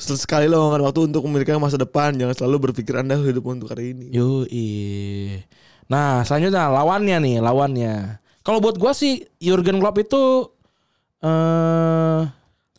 Sekali 0.00 0.48
luangkan 0.48 0.80
waktu 0.80 1.00
untuk 1.06 1.22
memiliki 1.24 1.52
masa 1.54 1.76
depan. 1.76 2.16
Jangan 2.16 2.32
selalu 2.34 2.72
berpikir 2.72 2.96
anda 2.96 3.14
hidup 3.14 3.44
untuk 3.44 3.68
hari 3.68 3.92
ini. 3.92 4.08
Yoi. 4.10 4.68
Nah, 5.86 6.24
selanjutnya 6.24 6.66
lawannya 6.66 7.16
nih, 7.20 7.36
lawannya. 7.38 7.94
Kalau 8.40 8.58
buat 8.58 8.74
gua 8.74 8.90
sih 8.90 9.28
Jurgen 9.36 9.78
Klopp 9.78 10.00
itu 10.00 10.48
eh 11.20 12.20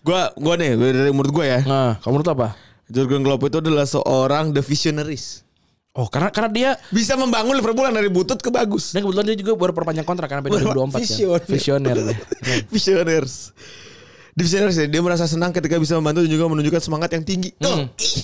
Gua 0.02 0.34
gua 0.34 0.54
nih 0.58 0.74
gua 0.74 0.90
dari 0.90 1.12
menurut 1.14 1.30
gua 1.32 1.46
ya. 1.46 1.60
nah, 1.62 1.92
kamu 2.02 2.12
menurut 2.18 2.32
apa? 2.34 2.48
Jurgen 2.90 3.22
Klopp 3.22 3.46
itu 3.46 3.62
adalah 3.62 3.86
seorang 3.86 4.50
the 4.50 4.60
visionaries. 4.60 5.46
Oh, 5.92 6.08
karena 6.08 6.32
karena 6.32 6.50
dia 6.50 6.70
Bisa 6.88 7.14
membangun 7.14 7.54
Liverpool 7.54 7.84
dari 7.86 8.08
butut 8.08 8.40
ke 8.40 8.48
bagus. 8.48 8.96
dan 8.96 9.04
kebetulan 9.04 9.28
dia 9.28 9.38
juga 9.38 9.54
baru 9.54 9.72
perpanjang 9.72 10.08
kontrak 10.08 10.26
kan 10.26 10.40
sampai 10.40 10.50
Baru 10.50 10.88
2024 10.90 11.04
visioner. 11.46 11.96
kan. 12.00 12.16
Visioner 12.72 13.22
dia. 13.28 13.52
Visionaries 14.32 14.78
ya, 14.78 14.88
dia 14.88 15.02
merasa 15.02 15.26
senang 15.26 15.52
ketika 15.52 15.76
bisa 15.76 16.00
membantu 16.00 16.24
dan 16.24 16.32
juga 16.32 16.46
menunjukkan 16.48 16.82
semangat 16.82 17.10
yang 17.12 17.24
tinggi. 17.24 17.52
Hmm. 17.60 17.68
Oh, 17.68 17.80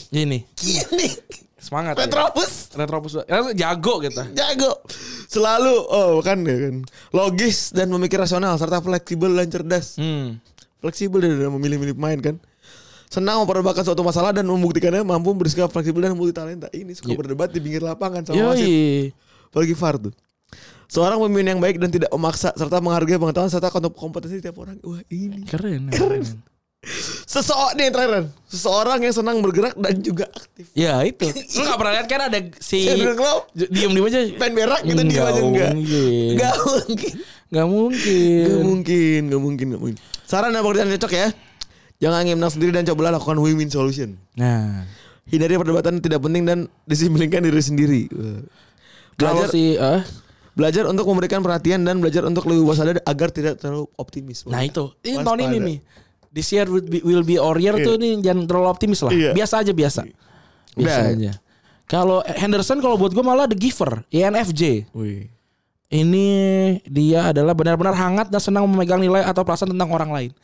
Ini, 0.10 0.40
ini 0.40 1.08
semangat. 1.58 2.00
ya. 2.00 2.08
Retropus. 2.74 3.20
Eh, 3.20 3.54
Jago 3.54 4.00
kita. 4.00 4.24
jago. 4.32 4.72
Selalu 5.28 5.76
oh 5.84 6.22
kan 6.22 6.40
ya 6.42 6.56
kan. 6.70 6.76
Logis 7.12 7.76
dan 7.76 7.92
memikir 7.92 8.16
rasional 8.16 8.56
serta 8.56 8.80
fleksibel 8.80 9.36
dan 9.36 9.52
cerdas. 9.52 10.00
Hmm. 10.00 10.40
Fleksibel 10.80 11.20
dia 11.20 11.36
dalam 11.36 11.60
memilih-milih 11.60 11.98
pemain 11.98 12.20
kan. 12.22 12.36
Senang 13.08 13.44
memperdebatkan 13.44 13.84
suatu 13.84 14.04
masalah 14.04 14.32
dan 14.32 14.44
membuktikannya 14.44 15.00
mampu 15.02 15.32
bersikap 15.32 15.68
fleksibel 15.68 16.00
dan 16.00 16.12
multi 16.14 16.32
talenta. 16.32 16.68
Ini 16.72 16.92
suka 16.92 17.12
Iya. 17.12 17.20
berdebat 17.20 17.50
di 17.52 17.60
pinggir 17.60 17.80
lapangan 17.80 18.24
sama 18.24 18.52
wasit. 18.52 18.68
Yoi. 18.68 19.12
Apalagi 19.48 19.74
VAR 19.76 19.96
tuh. 19.98 20.14
Seorang 20.88 21.20
pemimpin 21.20 21.48
yang 21.52 21.60
baik 21.60 21.84
dan 21.84 21.92
tidak 21.92 22.10
memaksa 22.16 22.56
serta 22.56 22.80
menghargai 22.80 23.20
pengetahuan 23.20 23.52
serta 23.52 23.68
kompetensi 23.72 24.40
tiap 24.40 24.56
orang. 24.64 24.80
Wah 24.88 25.04
ini. 25.12 25.44
Keren. 25.44 25.92
Keren. 25.92 26.24
Seseorang 27.28 27.76
nih 27.76 27.92
terakhir. 27.92 28.32
Seseorang 28.48 29.00
yang 29.04 29.12
senang 29.12 29.44
bergerak 29.44 29.76
dan 29.76 30.00
juga 30.00 30.32
aktif. 30.32 30.72
Ya 30.72 31.04
itu. 31.04 31.28
Lu 31.60 31.62
gak 31.68 31.76
pernah 31.76 31.94
lihat 32.00 32.08
kan 32.08 32.20
ada 32.32 32.40
si 32.64 32.88
diem 32.88 33.92
diem 33.92 34.06
aja. 34.08 34.20
main 34.40 34.54
berak 34.56 34.82
gitu 34.88 35.02
dia 35.04 35.22
aja 35.28 35.42
enggak. 35.44 35.72
mungkin. 35.76 36.32
Enggak 36.38 36.56
mungkin. 36.64 37.14
Gak 37.48 37.68
mungkin. 37.68 38.46
Gak 38.48 38.64
mungkin, 38.64 39.22
gak 39.28 39.42
mungkin, 39.42 39.66
gak 39.76 39.82
mungkin. 39.84 39.98
Saran 40.24 40.56
dan 40.56 40.64
pekerjaan 40.64 40.90
cocok 40.96 41.12
ya. 41.12 41.28
Jangan 41.98 42.20
ingin 42.30 42.38
menang 42.38 42.54
sendiri 42.54 42.72
dan 42.72 42.84
cobalah 42.88 43.18
lakukan 43.18 43.42
win-win 43.42 43.74
solution. 43.74 44.16
Nah, 44.38 44.86
Hindari 45.28 45.60
perdebatan 45.60 46.00
tidak 46.00 46.24
penting 46.24 46.48
dan 46.48 46.60
disiplinkan 46.88 47.44
diri 47.44 47.60
sendiri. 47.60 48.02
kalau 49.18 49.44
Belajar 49.44 49.52
si 49.52 49.76
eh, 49.76 50.02
belajar 50.58 50.90
untuk 50.90 51.06
memberikan 51.06 51.46
perhatian 51.46 51.86
dan 51.86 52.02
belajar 52.02 52.26
untuk 52.26 52.50
lebih 52.50 52.66
waspada 52.66 52.98
agar 53.06 53.30
tidak 53.30 53.62
terlalu 53.62 53.86
optimis. 53.94 54.42
nah 54.50 54.66
itu, 54.66 54.90
ini 55.06 55.22
tahun 55.22 55.40
ini 55.46 55.58
nih. 55.62 55.78
This 56.34 56.50
year 56.54 56.66
will 56.66 56.84
be, 56.84 57.00
will 57.06 57.26
be 57.26 57.38
our 57.38 57.56
year 57.62 57.78
tuh 57.78 57.96
nih 57.98 58.20
jangan 58.26 58.50
terlalu 58.50 58.68
optimis 58.74 59.00
lah. 59.06 59.14
Iya. 59.14 59.32
Biasa 59.38 59.54
aja 59.62 59.72
biasa. 59.74 60.02
Biasa 60.74 61.00
Udah. 61.02 61.14
aja. 61.14 61.32
Kalau 61.88 62.20
Henderson 62.26 62.84
kalau 62.84 63.00
buat 63.00 63.16
gue 63.16 63.24
malah 63.24 63.48
the 63.48 63.56
giver, 63.56 64.04
INFJ. 64.12 64.92
Wih. 64.92 65.32
Ini 65.88 66.28
dia 66.84 67.32
adalah 67.32 67.56
benar-benar 67.56 67.96
hangat 67.96 68.28
dan 68.28 68.44
senang 68.44 68.68
memegang 68.68 69.00
nilai 69.00 69.24
atau 69.24 69.48
perasaan 69.48 69.72
tentang 69.72 69.88
orang 69.88 70.12
lain. 70.12 70.32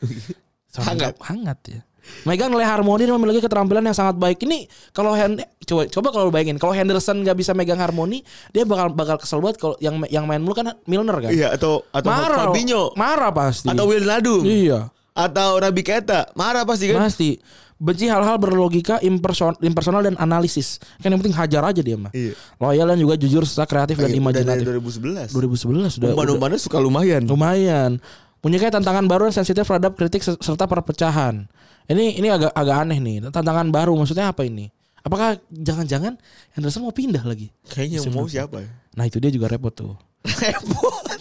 Hangat. 0.74 1.14
hangat 1.22 1.58
ya. 1.70 1.80
Megang 2.22 2.48
nilai 2.48 2.64
harmoni 2.64 3.02
dan 3.02 3.14
memiliki 3.14 3.40
keterampilan 3.40 3.82
yang 3.82 3.92
sangat 3.92 4.14
baik. 4.14 4.40
Ini 4.40 4.64
kalau 4.90 5.12
Hen 5.12 5.36
coba 5.60 5.82
coba 5.86 6.08
kalau 6.10 6.28
bayangin 6.28 6.56
kalau 6.56 6.72
Henderson 6.72 7.20
nggak 7.20 7.34
bisa 7.34 7.50
megang 7.50 7.76
harmoni, 7.76 8.20
dia 8.50 8.62
bakal 8.62 8.88
bakal 8.88 9.16
kesel 9.16 9.38
banget 9.38 9.56
kalau 9.56 9.76
yang 9.78 9.98
yang 10.08 10.24
main 10.24 10.38
mulu 10.38 10.52
kan 10.54 10.72
Milner 10.84 11.20
kan. 11.20 11.30
Iya 11.30 11.52
atau 11.52 11.84
atau 11.90 12.06
marah. 12.06 12.48
Fabinho 12.48 12.92
Marah 12.94 13.30
pasti. 13.30 13.66
atau 13.66 13.84
Wijnaldum 13.86 14.42
Iya. 14.42 14.88
atau 15.10 15.56
Nabi 15.56 15.80
Keita 15.80 16.32
marah 16.32 16.62
pasti 16.62 16.88
kan? 16.88 17.00
Pasti. 17.02 17.40
Benci 17.74 18.06
hal-hal 18.06 18.38
berlogika 18.38 19.02
imperson- 19.02 19.58
impersonal 19.60 20.00
dan 20.00 20.14
analisis. 20.16 20.78
Kan 20.98 21.10
yang 21.10 21.18
penting 21.18 21.34
hajar 21.34 21.60
aja 21.60 21.80
dia 21.80 21.98
mah. 21.98 22.08
Iya. 22.10 22.32
Loyal 22.56 22.86
dan 22.86 22.98
juga 22.98 23.14
jujur 23.14 23.42
serta 23.42 23.66
kreatif 23.66 23.96
dan 23.96 24.08
Iya, 24.08 24.14
dari 24.14 24.22
imajinatif. 24.22 24.64
2011. 24.64 25.28
2011 25.28 25.90
sudah. 25.90 26.06
udah- 26.06 26.14
Umpan-umpannya 26.14 26.58
suka 26.58 26.78
lumayan. 26.78 27.26
lumayan. 27.26 27.98
Punya 28.44 28.60
kayak 28.60 28.76
tantangan 28.76 29.08
baru 29.08 29.26
dan 29.26 29.34
sensitif 29.34 29.64
terhadap 29.64 29.96
kritik 29.96 30.20
se- 30.20 30.36
serta 30.36 30.68
perpecahan. 30.68 31.48
Ini 31.86 32.20
ini 32.20 32.28
agak 32.28 32.52
agak 32.52 32.76
aneh 32.78 32.98
nih. 32.98 33.16
Tantangan 33.26 33.68
baru 33.68 33.96
maksudnya 33.96 34.28
apa 34.28 34.44
ini? 34.44 34.68
Apakah 35.00 35.36
jangan-jangan 35.50 36.16
Henderson 36.52 36.80
mau 36.80 36.92
pindah 36.92 37.20
lagi? 37.22 37.48
Kayaknya 37.66 38.04
mau 38.10 38.24
siapa 38.24 38.60
ya? 38.60 38.68
Nah 38.94 39.04
itu 39.04 39.16
dia 39.16 39.28
juga 39.28 39.48
repot 39.48 39.72
tuh. 39.72 39.96
Repot. 40.44 41.20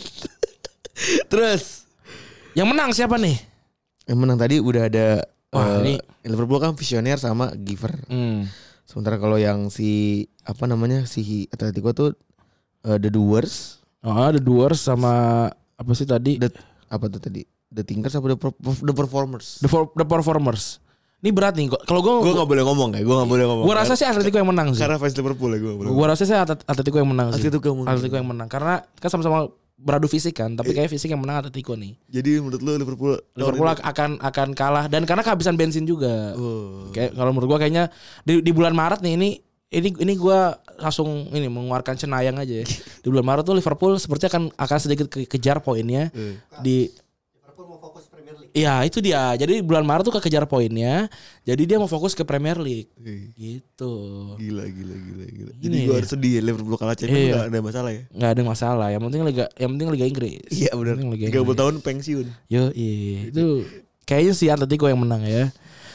Terus 1.25 1.83
Yang 2.53 2.67
menang 2.69 2.91
siapa 2.91 3.15
nih? 3.17 3.39
yang 4.03 4.19
menang 4.19 4.35
tadi 4.35 4.59
udah 4.59 4.83
ada 4.85 5.07
Wah, 5.49 5.79
eh, 5.79 5.95
ini- 5.95 6.03
Liverpool 6.25 6.59
kan 6.59 6.75
visioner 6.75 7.15
sama 7.15 7.55
giver. 7.55 7.95
Hmm. 8.05 8.51
Sementara 8.83 9.15
kalau 9.15 9.35
yang 9.35 9.67
si 9.67 10.23
apa 10.43 10.63
namanya 10.63 11.03
si 11.03 11.47
Atletico 11.49 11.91
tuh 11.91 12.09
eh, 12.83 12.99
the 12.99 13.07
doers, 13.07 13.79
Oh, 13.99 14.11
ada 14.11 14.35
Doers 14.35 14.83
sama 14.83 15.47
apa 15.73 15.91
sih 15.93 16.03
tadi? 16.03 16.35
the 16.35 16.51
apa 16.93 17.09
tuh 17.09 17.17
tadi? 17.19 17.41
The 17.67 17.81
thinkers 17.81 18.13
apa 18.13 18.29
the, 18.29 18.37
the 18.85 18.93
performers? 18.93 19.57
The, 19.57 19.67
for- 19.67 19.89
the 19.91 20.05
performers. 20.05 20.77
Ini 21.19 21.31
berat 21.31 21.55
nih. 21.55 21.71
Kalau 21.87 22.03
gue, 22.03 22.13
Gue 22.21 22.35
gak 22.35 22.45
boleh 22.45 22.61
ngomong 22.61 22.89
ya, 22.93 23.01
gue 23.01 23.15
gak 23.15 23.29
boleh 23.31 23.45
ngomong. 23.47 23.63
gue 23.63 23.73
rasa 23.73 23.95
sih 23.95 24.03
Atletico 24.03 24.35
yang 24.35 24.51
menang 24.51 24.75
sih. 24.75 24.83
karena 24.83 24.99
fans 24.99 25.15
Liverpool 25.15 25.49
ya 25.49 25.57
gue 25.57 25.73
boleh. 25.73 25.89
Gue 25.89 26.05
rasa 26.05 26.23
sih 26.27 26.35
Atlet- 26.35 26.67
Atletico 26.67 26.99
yang 26.99 27.09
menang 27.09 27.31
sih. 27.31 27.39
Atletico 27.41 27.65
yang 27.65 27.79
menang. 27.79 27.91
Atletico 27.95 28.15
yang 28.19 28.27
menang. 28.27 28.47
Karena 28.51 28.73
kan 28.83 29.09
sama-sama 29.09 29.47
beradu 29.73 30.05
fisik 30.05 30.35
kan. 30.35 30.53
Tapi 30.53 30.75
kayak 30.75 30.91
fisik 30.91 31.09
yang 31.09 31.23
menang 31.23 31.41
Atletico 31.41 31.73
nih. 31.73 31.95
Jadi 32.05 32.43
menurut 32.43 32.59
lu 32.59 32.75
Liverpool 32.75 33.15
Liverpool 33.33 33.67
akan 33.71 34.19
akan 34.19 34.47
kalah 34.51 34.85
dan 34.85 35.07
karena 35.07 35.23
kehabisan 35.23 35.55
bensin 35.55 35.87
juga. 35.87 36.35
Oh. 36.35 36.91
Kayak 36.91 37.15
kalau 37.15 37.31
menurut 37.31 37.47
gua 37.49 37.59
kayaknya 37.59 37.87
di, 38.21 38.43
di 38.43 38.51
bulan 38.51 38.75
Maret 38.75 38.99
nih 38.99 39.15
ini 39.15 39.29
ini 39.73 39.89
ini 39.97 40.13
gua 40.15 40.39
langsung 40.75 41.07
ini 41.29 41.45
mengeluarkan 41.45 41.95
cenayang 41.95 42.35
aja 42.35 42.61
ya. 42.61 42.65
Di 43.03 43.07
bulan 43.07 43.25
Maret 43.25 43.43
tuh 43.43 43.53
Liverpool 43.53 43.95
seperti 43.95 44.25
akan 44.25 44.53
akan 44.53 44.77
sedikit 44.79 45.07
ke- 45.07 45.25
kejar 45.25 45.59
poinnya 45.59 46.07
Eh. 46.09 46.37
di 46.59 46.87
Iya 48.53 48.85
itu 48.85 49.01
dia. 49.01 49.33
Jadi 49.33 49.65
bulan 49.65 49.81
Maret 49.81 50.05
tuh 50.05 50.13
kekejar 50.13 50.45
poinnya. 50.45 51.09
Jadi 51.41 51.65
dia 51.65 51.81
mau 51.81 51.89
fokus 51.89 52.13
ke 52.13 52.21
Premier 52.21 52.53
League. 52.55 52.85
Eh, 52.95 53.33
Gitu. 53.33 53.93
Gila 54.37 54.61
gila 54.63 54.93
gila 54.93 55.25
gila. 55.27 55.51
Ini 55.57 55.65
Jadi 55.65 55.77
gue 55.83 55.95
harus 55.97 56.09
sedih 56.13 56.31
ya 56.31 56.41
Liverpool 56.43 56.77
kalah 56.77 56.93
Champions 56.93 57.17
Iya. 57.19 57.33
gak 57.35 57.49
ada 57.49 57.59
masalah 57.59 57.89
ya. 57.89 58.01
nggak 58.07 58.31
ada 58.31 58.43
masalah. 58.45 58.87
Yang 58.87 59.01
penting 59.03 59.21
liga 59.25 59.45
yang 59.57 59.69
penting 59.73 59.87
liga 59.89 60.05
Inggris. 60.05 60.37
Iya 60.51 60.69
benar. 60.71 60.93
Yang 60.93 61.07
penting 61.07 61.09
Liga 61.17 61.25
30 61.25 61.33
Inggris. 61.33 61.57
tahun 61.57 61.75
pensiun. 61.81 62.27
Yo, 62.45 62.63
itu 62.69 63.45
kayaknya 64.05 64.33
si 64.37 64.45
Atletico 64.47 64.85
yang 64.85 65.01
menang 65.01 65.25
ya. 65.25 65.49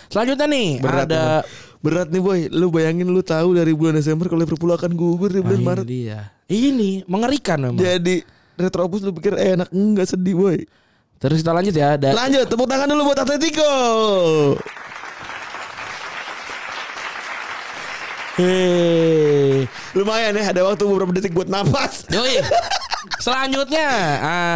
Selanjutnya 0.09 0.47
nih 0.49 0.69
Berat 0.81 1.07
ada 1.07 1.47
Berat 1.79 2.09
nih 2.09 2.19
boy. 2.19 2.41
Lu 2.49 2.69
bayangin 2.69 3.07
lu 3.07 3.21
tahu 3.21 3.55
dari 3.55 3.71
bulan 3.71 3.95
Desember 3.95 4.27
kalau 4.27 4.43
Liverpool 4.43 4.71
akan 4.71 4.91
gugur 4.93 5.31
di 5.31 5.39
bulan 5.39 5.55
ini 5.55 5.67
Maret. 5.67 5.85
dia. 5.85 6.19
Ini 6.45 6.91
mengerikan 7.05 7.59
memang. 7.61 7.79
Jadi 7.79 8.23
Retrobus 8.55 9.01
lu 9.01 9.13
pikir 9.13 9.35
eh, 9.35 9.55
enak 9.55 9.71
enggak 9.71 10.09
sedih 10.09 10.35
boy. 10.35 10.59
Terus 11.19 11.39
kita 11.39 11.51
lanjut 11.51 11.73
ya. 11.73 11.95
Ada 11.95 12.15
Lanjut 12.15 12.47
tepuk 12.47 12.67
tangan 12.67 12.87
dulu 12.87 13.03
buat 13.07 13.19
Atletico. 13.21 13.71
Hei. 18.39 19.67
Lumayan 19.93 20.31
ya 20.33 20.51
ada 20.51 20.63
waktu 20.63 20.83
beberapa 20.85 21.11
detik 21.11 21.35
buat 21.35 21.47
napas. 21.47 22.07
Yoi. 22.09 22.39
Selanjutnya 23.25 23.87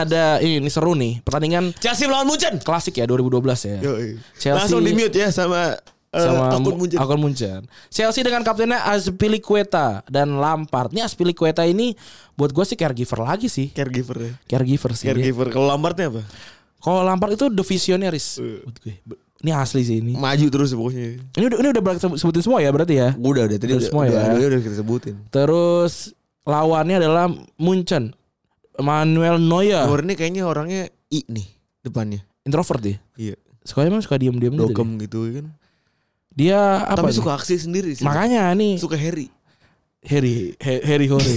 ada 0.03 0.39
ini, 0.39 0.59
ini 0.59 0.70
seru 0.70 0.95
nih 0.95 1.18
pertandingan 1.20 1.75
Chelsea 1.79 2.07
melawan 2.07 2.27
Munchen. 2.27 2.62
klasik 2.62 2.95
ya 2.95 3.07
2012 3.07 3.43
ya. 3.64 3.79
Yoi. 3.83 4.09
Chelsea- 4.35 4.55
Langsung 4.55 4.83
di 4.83 4.95
mute 4.95 5.18
ya 5.18 5.31
sama 5.31 5.75
eh, 6.13 6.21
sama 6.21 6.53
akun 6.53 6.77
Munchen. 6.77 6.99
akun 7.01 7.19
Munchen. 7.19 7.61
Chelsea 7.89 8.21
dengan 8.21 8.45
kaptennya 8.45 8.85
Azpilicueta 8.87 10.05
dan 10.07 10.37
Lampard. 10.37 10.93
Ini 10.93 11.03
Azpilicueta 11.03 11.65
ini 11.65 11.97
buat 12.33 12.53
gue 12.53 12.65
sih 12.65 12.77
caregiver 12.77 13.19
lagi 13.19 13.49
sih. 13.49 13.73
Caregiver 13.73 14.17
ya. 14.21 14.33
Caregiver 14.47 14.93
sih. 14.93 15.09
Caregiver. 15.09 15.49
Kalau 15.49 15.67
Lampardnya 15.67 16.13
apa? 16.13 16.23
Kalau 16.79 17.01
Lampard 17.01 17.33
itu 17.33 17.49
the 17.49 17.65
visionaries 17.65 18.37
Eh. 18.37 18.61
buat 18.63 18.77
gue. 18.79 18.95
Ini 19.43 19.51
asli 19.59 19.83
sih 19.83 19.99
ini. 19.99 20.15
Maju 20.15 20.47
terus 20.47 20.71
ya 20.71 20.79
pokoknya. 20.79 21.03
Ini 21.35 21.45
udah 21.51 21.59
ini 21.59 21.69
udah 21.75 21.83
sebutin 22.15 22.43
semua 22.47 22.63
ya 22.63 22.71
berarti 22.71 22.95
ya. 22.95 23.11
Udah 23.19 23.43
udah 23.51 23.57
tadi 23.59 23.75
Udah 23.75 23.79
udah, 23.79 23.89
semua 23.91 24.03
udah, 24.07 24.15
ya. 24.15 24.33
udah, 24.39 24.47
udah 24.55 24.61
kita 24.63 24.77
sebutin. 24.79 25.15
Terus 25.35 26.15
lawannya 26.47 26.97
adalah 27.03 27.27
Munchen. 27.59 28.15
Manuel 28.79 29.37
Neuer. 29.37 29.85
Nur 29.85 30.01
ini 30.01 30.15
kayaknya 30.15 30.47
orangnya 30.47 30.83
I 31.11 31.27
nih 31.27 31.45
depannya. 31.83 32.23
Introvert 32.47 32.81
dia. 32.81 32.97
Iya. 33.19 33.35
Suka 33.63 33.83
emang 33.83 34.01
suka 34.01 34.17
diem-diem 34.17 34.55
gitu. 34.55 34.71
Dokem 34.71 34.97
gitu 34.99 35.19
kan. 35.29 35.47
Dia 36.33 36.89
apa? 36.89 37.05
Tapi 37.05 37.12
nih? 37.12 37.18
suka 37.20 37.30
aksi 37.37 37.55
sendiri 37.61 37.91
sih. 37.93 38.05
Makanya 38.05 38.49
nih 38.57 38.80
suka 38.80 38.97
Harry. 38.97 39.28
Harry 40.03 40.57
Harry 40.61 41.07
Hore. 41.07 41.37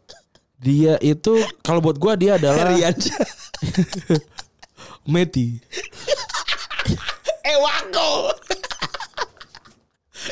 dia 0.64 0.98
itu 0.98 1.38
kalau 1.62 1.78
buat 1.78 2.00
gua 2.00 2.18
dia 2.18 2.40
adalah 2.40 2.72
Harry 2.72 2.82
Anca. 2.82 3.14
Meti. 5.12 5.56
eh 7.44 7.56
Wako. 7.56 8.34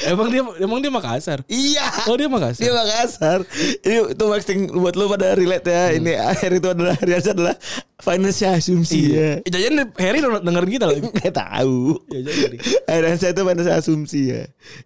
Emang 0.04 0.28
dia 0.28 0.42
emang 0.60 0.78
dia 0.82 0.90
Makassar. 0.92 1.40
iya. 1.46 1.86
Oh 2.10 2.16
dia 2.18 2.26
Makassar. 2.26 2.62
Dia 2.62 2.72
Makassar. 2.74 3.40
Ini 3.82 4.12
itu 4.12 4.24
maxing 4.26 4.60
buat 4.74 4.94
lu 4.98 5.06
pada 5.06 5.34
relate 5.38 5.66
ya. 5.66 5.84
Ini 5.94 6.12
Harry 6.36 6.58
itu 6.58 6.68
adalah 6.70 6.94
Harry 6.98 7.14
adalah 7.16 7.54
financial 8.02 8.58
asumsi 8.58 9.14
ya. 9.14 9.40
Iya. 9.42 9.50
Jajan 9.50 9.74
Harry 9.96 10.18
dengerin 10.22 10.70
kita 10.70 10.86
lagi. 10.90 11.00
Nggak 11.06 11.34
tahu. 11.34 12.02
Ya, 12.10 12.20
jadi. 12.26 12.56
Harry 12.90 13.08
itu 13.14 13.42
financial 13.46 13.76
asumsi 13.78 14.20
ya. 14.34 14.42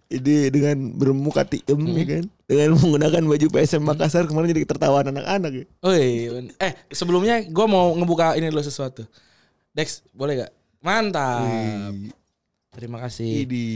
Ini 0.09 0.35
dengan 0.53 0.77
bermuka 0.95 1.43
tiem 1.43 1.81
ya 1.97 2.05
kan. 2.17 2.23
Dengan 2.45 2.69
menggunakan 2.75 3.21
baju 3.25 3.47
PSM 3.47 3.83
Makassar 3.83 4.27
kemarin 4.27 4.51
jadi 4.51 4.67
tertawaan 4.67 5.09
anak-anak 5.11 5.51
ya. 5.53 5.65
Oh 5.81 5.93
iya. 5.95 6.45
Eh 6.59 6.73
sebelumnya 6.91 7.41
gua 7.49 7.65
mau 7.65 7.95
ngebuka 7.95 8.35
ini 8.37 8.51
dulu 8.51 8.61
sesuatu. 8.61 9.07
Dex 9.71 10.03
boleh 10.11 10.45
gak? 10.45 10.51
Mantap. 10.83 11.47
Wih. 11.47 12.11
Terima 12.71 12.97
kasih. 13.03 13.43
Ini. 13.47 13.67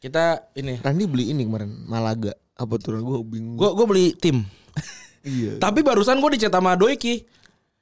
Kita 0.00 0.48
ini. 0.56 0.80
Randy 0.80 1.04
beli 1.04 1.24
ini 1.36 1.44
kemarin 1.44 1.68
Malaga. 1.84 2.32
Apa 2.56 2.80
tuh 2.80 2.96
gue 2.96 3.18
bingung. 3.28 3.60
Gua 3.60 3.76
gua 3.76 3.84
beli 3.84 4.16
tim. 4.16 4.48
iya. 5.28 5.60
Tapi 5.60 5.84
barusan 5.84 6.16
gue 6.24 6.40
dicetak 6.40 6.56
sama 6.56 6.72
Doiki. 6.72 7.28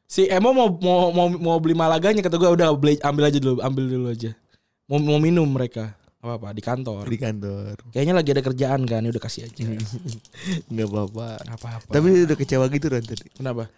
Si 0.08 0.26
Emo 0.26 0.50
mau 0.50 0.66
mau 0.82 1.14
mau, 1.14 1.26
mau 1.30 1.56
beli 1.62 1.78
Malaganya 1.78 2.18
kata 2.24 2.34
gue 2.34 2.50
udah 2.50 2.74
beli 2.74 2.98
ambil 3.06 3.30
aja 3.30 3.38
dulu, 3.38 3.62
ambil 3.62 3.84
dulu 3.86 4.06
aja. 4.10 4.34
Mau 4.90 4.98
mau 4.98 5.22
minum 5.22 5.46
mereka. 5.46 5.94
Apa 6.18 6.34
apa 6.34 6.48
di 6.50 6.62
kantor. 6.64 7.06
di 7.06 7.18
kantor. 7.20 7.74
Kayaknya 7.94 8.14
lagi 8.18 8.30
ada 8.34 8.42
kerjaan 8.42 8.80
kan, 8.82 9.06
ya 9.06 9.10
udah 9.14 9.22
kasih 9.22 9.46
aja. 9.46 9.62
Nggak 10.74 10.88
apa-apa. 10.90 11.28
Apa 11.54 11.68
apa. 11.78 11.90
Tapi 11.94 12.06
dia 12.10 12.22
udah 12.26 12.38
kecewa 12.40 12.66
gitu 12.66 12.86
Ran 12.90 13.06
tadi. 13.06 13.30
kenapa? 13.30 13.70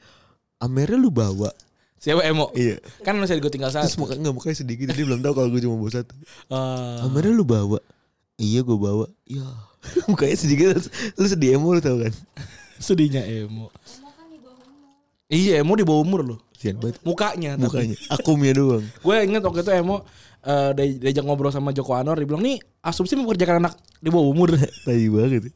Amernya 0.57 0.97
lu 0.97 1.13
bawa. 1.13 1.53
Siapa 2.01 2.25
Emo? 2.25 2.49
Iya. 2.57 2.81
Kan 3.05 3.21
masih 3.21 3.37
gue 3.37 3.53
tinggal 3.53 3.69
Terus 3.69 3.93
satu. 3.93 4.01
muka 4.01 4.17
nggak 4.17 4.33
mukanya 4.33 4.57
sedikit 4.57 4.89
dia 4.89 5.05
belum 5.05 5.21
tahu 5.21 5.33
kalau 5.37 5.49
gue 5.53 5.61
cuma 5.61 5.77
bawa 5.77 5.93
satu. 5.93 6.15
Ah. 6.49 7.05
Amernya 7.05 7.37
lu 7.37 7.45
bawa. 7.45 7.77
Iya 8.41 8.61
gue 8.61 8.75
bawa. 8.75 9.05
Iya. 9.23 9.45
mukanya 10.09 10.35
sedikit 10.35 10.77
lu 11.15 11.27
sedih 11.27 11.57
emo 11.57 11.71
lu 11.71 11.81
tau 11.81 11.97
kan. 11.97 12.13
sedihnya 12.77 13.21
Emo. 13.23 13.69
Emang 13.69 14.13
kan 14.15 14.27
di 14.27 14.39
bawah 14.39 14.57
umur. 14.59 14.89
Iya 15.29 15.53
Emo 15.61 15.73
di 15.75 15.85
bawah 15.85 16.01
umur 16.01 16.21
loh. 16.27 16.39
Sian 16.55 16.77
banget. 16.77 16.97
Mukanya. 17.03 17.51
Mukanya. 17.55 17.97
Akumnya 18.09 18.53
doang. 18.53 18.85
Gue 19.05 19.17
inget 19.21 19.41
waktu 19.41 19.61
itu 19.61 19.73
Emo 19.75 19.97
eh, 20.41 20.71
dia- 20.75 20.99
diajak 20.99 21.23
ngobrol 21.23 21.49
sama 21.49 21.71
Joko 21.71 21.93
Anwar 21.93 22.17
dia 22.17 22.25
bilang 22.25 22.41
nih 22.41 22.57
asumsi 22.81 23.13
mempekerjakan 23.15 23.61
anak 23.61 23.73
di 23.99 24.09
bawah 24.09 24.27
umur. 24.27 24.57
Tai 24.85 24.97
banget. 25.11 25.53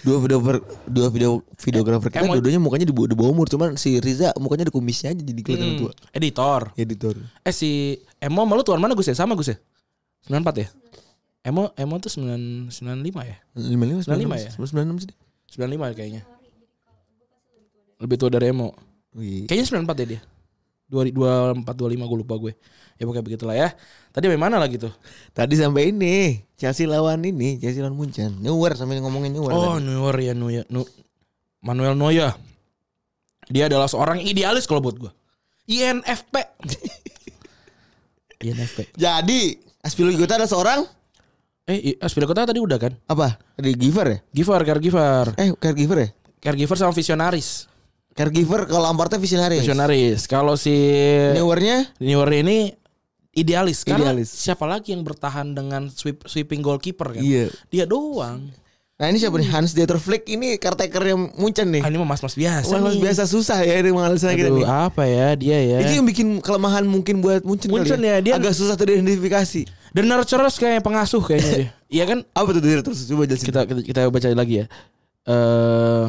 Dua 0.00 0.20
videografer, 0.20 0.60
dua 0.84 1.08
video 1.08 1.30
videografer 1.58 2.08
kita 2.10 2.20
Emo- 2.20 2.36
dua-duanya 2.36 2.60
mukanya 2.60 2.84
di 2.84 2.92
bawah, 2.92 3.08
di 3.08 3.16
bawah 3.16 3.32
umur, 3.32 3.48
cuman 3.48 3.76
si 3.76 3.96
Riza 3.96 4.36
mukanya 4.36 4.68
ada 4.68 4.72
kumisnya 4.72 5.08
aja 5.10 5.20
jadi 5.20 5.40
kelihatan 5.40 5.68
Hmm, 5.70 5.80
tua. 5.80 5.92
editor. 6.12 6.60
Editor. 6.76 7.14
Eh 7.40 7.48
si 7.50 7.70
Emo 8.16 8.44
malu 8.44 8.60
tuan 8.60 8.76
mana 8.76 8.92
Gus 8.92 9.08
ya? 9.08 9.16
Sama 9.16 9.32
Gus 9.32 9.48
ya? 9.48 9.56
94 10.28 10.60
ya? 10.60 10.68
Emo 11.44 11.76
Emo 11.76 12.00
tuh 12.00 12.08
9 12.08 12.72
95 12.72 13.04
ya? 13.20 13.36
55 13.52 14.08
95 14.08 14.40
ya? 14.40 14.50
96 14.56 15.04
sih. 15.04 15.12
95 15.60 15.92
ya 15.92 15.94
kayaknya. 15.94 16.22
Lebih 18.00 18.16
tua 18.16 18.32
dari 18.32 18.48
Emo. 18.48 18.72
Wih. 19.12 19.44
Kayaknya 19.44 19.84
94 19.84 20.00
ya 20.02 20.06
dia. 20.16 20.20
24 20.88 21.64
25 21.68 22.08
gue 22.08 22.18
lupa 22.24 22.34
gue. 22.40 22.52
Ya 22.96 23.04
pokoknya 23.04 23.24
begitulah 23.26 23.56
ya. 23.56 23.68
Tadi 24.08 24.24
sampai 24.30 24.40
mana 24.40 24.56
lagi 24.56 24.80
tuh? 24.80 24.92
Tadi 25.36 25.54
sampai 25.58 25.92
ini 25.92 26.40
Chelsea 26.56 26.88
lawan 26.88 27.20
ini 27.20 27.60
Chelsea 27.60 27.84
lawan 27.84 27.98
Munchen. 27.98 28.40
Neuer 28.40 28.72
sampai 28.72 29.02
ngomongin 29.04 29.36
Neuer. 29.36 29.52
Oh, 29.52 29.76
tadi. 29.76 29.84
Neuer 29.84 30.16
ya 30.16 30.32
Neuer. 30.32 30.64
Nu- 30.72 30.88
Manuel 31.60 31.92
Neuer. 31.92 32.32
Dia 33.52 33.68
adalah 33.68 33.84
seorang 33.90 34.24
idealis 34.24 34.64
kalau 34.64 34.80
buat 34.80 34.96
gue. 34.96 35.12
INFP. 35.68 36.34
INFP. 38.44 38.96
Jadi 38.96 39.60
Aspilicueta 39.84 40.40
ada 40.40 40.48
seorang 40.48 40.88
Eh, 41.64 41.96
Aspilicueta 41.96 42.44
tadi 42.44 42.60
udah 42.60 42.76
kan? 42.76 42.92
apa? 43.08 43.40
Di 43.56 43.72
giver 43.72 44.06
ya? 44.06 44.18
Giver, 44.30 44.60
caregiver. 44.62 45.32
Eh, 45.34 45.48
caregiver 45.56 45.96
ya? 45.96 46.08
Caregiver 46.38 46.76
sama 46.76 46.92
visionaris. 46.92 47.72
Caregiver 48.12 48.68
kalau 48.68 48.84
Lampardnya 48.84 49.16
visionaris. 49.16 49.64
Visionaris. 49.64 50.28
Kalau 50.28 50.54
si 50.54 50.76
Neuernya 51.32 51.88
Neuer 51.98 52.30
ini 52.36 52.68
idealis. 53.32 53.80
Karena 53.82 54.12
Idealis. 54.12 54.28
siapa 54.28 54.68
lagi 54.68 54.92
yang 54.92 55.02
bertahan 55.02 55.50
dengan 55.50 55.88
sweep, 55.88 56.22
sweeping 56.22 56.60
goalkeeper 56.60 57.16
kan? 57.16 57.24
Iya. 57.24 57.48
Dia 57.66 57.88
doang. 57.88 58.52
Nah 58.94 59.10
ini 59.10 59.18
siapa 59.18 59.34
nih? 59.34 59.48
Hans 59.50 59.74
Dieter 59.74 59.98
Flick 59.98 60.28
ini 60.28 60.54
caretakernya 60.54 61.16
Munchen 61.34 61.72
nih. 61.72 61.82
Ah, 61.82 61.90
ini 61.90 61.98
mah 61.98 62.06
mas-mas 62.06 62.38
biasa 62.38 62.70
nih. 62.70 63.02
biasa 63.02 63.26
susah 63.26 63.58
ya 63.58 63.82
ini 63.82 63.90
menganalisa 63.90 64.30
kita 64.30 64.52
Aduh, 64.54 64.62
nih. 64.62 64.66
apa 64.68 65.02
ya 65.02 65.28
dia 65.34 65.58
ya. 65.58 65.78
Itu 65.82 65.98
yang 65.98 66.06
bikin 66.06 66.38
kelemahan 66.38 66.86
mungkin 66.86 67.18
buat 67.18 67.42
Munchen, 67.42 67.74
Munchen 67.74 67.98
kali 67.98 68.06
ya, 68.06 68.16
dia- 68.22 68.36
agak 68.38 68.54
susah 68.54 68.78
teridentifikasi. 68.78 69.66
Dan 69.94 70.10
nurturers 70.10 70.58
kayak 70.58 70.82
pengasuh 70.82 71.22
kayaknya 71.22 71.50
dia. 71.54 71.68
Iya 71.94 72.04
kan? 72.10 72.18
Apa 72.34 72.50
tuh 72.50 72.58
terus 72.58 73.06
coba 73.06 73.22
jelasin. 73.22 73.46
Kita 73.46 73.60
kita, 73.62 73.80
kita 73.86 74.00
baca 74.10 74.26
lagi 74.34 74.54
ya. 74.60 74.66
Eh 75.30 76.04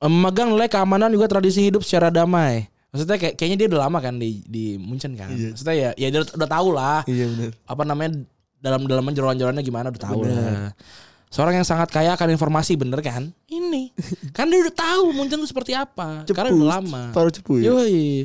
memegang 0.00 0.52
nilai 0.52 0.68
keamanan 0.68 1.12
juga 1.12 1.28
tradisi 1.28 1.60
hidup 1.64 1.84
secara 1.84 2.08
damai. 2.08 2.68
Maksudnya 2.92 3.16
kayak 3.20 3.34
kayaknya 3.36 3.56
dia 3.60 3.68
udah 3.76 3.80
lama 3.88 3.98
kan 4.00 4.16
di 4.16 4.40
di 4.48 4.80
Munchen 4.80 5.12
kan. 5.20 5.28
Iya. 5.28 5.52
Maksudnya 5.52 5.76
ya 5.76 5.90
ya 6.00 6.08
dia 6.08 6.20
udah 6.24 6.48
tahu 6.48 6.68
lah. 6.72 7.00
Iya 7.04 7.24
benar. 7.28 7.50
apa 7.68 7.82
namanya 7.84 8.10
dalam 8.56 8.80
dalaman 8.88 9.12
jeroan-jeroannya 9.12 9.60
gimana 9.60 9.92
udah 9.92 10.02
tahu 10.02 10.20
lah. 10.24 10.72
Seorang 11.28 11.60
yang 11.60 11.66
sangat 11.68 11.92
kaya 11.92 12.16
akan 12.16 12.32
informasi 12.32 12.80
bener 12.80 13.04
kan? 13.04 13.28
Ini 13.52 13.92
kan 14.36 14.48
dia 14.48 14.64
udah 14.64 14.72
tahu 14.72 15.12
Munchen 15.12 15.44
itu 15.44 15.52
seperti 15.52 15.76
apa. 15.76 16.24
Karena 16.24 16.56
udah 16.56 16.68
lama. 16.80 17.02
Cepu 17.12 17.60
ya. 17.60 17.76
Yoi. 17.76 18.24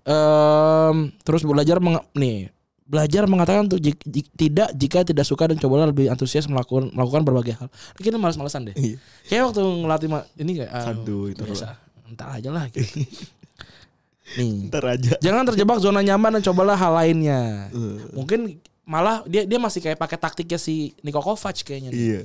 Em, 0.00 0.96
terus 1.24 1.44
belajar 1.44 1.80
meng- 1.80 2.04
nih 2.12 2.48
belajar 2.90 3.22
mengatakan 3.30 3.70
untuk 3.70 3.78
jik- 3.78 4.02
jik- 4.02 4.34
tidak 4.34 4.74
jika 4.74 5.06
tidak 5.06 5.22
suka 5.22 5.46
dan 5.46 5.62
cobalah 5.62 5.86
lebih 5.86 6.10
antusias 6.10 6.50
melakukan 6.50 6.90
melakukan 6.90 7.22
berbagai 7.22 7.54
hal. 7.54 7.70
Kita 7.94 8.18
malas-malasan 8.18 8.66
deh. 8.66 8.74
Iya. 8.74 8.96
Kayak 9.30 9.42
waktu 9.54 9.62
ngelatih 9.62 10.08
ini 10.42 10.52
kayak 10.58 10.70
Santuy, 10.74 11.30
itu 11.30 11.42
biasa. 11.46 11.78
Entar 12.10 12.28
aja 12.34 12.50
lah 12.50 12.66
gitu. 12.66 12.82
nih. 14.38 14.66
Ntar 14.66 14.84
aja. 14.98 15.14
Jangan 15.22 15.42
terjebak 15.54 15.78
zona 15.78 16.02
nyaman 16.02 16.38
dan 16.38 16.42
cobalah 16.50 16.74
hal 16.74 16.92
lainnya. 16.98 17.70
Eh. 17.70 18.14
Mungkin 18.14 18.58
malah 18.82 19.22
dia 19.30 19.46
dia 19.46 19.58
masih 19.62 19.78
kayak 19.78 19.94
pakai 19.94 20.18
taktiknya 20.18 20.58
si 20.58 20.90
Niko 21.06 21.22
Kovac 21.22 21.54
kayaknya. 21.62 21.94
Iya. 21.94 22.20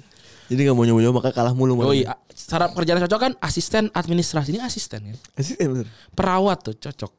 Jadi 0.46 0.62
gak 0.62 0.78
mau 0.78 0.86
nyoba-nyoba 0.86 1.26
maka 1.26 1.30
kalah 1.34 1.58
mulu. 1.58 1.74
Oh 1.82 1.90
iya, 1.90 2.14
cara 2.30 2.70
kerjaan 2.70 3.02
cocok 3.02 3.18
kan 3.22 3.34
asisten 3.42 3.90
administrasi 3.90 4.54
ini 4.54 4.62
asisten 4.62 5.02
kan. 5.14 5.18
Ya 5.42 5.66
bener. 5.66 5.90
Perawat 6.14 6.62
tuh 6.62 6.78
cocok. 6.78 7.10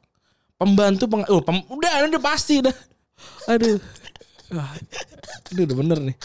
Pembantu 0.55 1.05
peng 1.11 1.23
oh, 1.27 1.43
pem- 1.43 1.67
udah 1.67 2.07
udah 2.07 2.21
pasti 2.23 2.63
dah. 2.63 2.71
Aduh. 3.47 3.79
Wah, 4.51 4.71
Aduh 5.51 5.63
udah 5.63 5.77
bener 5.79 5.97
nih. 6.03 6.15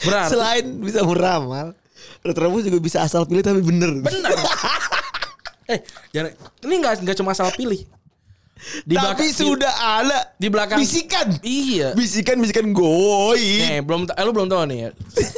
Berarti 0.00 0.32
Selain 0.32 0.64
bisa 0.80 1.04
meramal. 1.04 1.76
Rambus 2.22 2.64
juga 2.64 2.78
bisa 2.78 2.98
asal 3.02 3.28
pilih 3.28 3.44
tapi 3.44 3.60
bener. 3.60 4.00
bener. 4.00 4.32
eh, 5.72 5.80
jangan 6.10 6.32
ini 6.64 6.74
enggak 6.78 7.02
enggak 7.02 7.16
cuma 7.16 7.36
salah 7.36 7.52
pilih. 7.52 7.84
Di 8.84 8.94
tapi 8.96 9.04
belakang- 9.22 9.30
di- 9.30 9.36
sudah 9.38 9.74
ada 10.00 10.18
di 10.34 10.48
belakang 10.50 10.78
bisikan. 10.80 11.28
Iya. 11.40 11.94
Bisikan-bisikan 11.94 12.72
goib. 12.72 13.38
Nih, 13.38 13.80
belum 13.82 14.08
eh, 14.08 14.22
lu 14.24 14.32
belum 14.32 14.48
tahu 14.48 14.62
nih 14.66 14.78
ya. 14.78 14.90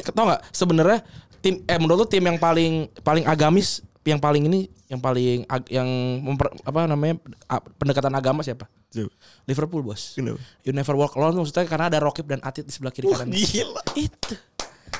Tahu 0.08 0.24
nggak 0.24 0.42
sebenarnya 0.50 0.98
tim 1.40 1.60
eh 1.64 1.78
menurut 1.80 2.04
lu 2.04 2.08
tim 2.08 2.22
yang 2.22 2.38
paling 2.38 2.88
paling 3.00 3.24
agamis 3.24 3.80
yang 4.04 4.20
paling 4.20 4.48
ini 4.48 4.68
yang 4.88 4.98
paling 4.98 5.44
ag- 5.46 5.70
yang 5.70 5.86
memper, 6.20 6.50
apa 6.64 6.88
namanya 6.88 7.20
pendekatan 7.76 8.12
agama 8.12 8.40
siapa? 8.40 8.66
Coba. 8.90 9.10
Liverpool, 9.46 9.82
Bos. 9.86 10.18
Kenapa? 10.18 10.42
You 10.66 10.74
never 10.74 10.94
walk 10.98 11.14
alone 11.14 11.38
maksudnya 11.38 11.66
karena 11.70 11.86
ada 11.86 11.98
Rokib 12.02 12.26
dan 12.26 12.42
Atit 12.42 12.66
di 12.66 12.72
sebelah 12.74 12.90
kiri 12.90 13.06
kanan. 13.06 13.30
Gila. 13.30 13.82
Itu. 13.94 14.34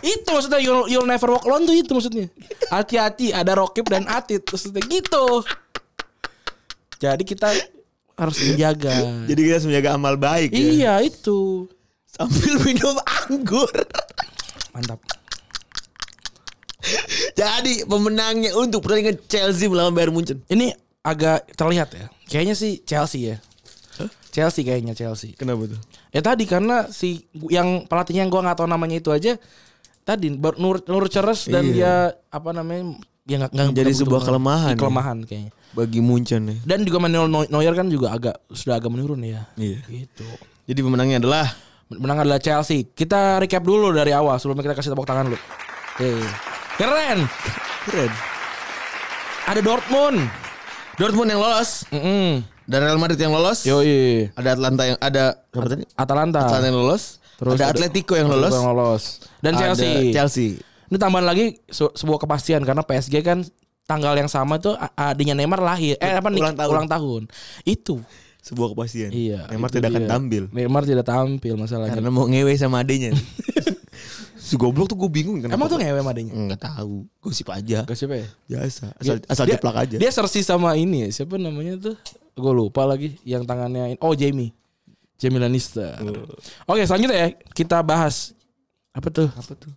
Itu 0.00 0.28
maksudnya 0.30 0.62
you'll, 0.62 0.86
you'll 0.86 1.10
never 1.10 1.28
walk 1.28 1.44
alone 1.44 1.66
tuh 1.66 1.74
itu 1.74 1.90
maksudnya. 1.90 2.26
Hati-hati 2.70 3.34
ada 3.34 3.58
Rokib 3.58 3.90
dan 3.90 4.06
Atit 4.06 4.46
maksudnya 4.46 4.80
gitu. 4.86 5.42
Jadi 7.02 7.22
kita 7.26 7.50
harus 8.14 8.36
menjaga. 8.44 8.94
Jadi 9.26 9.40
kita 9.42 9.54
harus 9.58 9.68
menjaga 9.68 9.88
amal 9.96 10.14
baik 10.14 10.52
ya. 10.52 10.60
iya, 10.60 10.94
itu. 11.02 11.66
Sambil 12.06 12.62
minum 12.62 12.94
anggur. 13.26 13.72
Mantap. 14.70 15.00
Jadi 17.34 17.84
pemenangnya 17.88 18.52
untuk 18.56 18.84
pertandingan 18.84 19.16
Chelsea 19.28 19.68
melawan 19.68 19.96
Bayern 19.96 20.12
Munchen. 20.12 20.44
Ini 20.48 20.76
agak 21.00 21.48
terlihat 21.56 21.88
ya. 21.96 22.06
Kayaknya 22.28 22.54
sih 22.56 22.72
Chelsea 22.84 23.34
ya. 23.34 23.36
Chelsea 24.30 24.62
kayaknya 24.62 24.94
Chelsea. 24.94 25.34
Kenapa 25.34 25.66
tuh? 25.66 25.80
Ya 26.10 26.22
tadi 26.22 26.46
karena 26.46 26.86
si 26.88 27.26
yang 27.50 27.84
pelatihnya 27.84 28.22
yang 28.22 28.30
gua 28.30 28.46
nggak 28.46 28.58
tahu 28.58 28.68
namanya 28.70 28.96
itu 28.96 29.10
aja 29.10 29.34
tadi 30.00 30.32
Nur 30.32 30.56
Nur 30.80 31.04
Ceres 31.06 31.44
dan 31.44 31.66
Iya. 31.66 31.74
dia 31.74 31.92
apa 32.28 32.50
namanya 32.50 32.96
ya 33.26 33.36
nggak 33.42 33.50
nggak 33.52 33.66
nggak 33.76 33.94
sebuah 33.94 34.22
kelemahan 34.24 34.74
ya. 34.74 34.78
kelemahan 34.78 35.18
kayaknya. 35.22 35.52
Bagi 35.70 36.00
Munchen 36.00 36.42
ya. 36.46 36.56
Dan 36.64 36.82
juga 36.82 36.98
Manuel 36.98 37.26
Neu- 37.26 37.46
Neuer 37.46 37.74
kan 37.74 37.86
juga 37.86 38.10
agak 38.10 38.42
sudah 38.48 38.78
agak 38.78 38.90
menurun 38.90 39.22
ya. 39.22 39.46
Iya. 39.54 39.78
Gitu. 39.86 40.26
Jadi 40.66 40.80
pemenangnya 40.80 41.18
adalah 41.20 41.46
Menang 41.90 42.22
adalah 42.22 42.38
Chelsea. 42.38 42.86
Kita 42.86 43.42
recap 43.42 43.66
dulu 43.66 43.90
dari 43.90 44.14
awal 44.14 44.38
sebelum 44.38 44.62
kita 44.62 44.78
kasih 44.78 44.94
tepuk 44.94 45.02
tangan 45.02 45.26
lu. 45.26 45.34
Oke. 45.34 46.22
Keren. 46.78 47.26
keren. 47.82 48.12
Ada 49.44 49.58
Dortmund. 49.58 50.22
Dortmund 50.94 51.28
yang 51.28 51.40
lolos 51.40 51.82
Mm-mm. 51.88 52.44
Dan 52.70 52.78
Real 52.80 52.96
Madrid 52.96 53.18
yang 53.18 53.34
lolos. 53.34 53.66
Yoi. 53.66 54.30
Ada 54.32 54.54
Atlanta 54.54 54.82
yang 54.86 54.98
ada 54.98 55.24
apa 55.42 55.66
tadi? 55.66 55.82
Atalanta. 55.92 56.40
Atlanta 56.40 56.64
yang 56.64 56.78
lolos. 56.78 57.18
Terus 57.34 57.52
ada 57.52 57.64
ada- 57.66 57.72
Atletico 57.74 58.14
yang 58.14 58.30
lolos. 58.30 58.52
yang 58.52 58.68
lolos. 58.70 59.02
Dan 59.40 59.52
Ada 59.52 59.60
Chelsea. 59.74 59.92
Chelsea. 60.12 60.48
Ini 60.86 60.96
tambahan 60.96 61.26
lagi 61.26 61.58
se- 61.66 61.90
sebuah 61.90 62.18
kepastian 62.18 62.62
karena 62.62 62.82
PSG 62.82 63.18
kan 63.20 63.42
tanggal 63.84 64.14
yang 64.14 64.30
sama 64.30 64.56
tuh 64.56 64.78
adanya 64.94 65.34
Neymar 65.34 65.58
lahir. 65.58 65.98
Eh 65.98 66.14
apa 66.14 66.30
nih? 66.30 66.38
Ulang 66.38 66.54
tahun. 66.54 66.70
Ulang 66.70 66.88
tahun. 66.88 67.22
Itu. 67.64 67.98
Sebuah 68.40 68.72
kepastian. 68.72 69.12
Iya. 69.12 69.46
Neymar 69.52 69.68
tidak 69.68 69.92
akan 69.92 70.04
tampil. 70.08 70.44
Neymar 70.50 70.82
tidak 70.88 71.04
tampil 71.04 71.54
masalahnya. 71.54 71.92
Karena 71.92 72.08
mau 72.08 72.24
ngewe 72.24 72.52
sama 72.56 72.80
adenya. 72.80 73.12
si 74.40 74.56
goblok 74.56 74.88
tuh 74.90 74.96
gue 74.96 75.10
bingung 75.12 75.38
kenapa. 75.38 75.54
Emang 75.60 75.68
tuh 75.68 75.78
ngewe 75.78 76.00
sama 76.00 76.10
adanya? 76.10 76.32
Enggak 76.32 76.60
tahu. 76.64 77.04
Gosip 77.20 77.48
aja. 77.52 77.84
Siapa 77.84 78.16
ya? 78.16 78.26
Biasa. 78.48 78.96
Asal, 78.96 79.16
Dia- 79.20 79.28
asal 79.28 79.44
jeplak 79.46 79.76
aja. 79.76 79.96
Dia 80.00 80.10
sersi 80.10 80.40
sama 80.40 80.72
ini 80.74 81.06
ya. 81.06 81.22
Siapa 81.22 81.36
namanya 81.36 81.76
tuh? 81.78 81.96
Gue 82.34 82.52
lupa 82.56 82.88
lagi 82.88 83.20
yang 83.22 83.44
tangannya 83.44 83.94
ini. 83.94 83.98
Oh, 84.00 84.16
Jamie. 84.16 84.56
Jamie 85.20 85.36
Lannister. 85.36 86.00
Oke, 86.64 86.80
selanjutnya 86.88 87.16
ya 87.18 87.28
kita 87.52 87.84
bahas 87.84 88.32
apa 88.90 89.12
tuh? 89.12 89.28
apa 89.28 89.52
tuh? 89.52 89.68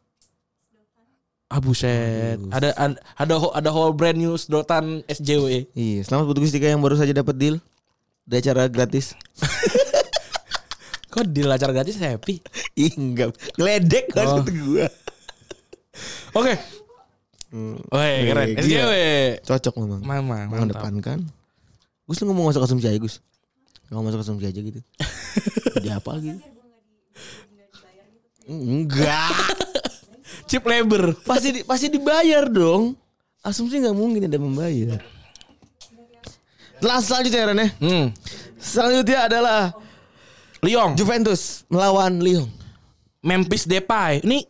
Ah 1.51 1.61
buset. 1.61 2.39
Ada 2.49 2.73
ada 2.73 2.95
ada, 3.13 3.33
whole- 3.37 3.53
ada 3.53 3.69
whole 3.69 3.93
brand 3.93 4.17
new 4.17 4.33
sedotan 4.33 5.05
SJW. 5.05 5.69
Iya, 5.75 6.01
selamat 6.01 6.25
buat 6.25 6.39
Gustika 6.41 6.65
yang 6.65 6.81
baru 6.81 6.97
saja 6.97 7.13
dapat 7.13 7.35
deal. 7.37 7.55
Ada 8.23 8.35
acara 8.39 8.63
gratis. 8.71 9.13
Kok 11.13 11.29
di 11.29 11.45
acara 11.45 11.71
gratis 11.75 11.99
happy? 11.99 12.41
Ih, 12.73 12.93
enggak. 12.97 13.35
Ngeledek 13.53 14.09
kan 14.09 14.25
Oh. 14.25 14.41
gua. 14.41 14.87
Oke. 16.33 16.53
Woi, 17.93 18.13
keren. 18.25 18.47
Iya, 18.57 18.61
SJW. 18.65 18.93
Cocok 19.45 19.73
memang. 19.85 20.01
Mama, 20.01 20.49
mantap. 20.49 20.49
Mengedepankan. 20.49 21.19
Gus 22.09 22.17
lu 22.17 22.33
ngomong 22.33 22.49
masuk 22.49 22.65
konsumsi 22.65 22.89
aja, 22.89 22.97
Gus. 22.97 23.21
Ngomong 23.93 24.09
masuk 24.09 24.19
konsumsi 24.25 24.49
aja 24.49 24.57
gitu. 24.57 24.81
Jadi 25.77 25.89
apa 25.93 26.11
gitu? 26.17 26.39
Enggak. 28.49 29.53
Chip 30.49 30.65
labor. 30.65 31.13
Pasti 31.21 31.49
di, 31.53 31.59
pasti 31.61 31.87
dibayar 31.87 32.49
dong. 32.49 32.97
Asumsi 33.45 33.79
nggak 33.79 33.95
mungkin 33.95 34.25
ada 34.25 34.39
membayar. 34.39 34.97
Setelah 36.83 36.99
selanjutnya 36.99 37.41
Ren 37.47 37.57
ya. 37.57 37.69
Hmm. 37.79 38.05
Selanjutnya 38.59 39.19
adalah 39.23 39.59
Lyon, 40.59 40.91
Juventus 40.93 41.63
melawan 41.67 42.19
Lyon. 42.19 42.51
Memphis 43.19 43.63
Depay. 43.63 44.19
Ini 44.19 44.43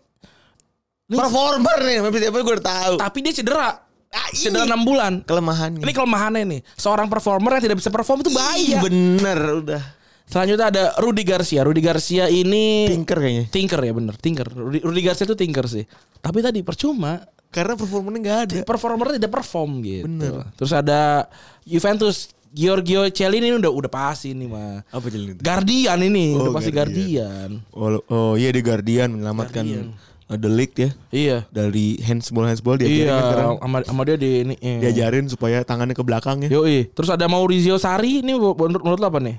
Performer 1.06 1.78
nih, 1.84 1.98
Memphis 2.02 2.22
Depay 2.24 2.42
gue 2.42 2.54
udah 2.58 2.66
tahu. 2.66 2.94
tapi 2.98 3.22
dia 3.22 3.34
cedera. 3.36 3.86
Ah, 4.10 4.30
ini 4.30 4.46
Cedera 4.46 4.66
6 4.66 4.82
bulan. 4.82 5.14
kelemahannya. 5.22 5.82
Ini 5.82 5.92
kelemahannya 5.92 6.44
nih. 6.46 6.62
Seorang 6.74 7.06
performer 7.06 7.58
yang 7.58 7.64
tidak 7.66 7.78
bisa 7.78 7.90
perform 7.90 8.22
itu 8.22 8.30
Iya 8.30 8.38
bahaya. 8.38 8.78
bener 8.82 9.40
udah. 9.62 9.84
Selanjutnya 10.24 10.66
ada 10.70 10.84
Rudy 10.98 11.22
Garcia. 11.22 11.62
Rudy 11.62 11.82
Garcia 11.82 12.30
ini 12.30 12.90
Tinker 12.90 13.18
kayaknya. 13.18 13.46
Tinker 13.50 13.78
ya 13.78 13.94
bener, 13.94 14.14
Tinker. 14.18 14.48
Rudy, 14.50 14.82
Rudy 14.82 15.02
Garcia 15.02 15.26
itu 15.26 15.34
Tinker 15.34 15.66
sih. 15.66 15.86
Tapi 16.18 16.40
tadi 16.42 16.62
percuma 16.62 17.22
Karena 17.54 17.74
performanya 17.78 18.20
nggak 18.20 18.40
ada. 18.42 18.56
performer 18.64 19.06
tidak 19.14 19.32
perform 19.32 19.72
gitu. 19.80 20.04
Bener. 20.06 20.50
Terus 20.58 20.72
ada 20.72 21.30
Juventus 21.64 22.34
Giorgio 22.50 23.10
Chiellini 23.10 23.48
ini 23.48 23.58
udah 23.58 23.70
udah 23.70 23.90
pasti 23.90 24.30
ini 24.30 24.46
mah. 24.46 24.82
Apa 24.88 25.06
itu? 25.08 25.38
Guardian 25.38 26.00
ini, 26.02 26.34
Oh, 26.34 26.46
udah 26.46 26.54
pasti 26.54 26.70
Guardian. 26.70 27.62
Guardian. 27.70 28.02
Oh, 28.02 28.02
oh 28.10 28.34
iya 28.34 28.50
di 28.50 28.62
Guardian 28.62 29.10
menyelamatkan 29.10 29.64
Guardian. 29.64 29.94
uh, 30.26 30.36
The 30.36 30.50
League 30.50 30.74
ya 30.76 30.90
Iya. 31.10 31.38
dari 31.50 31.98
handsball 32.00 32.46
handsball 32.46 32.78
diajarin 32.78 32.94
Iya, 33.00 33.10
kan 33.12 33.24
sekarang. 33.24 33.50
sama, 33.58 33.78
sama 33.86 34.02
dia 34.04 34.18
di 34.18 34.30
ini. 34.44 34.56
iya. 34.60 34.78
Diajarin 34.84 35.26
supaya 35.28 35.62
tangannya 35.62 35.94
ke 35.94 36.02
belakang 36.02 36.46
ya. 36.46 36.50
Yoi. 36.52 36.90
Terus 36.90 37.10
ada 37.10 37.26
Maurizio 37.26 37.78
Sarri 37.78 38.22
ini 38.22 38.34
menurut, 38.34 38.58
menurut 38.60 38.98
lo 38.98 39.08
apa 39.08 39.18
nih? 39.18 39.38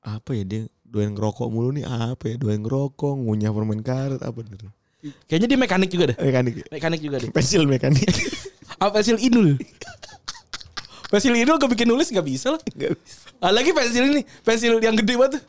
Apa 0.00 0.32
ya 0.32 0.42
dia 0.42 0.62
doyan 0.82 1.12
ngerokok 1.12 1.48
mulu 1.48 1.68
nih 1.70 1.84
apa 1.84 2.24
ya 2.26 2.36
doyan 2.36 2.60
ngerokok 2.60 3.12
ngunyah 3.14 3.48
permen 3.48 3.80
karet 3.80 4.20
apa 4.20 4.38
nih 4.40 4.68
Kayaknya 5.26 5.48
dia 5.50 5.58
mekanik 5.58 5.90
juga 5.90 6.04
deh. 6.14 6.16
mekanik 6.22 6.54
Mekanik 6.70 7.00
juga 7.02 7.16
deh. 7.18 7.30
pensil 7.34 7.66
mekanik 7.66 8.06
Apa 8.78 9.02
pensil 9.02 9.18
inul? 9.18 9.58
pensil 11.12 11.36
inul 11.36 11.60
gue 11.60 11.68
bikin 11.68 11.84
nulis 11.84 12.08
gak 12.08 12.24
bisa 12.24 12.56
lah. 12.56 12.60
Nggak 12.72 12.96
bisa. 12.96 13.28
Ah, 13.42 13.52
lagi 13.52 13.74
pensil 13.74 14.06
ini, 14.08 14.22
pensil 14.46 14.78
yang 14.80 14.96
gede 14.96 15.14
banget. 15.18 15.42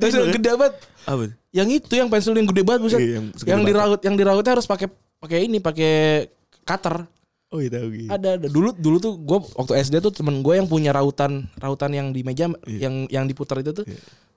pensil 0.00 0.26
yang 0.26 0.32
ya? 0.32 0.36
gede 0.40 0.50
banget. 0.58 0.74
apa 1.06 1.22
Yang 1.54 1.68
itu 1.78 1.92
yang 1.94 2.08
pensil 2.10 2.32
yang 2.34 2.48
gede 2.48 2.62
banget 2.66 2.80
buset. 2.82 2.98
Iya, 2.98 3.22
yang 3.22 3.26
yang, 3.46 3.60
diraut 3.62 4.00
yang 4.02 4.16
dirautnya 4.18 4.52
harus 4.58 4.66
pakai 4.66 4.88
pakai 5.20 5.46
ini, 5.46 5.62
pakai 5.62 6.26
cutter. 6.66 7.06
oh 7.50 7.58
iya 7.58 7.82
tahu 7.82 7.90
gitu 7.90 8.06
Ada 8.14 8.28
ada 8.38 8.46
dulu 8.46 8.70
dulu 8.78 8.96
tuh 9.02 9.18
gue 9.18 9.38
waktu 9.58 9.72
SD 9.82 9.98
tuh 9.98 10.14
temen 10.14 10.38
gue 10.38 10.54
yang 10.54 10.70
punya 10.70 10.94
rautan 10.94 11.50
rautan 11.58 11.90
yang 11.90 12.14
di 12.14 12.22
meja 12.22 12.46
yang 12.70 13.10
yang 13.10 13.26
diputar 13.26 13.58
itu 13.58 13.74
tuh 13.74 13.82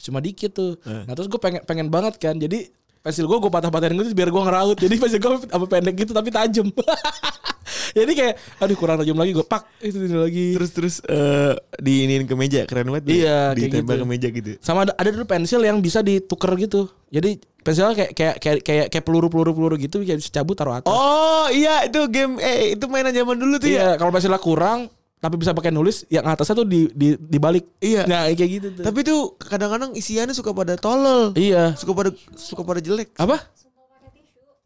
cuma 0.01 0.17
dikit 0.17 0.51
tuh. 0.53 0.81
Eh. 0.81 1.05
Nah 1.05 1.13
terus 1.13 1.29
gue 1.29 1.37
pengen 1.37 1.61
pengen 1.65 1.87
banget 1.93 2.17
kan. 2.17 2.33
Jadi 2.37 2.73
pensil 3.03 3.27
gue 3.27 3.35
gue 3.35 3.51
patah-patahin 3.51 3.99
gitu 3.99 4.15
biar 4.15 4.31
gue 4.31 4.41
ngeraut. 4.47 4.77
Jadi 4.79 4.95
pensil 4.95 5.19
gue 5.19 5.31
apa 5.51 5.65
pendek 5.67 5.95
gitu 5.99 6.15
tapi 6.15 6.31
tajam. 6.31 6.71
Jadi 7.97 8.11
kayak 8.15 8.33
aduh 8.63 8.75
kurang 8.79 8.97
tajam 9.03 9.13
lagi 9.19 9.31
gue 9.35 9.45
pak 9.45 9.67
itu 9.83 9.97
lagi. 10.15 10.55
terus 10.57 10.71
terus 10.71 10.95
eh 11.05 11.53
diinin 11.77 12.25
ke 12.25 12.33
meja 12.33 12.65
keren 12.65 12.89
banget 12.89 13.05
Iya, 13.11 13.53
kayak 13.53 13.59
ditembak 13.59 13.95
gitu. 13.95 14.03
ke 14.03 14.07
meja 14.09 14.27
gitu 14.33 14.51
sama 14.59 14.87
ada, 14.87 14.93
ada 14.97 15.09
dulu 15.13 15.25
pensil 15.29 15.61
yang 15.61 15.77
bisa 15.83 15.99
ditukar 16.01 16.55
gitu. 16.57 16.89
Jadi 17.13 17.37
pensilnya 17.61 17.93
kayak 17.93 18.11
kayak 18.15 18.35
kayak 18.41 18.59
kayak, 18.65 18.85
kayak 18.89 19.05
peluru 19.05 19.27
peluru 19.29 19.51
peluru 19.53 19.75
gitu 19.77 20.01
kayak 20.03 20.19
bisa 20.19 20.31
cabut 20.33 20.55
taruh 20.57 20.79
atas. 20.79 20.89
oh 20.89 21.47
iya 21.53 21.85
itu 21.87 21.99
game 22.11 22.39
eh 22.43 22.75
itu 22.75 22.85
mainan 22.91 23.15
zaman 23.15 23.35
dulu 23.39 23.55
tuh 23.61 23.69
ya 23.71 23.75
iya, 23.75 23.89
kalau 23.95 24.11
pensilnya 24.11 24.41
kurang 24.41 24.91
tapi 25.23 25.39
bisa 25.39 25.55
pakai 25.55 25.71
nulis 25.71 26.03
yang 26.11 26.27
atasnya 26.27 26.59
tuh 26.59 26.67
di 26.67 26.91
di 26.91 27.15
dibalik. 27.15 27.63
Iya. 27.79 28.03
Nah, 28.03 28.27
kayak 28.27 28.51
gitu 28.59 28.67
tuh. 28.75 28.83
tapi 28.83 28.99
tuh 29.07 29.39
kadang-kadang 29.39 29.95
isiannya 29.95 30.35
suka 30.35 30.51
pada 30.51 30.75
tolol 30.75 31.31
iya. 31.39 31.71
suka 31.79 31.95
pada 31.95 32.11
suka 32.35 32.59
pada 32.67 32.83
jelek 32.83 33.15
Apa? 33.15 33.39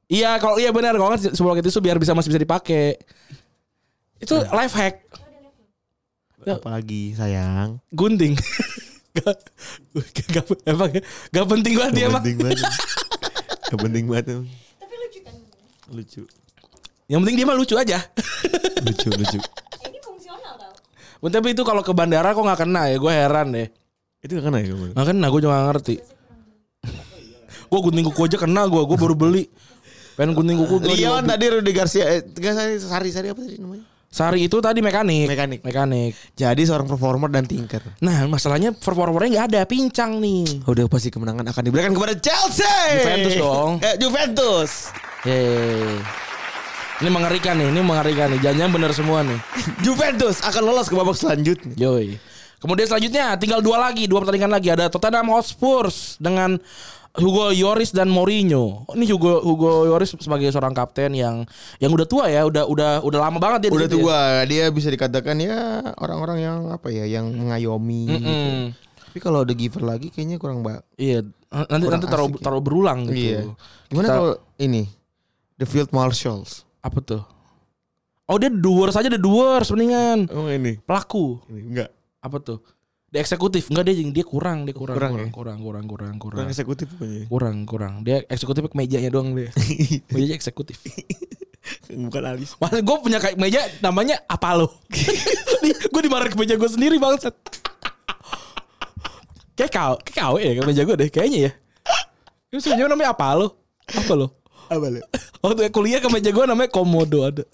Iya, 0.10 0.40
kalau 0.42 0.58
iya 0.58 0.74
benar 0.74 0.98
kalau 0.98 1.14
kan 1.14 1.20
semua 1.20 1.54
itu 1.54 1.78
biar 1.84 2.02
bisa 2.02 2.18
masih 2.18 2.32
bisa 2.34 2.42
dipakai. 2.42 2.98
Itu 4.18 4.34
life 4.50 4.74
hack. 4.74 5.06
apalagi 6.48 7.12
sayang 7.12 7.76
Gunting. 7.92 8.40
gak, 9.20 9.36
gak, 10.32 10.46
emang 10.64 10.96
gak 11.36 11.48
penting 11.50 11.76
banget 11.76 11.92
dia 11.92 12.06
Gak 12.08 12.12
emang. 12.16 12.24
penting 12.24 12.38
banget 12.40 12.60
Gak 13.68 13.80
penting 13.84 14.04
banget 14.08 14.26
emang. 14.32 14.48
Tapi 14.80 14.94
lucu 14.96 15.20
kan? 15.28 15.36
lucu 15.92 16.22
Yang 17.12 17.20
penting 17.20 17.36
dia 17.36 17.46
mah 17.52 17.58
lucu 17.60 17.76
aja. 17.76 18.00
lucu 18.88 19.10
lucu 19.12 19.40
Ya, 19.84 19.88
ini 19.92 20.00
fungsional 20.00 20.54
tau. 20.56 20.74
Tapi 21.18 21.48
itu 21.52 21.62
kalau 21.66 21.82
ke 21.82 21.92
bandara 21.92 22.32
kok 22.32 22.42
nggak 22.42 22.60
kena 22.62 22.82
ya, 22.90 22.98
gue 22.98 23.12
heran 23.12 23.48
deh. 23.52 23.68
itu 24.18 24.34
gak 24.34 24.46
kena 24.50 24.58
ya 24.60 24.74
Nggak 24.74 25.08
kena, 25.14 25.26
gue 25.30 25.40
juga 25.40 25.54
gak 25.56 25.68
ngerti. 25.72 25.96
gue 27.72 27.80
gunting 27.82 28.06
kuku 28.12 28.22
aja 28.26 28.38
kena 28.38 28.62
gue, 28.66 28.82
gue 28.82 28.98
baru 28.98 29.16
beli. 29.16 29.44
Pengen 30.18 30.34
gunting 30.34 30.58
kuku 30.58 30.76
Leon 30.82 31.22
mobil. 31.22 31.30
tadi 31.30 31.46
Rudy 31.54 31.72
Garcia 31.72 32.06
eh, 32.10 32.22
sari 32.26 32.82
sari 32.82 33.10
sari 33.14 33.28
apa 33.30 33.38
tadi 33.38 33.62
namanya 33.62 33.86
Sari 34.08 34.48
itu 34.48 34.58
tadi 34.64 34.80
mekanik. 34.80 35.28
Mekanik. 35.28 35.60
Mekanik. 35.62 36.16
jadi 36.34 36.58
seorang 36.64 36.88
performer 36.88 37.28
dan 37.28 37.44
tinker 37.44 37.84
Nah 38.00 38.24
masalahnya 38.26 38.72
performernya 38.74 39.30
nggak 39.30 39.48
ada, 39.54 39.62
pincang 39.68 40.18
nih. 40.18 40.64
udah 40.66 40.88
pasti 40.88 41.12
kemenangan 41.12 41.44
akan 41.52 41.62
diberikan 41.62 41.92
kepada 41.94 42.16
Chelsea 42.18 42.66
Juventus 42.98 43.36
dong. 43.36 43.72
eh, 43.84 43.96
Juventus 44.00 44.72
Yeay. 45.22 46.02
Ini 46.98 47.10
mengerikan 47.10 47.54
nih, 47.56 47.70
ini 47.70 47.80
mengerikan 47.80 48.28
nih. 48.34 48.40
Jangan 48.42 48.70
bener 48.74 48.92
semua 48.92 49.22
nih. 49.22 49.38
Juventus 49.86 50.42
akan 50.42 50.62
lolos 50.64 50.90
ke 50.90 50.98
babak 50.98 51.14
selanjutnya 51.14 51.78
Yoi. 51.78 52.18
Kemudian 52.58 52.90
selanjutnya 52.90 53.38
tinggal 53.38 53.62
dua 53.62 53.78
lagi, 53.80 54.10
dua 54.10 54.26
pertandingan 54.26 54.50
lagi 54.50 54.74
ada 54.74 54.90
Tottenham 54.90 55.30
Hotspur 55.30 55.86
dengan 56.18 56.58
Hugo 57.14 57.50
Lloris 57.50 57.94
dan 57.94 58.10
Mourinho. 58.10 58.86
Ini 58.94 59.06
Hugo 59.08 59.42
Hugo 59.42 59.86
Lloris 59.86 60.18
sebagai 60.18 60.50
seorang 60.50 60.74
kapten 60.74 61.14
yang 61.14 61.46
yang 61.78 61.90
udah 61.90 62.06
tua 62.06 62.26
ya, 62.28 62.46
udah 62.46 62.66
udah 62.66 62.92
udah 63.02 63.20
lama 63.20 63.38
banget 63.38 63.66
dia 63.66 63.70
di 63.70 63.78
udah 63.78 63.90
ya. 63.90 63.94
tua 63.94 64.20
dia 64.46 64.66
bisa 64.70 64.90
dikatakan 64.90 65.38
ya 65.38 65.58
orang-orang 65.98 66.38
yang 66.42 66.58
apa 66.70 66.90
ya 66.90 67.06
yang 67.06 67.30
mengayomi 67.30 68.06
gitu. 68.12 68.26
Mm-mm. 68.26 68.58
tapi 69.02 69.18
kalau 69.18 69.42
ada 69.42 69.54
giver 69.54 69.82
lagi 69.82 70.10
kayaknya 70.10 70.38
kurang 70.38 70.62
mbak 70.62 70.82
Iya, 70.94 71.26
nanti 71.50 71.86
Kurang 71.86 71.94
nanti 71.94 72.06
taruh 72.06 72.30
ya. 72.30 72.38
taruh 72.38 72.62
berulang 72.62 73.00
gitu. 73.06 73.18
iya 73.18 73.40
gimana 73.88 74.06
kalau 74.06 74.32
ini 74.58 74.86
the 75.58 75.66
field 75.66 75.90
marshals 75.90 76.67
Apa 76.82 77.00
tuh? 77.02 77.24
Oh 78.28 78.36
dia 78.36 78.52
doers 78.52 78.94
aja 78.94 79.08
ada 79.08 79.16
doers 79.16 79.72
mendingan. 79.72 80.28
oh 80.30 80.52
ini 80.52 80.76
Pelaku. 80.84 81.40
ini 81.48 81.62
enggak 81.72 81.90
Apa 82.20 82.44
tuh? 82.44 82.60
Di 83.08 83.24
eksekutif 83.24 83.72
enggak 83.72 83.88
dia 83.88 83.96
dia 84.04 84.26
kurang, 84.28 84.68
dia 84.68 84.76
kurang 84.76 85.00
Kurang 85.00 85.12
kurang 85.16 85.28
ya? 85.28 85.32
kurang 85.32 85.58
kurang 85.64 85.86
kurang 85.88 86.16
kurang. 86.20 86.36
kurang 86.44 86.48
eksekutif 86.52 86.92
pokoknya 86.92 87.24
Kurang 87.32 87.58
kurang. 87.64 87.94
Dia 88.04 88.28
eksekutif 88.28 88.68
ke 88.68 88.76
mejanya 88.76 89.08
doang 89.08 89.32
dia. 89.32 89.48
Mejanya 90.12 90.36
eksekutif. 90.36 90.76
bukan 91.88 92.24
alis 92.24 92.56
Maksud 92.60 92.84
gue 92.84 92.98
punya 93.00 93.20
kayak 93.20 93.40
meja 93.40 93.64
namanya 93.80 94.20
apa 94.28 94.56
lo? 94.56 94.68
gue 95.96 96.02
dimarahin 96.04 96.32
ke 96.32 96.40
meja 96.40 96.60
gue 96.60 96.68
sendiri 96.68 97.00
bangsat. 97.00 97.32
kayak 99.58 99.72
kau, 99.72 99.96
kayak 100.04 100.16
kau 100.16 100.36
ya 100.38 100.52
ke 100.54 100.64
meja 100.68 100.82
gue 100.84 100.96
deh 101.00 101.10
kayaknya 101.10 101.40
ya. 101.48 101.52
Itu 102.52 102.60
sebenarnya 102.60 102.92
namanya 102.92 103.12
apa 103.16 103.28
lo? 103.36 103.48
Apa 103.88 104.14
lo? 104.14 104.28
apa 104.68 104.84
lu 104.92 105.00
Waktu 105.48 105.70
kuliah 105.70 105.98
ke 105.98 106.08
meja 106.08 106.28
gue 106.28 106.44
namanya 106.44 106.68
komodo 106.68 107.24
ada. 107.24 107.44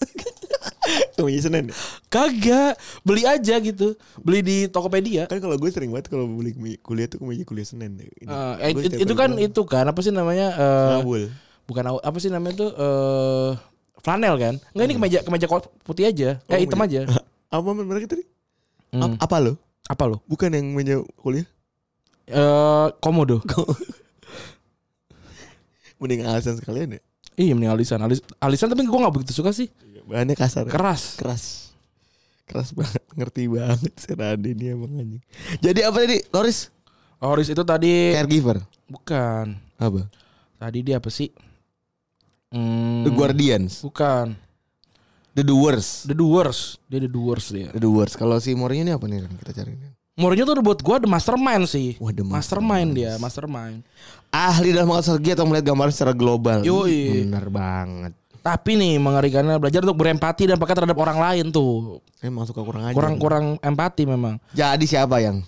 Kemeja 1.14 1.46
Senin 1.46 1.70
ya? 1.70 1.74
Kagak, 2.08 2.74
beli 3.00 3.22
aja 3.22 3.54
gitu. 3.56 3.94
Beli 4.18 4.38
di 4.42 4.56
Tokopedia. 4.66 5.24
kan 5.24 5.38
kalau 5.38 5.54
gue 5.54 5.68
sering 5.68 5.88
banget 5.88 6.08
kalau 6.08 6.26
beli 6.26 6.50
kuliah 6.78 7.06
tuh 7.06 7.16
kemeja 7.16 7.42
kuliah 7.42 7.64
Senin 7.64 7.94
deh. 7.94 8.04
Ini. 8.04 8.28
Eh, 8.58 8.70
Gue 8.72 8.82
it- 8.84 8.98
itu 9.00 9.12
kan 9.14 9.30
pulang, 9.30 9.40
itu 9.40 9.60
kan 9.62 9.84
apa 9.86 9.98
sih 10.00 10.10
namanya? 10.10 10.46
eh, 10.50 10.88
ngawul. 10.98 11.22
bukan 11.64 11.82
apa 11.96 12.16
sih 12.18 12.28
namanya 12.28 12.54
tuh 12.58 12.70
eh 12.74 13.50
flanel 13.96 14.34
kan? 14.36 14.54
Enggak 14.74 14.84
ini 14.84 14.94
kemeja 14.94 15.18
kemeja 15.22 15.46
putih 15.80 16.04
aja. 16.04 16.28
Oh, 16.42 16.50
Eh 16.50 16.58
hitam 16.60 16.78
aja. 16.78 17.06
apa 17.54 17.68
mereka 17.72 18.06
tadi 18.10 18.24
Hmm. 18.90 19.12
Ap- 19.12 19.18
apa 19.26 19.36
lo 19.40 19.52
Apa 19.84 20.04
lo? 20.04 20.16
bukan 20.24 20.48
yang 20.50 20.66
meja 20.70 21.00
kuliah 21.16 21.46
Eh 22.26 22.86
komodo. 22.98 23.42
mending 25.98 26.22
alasan 26.22 26.54
sekalian 26.54 26.98
ya 26.98 27.02
Iya 27.34 27.52
mending 27.54 27.72
alisan. 27.72 27.98
Alis, 27.98 28.22
alisan 28.38 28.70
tapi 28.70 28.86
gue 28.86 28.94
gak 28.98 29.14
begitu 29.14 29.32
suka 29.34 29.50
sih. 29.50 29.66
bahannya 30.04 30.36
kasar 30.36 30.68
Keras. 30.68 31.16
keras 31.16 31.44
keras 32.44 32.76
banget 32.76 33.00
ngerti 33.16 33.48
banget 33.48 33.92
si 33.96 34.12
Rade 34.12 34.52
ini 34.52 34.76
emang 34.76 34.92
anjing 35.00 35.24
jadi 35.64 35.88
apa 35.88 36.04
tadi 36.04 36.20
Loris 36.28 36.68
Horis 37.24 37.48
itu 37.48 37.64
tadi 37.64 38.12
caregiver 38.12 38.60
bukan. 38.84 39.56
apa 39.80 40.04
Tadi 40.54 40.80
dia 40.80 40.96
apa 41.00 41.08
sih? 41.08 41.28
Hmm, 42.52 43.04
The 43.04 43.10
Guardians 43.16 43.80
Bukan. 43.80 44.36
The 45.32 45.42
Doers 45.42 46.04
The 46.04 46.12
Doers. 46.14 46.76
Dia 46.86 47.00
The 47.00 47.10
Doers 47.10 47.46
dia. 47.48 47.68
The 47.72 47.80
Doers 47.80 48.12
kalau 48.14 48.36
si 48.38 48.52
Mourinho 48.52 48.84
ini 48.86 48.92
apa 48.92 49.04
nih 49.08 49.24
kita 49.40 49.52
cari 49.64 49.72
Mourinho 50.14 50.46
tuh 50.46 50.62
buat 50.62 50.78
gue 50.78 50.96
the 51.00 51.10
mastermind 51.10 51.66
sih. 51.66 51.98
Wah, 51.98 52.14
the 52.14 52.22
mastermind 52.22 52.94
dia, 52.94 53.18
mastermind. 53.18 53.82
ahli 54.30 54.70
dalam 54.70 54.86
hal 54.88 55.02
strategi 55.02 55.30
atau 55.30 55.42
melihat 55.42 55.70
gambar 55.70 55.90
secara 55.90 56.10
global 56.10 56.58
Yoi. 56.60 57.22
benar 57.22 57.46
banget 57.46 58.12
Tapi 58.38 58.74
nih 58.74 58.98
mengerikannya 58.98 59.56
belajar 59.56 59.80
untuk 59.80 59.94
berempati 59.96 60.44
dan 60.44 60.54
pakai 60.54 60.74
terhadap 60.76 60.94
orang 60.96 61.18
lain 61.18 61.46
tuh. 61.48 61.98
emang 62.18 62.42
suka 62.42 62.60
kurang 62.60 62.82
aja 62.84 62.94
Kurang-kurang 62.94 63.58
empati 63.58 64.02
memang. 64.04 64.38
jadi 64.50 64.82
siapa 64.82 65.18
yang 65.18 65.42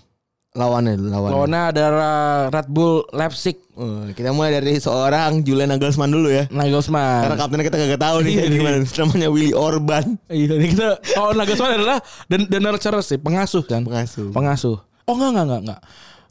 lawannya 0.57 0.97
lawannya 0.97 1.33
Lawannya 1.37 1.61
adalah 1.69 2.15
Red 2.49 2.67
Bull 2.67 3.05
Leipzig 3.13 3.61
Oh, 3.77 4.09
kita 4.09 4.33
mulai 4.33 4.57
dari 4.57 4.81
seorang 4.81 5.45
Julian 5.45 5.69
Nagelsmann 5.69 6.09
dulu 6.09 6.33
ya. 6.33 6.49
Karena 6.49 6.65
Nagelsmann. 6.65 7.37
kaptennya 7.37 7.65
kita 7.69 7.77
gak 7.77 8.01
tahu 8.01 8.17
nih 8.25 8.33
Iya, 8.33 8.41
kayak 8.41 8.49
iya. 8.49 8.57
gimana. 8.57 8.77
Namanya 9.05 9.27
Willy 9.29 9.53
Orban. 9.53 10.05
Iya, 10.33 10.51
ini 10.57 10.67
kita 10.73 10.87
oh 11.21 11.29
Nagelsmann 11.37 11.77
adalah 11.77 12.01
dan 12.25 12.49
nurturer 12.49 13.05
sih, 13.05 13.21
pengasuh 13.21 13.61
kan. 13.69 13.85
Pengasuh. 13.85 14.33
Pengasuh. 14.33 14.81
Oh 15.05 15.13
enggak 15.13 15.29
enggak 15.29 15.45
enggak 15.45 15.61
enggak. 15.61 15.81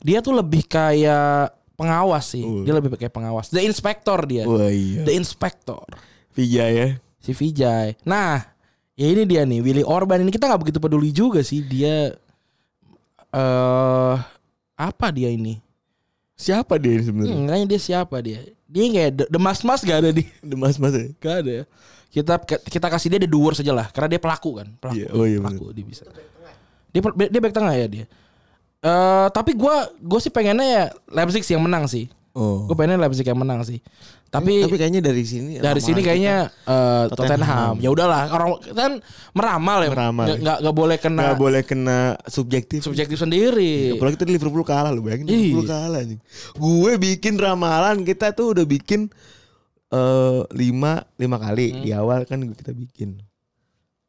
Dia 0.02 0.18
tuh 0.26 0.34
lebih 0.34 0.66
kayak 0.66 1.54
pengawas 1.78 2.34
sih. 2.34 2.42
Uh. 2.42 2.66
Dia 2.66 2.74
lebih 2.74 2.98
kayak 2.98 3.14
pengawas. 3.14 3.46
The 3.54 3.62
inspector 3.62 4.18
dia. 4.26 4.42
Wah 4.42 4.66
iya. 4.66 5.06
The 5.06 5.14
inspector. 5.14 5.86
Vijay 6.34 6.70
ya. 6.74 6.88
Si 7.22 7.30
Vijay. 7.30 7.94
Nah, 8.02 8.42
ya 8.98 9.06
ini 9.06 9.22
dia 9.22 9.46
nih 9.46 9.62
Willy 9.62 9.84
Orban 9.86 10.18
ini 10.26 10.34
kita 10.34 10.50
nggak 10.50 10.66
begitu 10.66 10.78
peduli 10.82 11.14
juga 11.14 11.46
sih 11.46 11.62
dia 11.62 12.10
eh 13.37 14.16
Apa 14.76 15.09
dia 15.09 15.32
ini? 15.32 15.61
Siapa 16.37 16.76
dia 16.76 17.01
ini 17.01 17.05
sebenarnya? 17.05 17.32
Hmm, 17.32 17.49
kayaknya 17.49 17.66
dia 17.72 17.80
siapa 17.80 18.16
dia? 18.20 18.41
Dia 18.68 18.84
kayak 18.93 19.11
The, 19.16 19.24
The 19.32 19.41
Mas 19.41 19.61
Mas 19.64 19.80
gak 19.80 20.05
ada 20.05 20.11
di. 20.12 20.28
The 20.53 20.57
Mas 20.57 20.76
Mas 20.76 20.93
ya? 20.93 21.09
Gak 21.16 21.37
ada. 21.45 21.53
Kita 22.12 22.34
kita 22.45 22.87
kasih 22.93 23.09
dia 23.12 23.20
The 23.24 23.30
Doers 23.30 23.61
aja 23.61 23.72
lah 23.72 23.89
karena 23.89 24.16
dia 24.16 24.20
pelaku 24.20 24.61
kan. 24.61 24.68
Pelaku. 24.76 24.97
Iya, 25.01 25.09
oh 25.16 25.24
iya 25.24 25.39
pelaku 25.41 25.64
dia 25.72 25.84
bisa. 25.84 26.05
Dia 26.93 27.01
dia 27.28 27.41
back 27.41 27.55
tengah 27.57 27.72
ya 27.72 27.87
dia. 27.89 28.05
Eh 28.84 29.26
tapi 29.32 29.57
gua 29.57 29.89
gue 29.97 30.20
sih 30.20 30.32
pengennya 30.32 30.66
ya 30.68 30.84
Leipzig 31.09 31.45
sih 31.45 31.57
yang 31.57 31.64
menang 31.64 31.89
sih. 31.89 32.12
Oh. 32.37 32.68
Gue 32.68 32.76
pengennya 32.76 33.01
Leipzig 33.01 33.24
yang 33.24 33.41
menang 33.41 33.64
sih. 33.64 33.80
Tapi, 34.26 34.68
Tapi 34.68 34.76
kayaknya 34.76 35.00
dari 35.00 35.22
sini 35.22 35.56
dari 35.56 35.78
sini 35.78 36.02
kita- 36.02 36.08
kayaknya 36.12 36.36
eh, 36.66 37.04
Tottenham. 37.08 37.40
Tottenham. 37.40 37.74
Ya 37.78 37.88
udahlah, 37.88 38.20
orang 38.28 38.48
kan 38.68 38.92
meramal 39.32 39.78
ya. 39.80 39.90
Meramal. 39.90 40.24
Nggak- 40.36 40.58
Nggak 40.60 40.76
boleh 40.76 40.96
kena 40.98 41.22
nggak 41.22 41.38
boleh 41.38 41.62
kena 41.62 41.98
subjektif. 42.24 42.80
subjektif 42.82 43.16
sendiri. 43.16 43.94
Apalagi 43.94 44.18
tadi 44.18 44.30
Liverpool 44.30 44.60
kalah 44.60 44.90
lu 44.90 45.00
bayangin 45.00 45.26
Iya. 45.26 45.36
Liverpool 45.54 45.66
kalah 45.66 46.02
nih. 46.02 46.18
Gue 46.52 46.92
bikin 46.96 47.34
ramalan 47.36 48.02
kita 48.02 48.30
tuh 48.30 48.52
udah 48.52 48.64
bikin 48.64 49.08
eh 49.86 50.40
lima 50.52 50.98
lima 51.14 51.36
kali 51.38 51.66
Hmm. 51.70 51.80
di 51.80 51.90
awal 51.90 52.20
kan 52.22 52.42
kita 52.42 52.70
bikin 52.70 53.22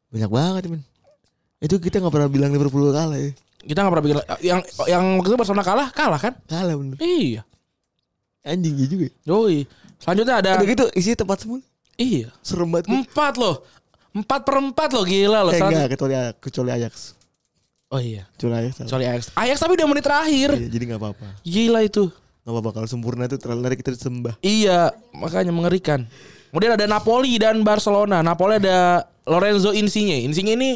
banyak 0.08 0.28
banget 0.28 0.62
men. 0.66 0.82
Itu 1.58 1.78
kita 1.78 1.98
nggak 1.98 2.10
pernah 2.12 2.28
bilang 2.28 2.50
Liverpool 2.50 2.90
kalah 2.90 3.14
ya. 3.14 3.30
Kita 3.60 3.80
nggak 3.80 3.92
pernah 3.92 4.04
bikin 4.04 4.18
yang 4.42 4.60
yang 4.84 5.04
waktu 5.16 5.28
itu 5.28 5.38
Barcelona 5.38 5.62
kalah, 5.62 5.88
kalah 5.90 6.18
kan? 6.18 6.34
Kalah 6.44 6.74
bener. 6.74 6.98
Iya. 6.98 7.42
Anjing 8.42 8.74
iya 8.74 8.86
juga. 8.86 9.06
ya. 9.06 9.12
Yoi. 9.24 9.56
Selanjutnya 9.98 10.34
ada 10.38 10.50
Udah 10.58 10.66
gitu 10.66 10.84
isi 10.94 11.12
tempat 11.12 11.42
semua. 11.42 11.58
iya. 11.98 12.30
Serem 12.40 12.70
banget. 12.70 12.86
Empat 12.88 13.34
loh. 13.36 13.62
Empat 14.14 14.40
per 14.42 14.56
empat 14.58 14.90
loh 14.94 15.04
gila 15.04 15.44
loh. 15.44 15.52
Eh, 15.52 15.60
enggak 15.60 15.94
kecuali 15.94 16.14
kecuali 16.40 16.70
Ajax. 16.72 17.14
Oh 17.88 18.00
iya. 18.00 18.24
Kecuali 18.36 18.54
Ajax. 18.64 18.74
Kecuali 18.84 19.04
Ajax. 19.04 19.22
Ajax 19.34 19.56
tapi 19.58 19.72
udah 19.76 19.86
menit 19.88 20.04
terakhir. 20.04 20.48
Iya, 20.54 20.68
jadi 20.68 20.84
nggak 20.94 21.00
apa-apa. 21.00 21.26
Gila 21.42 21.80
itu. 21.84 22.04
Nggak 22.44 22.52
apa-apa 22.56 22.70
kalau 22.72 22.88
sempurna 22.88 23.24
itu 23.24 23.36
terlalu 23.36 23.60
nanti 23.64 23.76
kita 23.80 23.92
disembah. 23.92 24.34
Iya, 24.40 24.92
makanya 25.12 25.52
mengerikan. 25.52 26.04
Kemudian 26.48 26.80
ada 26.80 26.86
Napoli 26.88 27.36
dan 27.36 27.60
Barcelona. 27.60 28.24
Napoli 28.24 28.56
ada 28.56 29.04
Lorenzo 29.28 29.76
Insigne. 29.76 30.24
Insigne 30.24 30.56
ini 30.56 30.70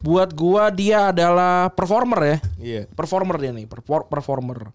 buat 0.00 0.32
gua 0.32 0.72
dia 0.72 1.12
adalah 1.12 1.68
performer 1.68 2.20
ya. 2.24 2.36
Iya. 2.56 2.82
Performer 2.96 3.36
dia 3.36 3.52
nih, 3.52 3.68
perfor- 3.68 4.08
performer. 4.08 4.72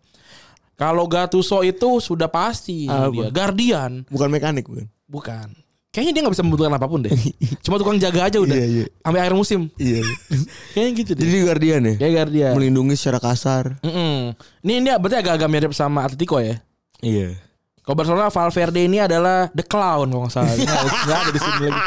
Kalau 0.73 1.05
Gattuso 1.05 1.61
itu 1.61 1.97
sudah 1.97 2.25
pasti 2.25 2.85
Apa? 2.85 3.09
dia 3.09 3.27
Guardian, 3.29 4.03
Bukan 4.07 4.27
mekanik 4.27 4.65
bukan. 4.65 4.87
bukan. 5.05 5.47
Kayaknya 5.89 6.11
dia 6.11 6.21
nggak 6.25 6.33
bisa 6.33 6.41
membutuhkan 6.41 6.73
apa 6.73 6.87
pun 6.87 6.99
deh. 6.99 7.13
Cuma 7.63 7.77
tukang 7.77 7.95
jaga 7.95 8.25
aja 8.25 8.37
udah. 8.37 8.57
Iya, 8.57 8.65
iya. 8.65 8.85
Sampai 8.99 9.19
akhir 9.21 9.35
musim. 9.35 9.69
Iya. 9.77 10.01
Kayaknya 10.73 10.91
gitu 10.97 11.11
deh. 11.13 11.21
jadi 11.21 11.31
di 11.31 11.41
Guardian 11.45 11.81
ya. 11.85 11.95
Kayak 12.01 12.13
Guardian. 12.17 12.51
Melindungi 12.57 12.95
secara 12.97 13.21
kasar. 13.21 13.77
Mm-mm. 13.79 14.33
Ini 14.65 14.73
ini 14.81 14.89
berarti 14.97 15.17
agak-agak 15.21 15.47
mirip 15.47 15.71
sama 15.71 16.01
Atletico 16.03 16.41
ya. 16.41 16.57
Iya. 16.97 17.37
Kalau 17.79 17.93
Barcelona 17.93 18.27
Valverde 18.27 18.81
ini 18.81 18.97
adalah 18.97 19.51
the 19.51 19.61
clown 19.61 20.09
kalau 20.09 20.25
nggak 20.25 20.33
salah. 20.33 20.49
Nggak 20.49 20.81
nggak 21.05 21.17
ada 21.19 21.29
di 21.29 21.41
sini 21.41 21.61
lagi. 21.61 21.81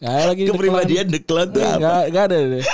Nggak 0.00 0.12
ada 0.14 0.24
lagi 0.24 0.40
the 0.40 0.50
Kepribadian 0.50 1.06
The 1.06 1.20
Clown 1.20 1.46
tuh 1.46 1.60
clown. 1.60 1.68
apa? 1.68 1.76
Nggak 1.76 2.00
nggak 2.08 2.24
ada 2.24 2.36
deh. 2.40 2.64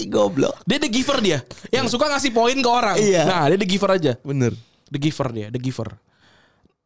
Si 0.00 0.06
goblok. 0.06 0.56
Dia 0.64 0.76
the 0.76 0.88
giver 0.88 1.20
dia. 1.20 1.38
Yang 1.68 1.92
suka 1.92 2.08
ngasih 2.08 2.32
poin 2.32 2.56
ke 2.56 2.66
orang. 2.66 2.96
Iya. 2.96 3.22
Nah 3.24 3.44
dia 3.46 3.56
the 3.56 3.68
giver 3.68 3.90
aja. 3.90 4.12
Bener. 4.20 4.56
The 4.88 4.98
giver 4.98 5.28
dia, 5.30 5.46
the 5.48 5.60
giver. 5.60 5.92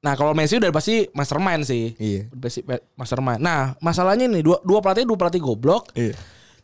Nah 0.01 0.13
kalau 0.13 0.37
Messi 0.37 0.59
udah 0.59 0.69
pasti 0.69 1.09
mastermind 1.11 1.63
sih. 1.63 1.95
Iya. 1.95 2.29
Pasti 2.31 2.61
mastermind. 2.93 3.39
Nah 3.39 3.79
masalahnya 3.79 4.27
nih 4.27 4.43
dua 4.43 4.61
dua 4.61 4.79
pelatih 4.79 5.05
dua 5.05 5.17
pelatih 5.17 5.41
goblok. 5.41 5.95
Iya. 5.95 6.13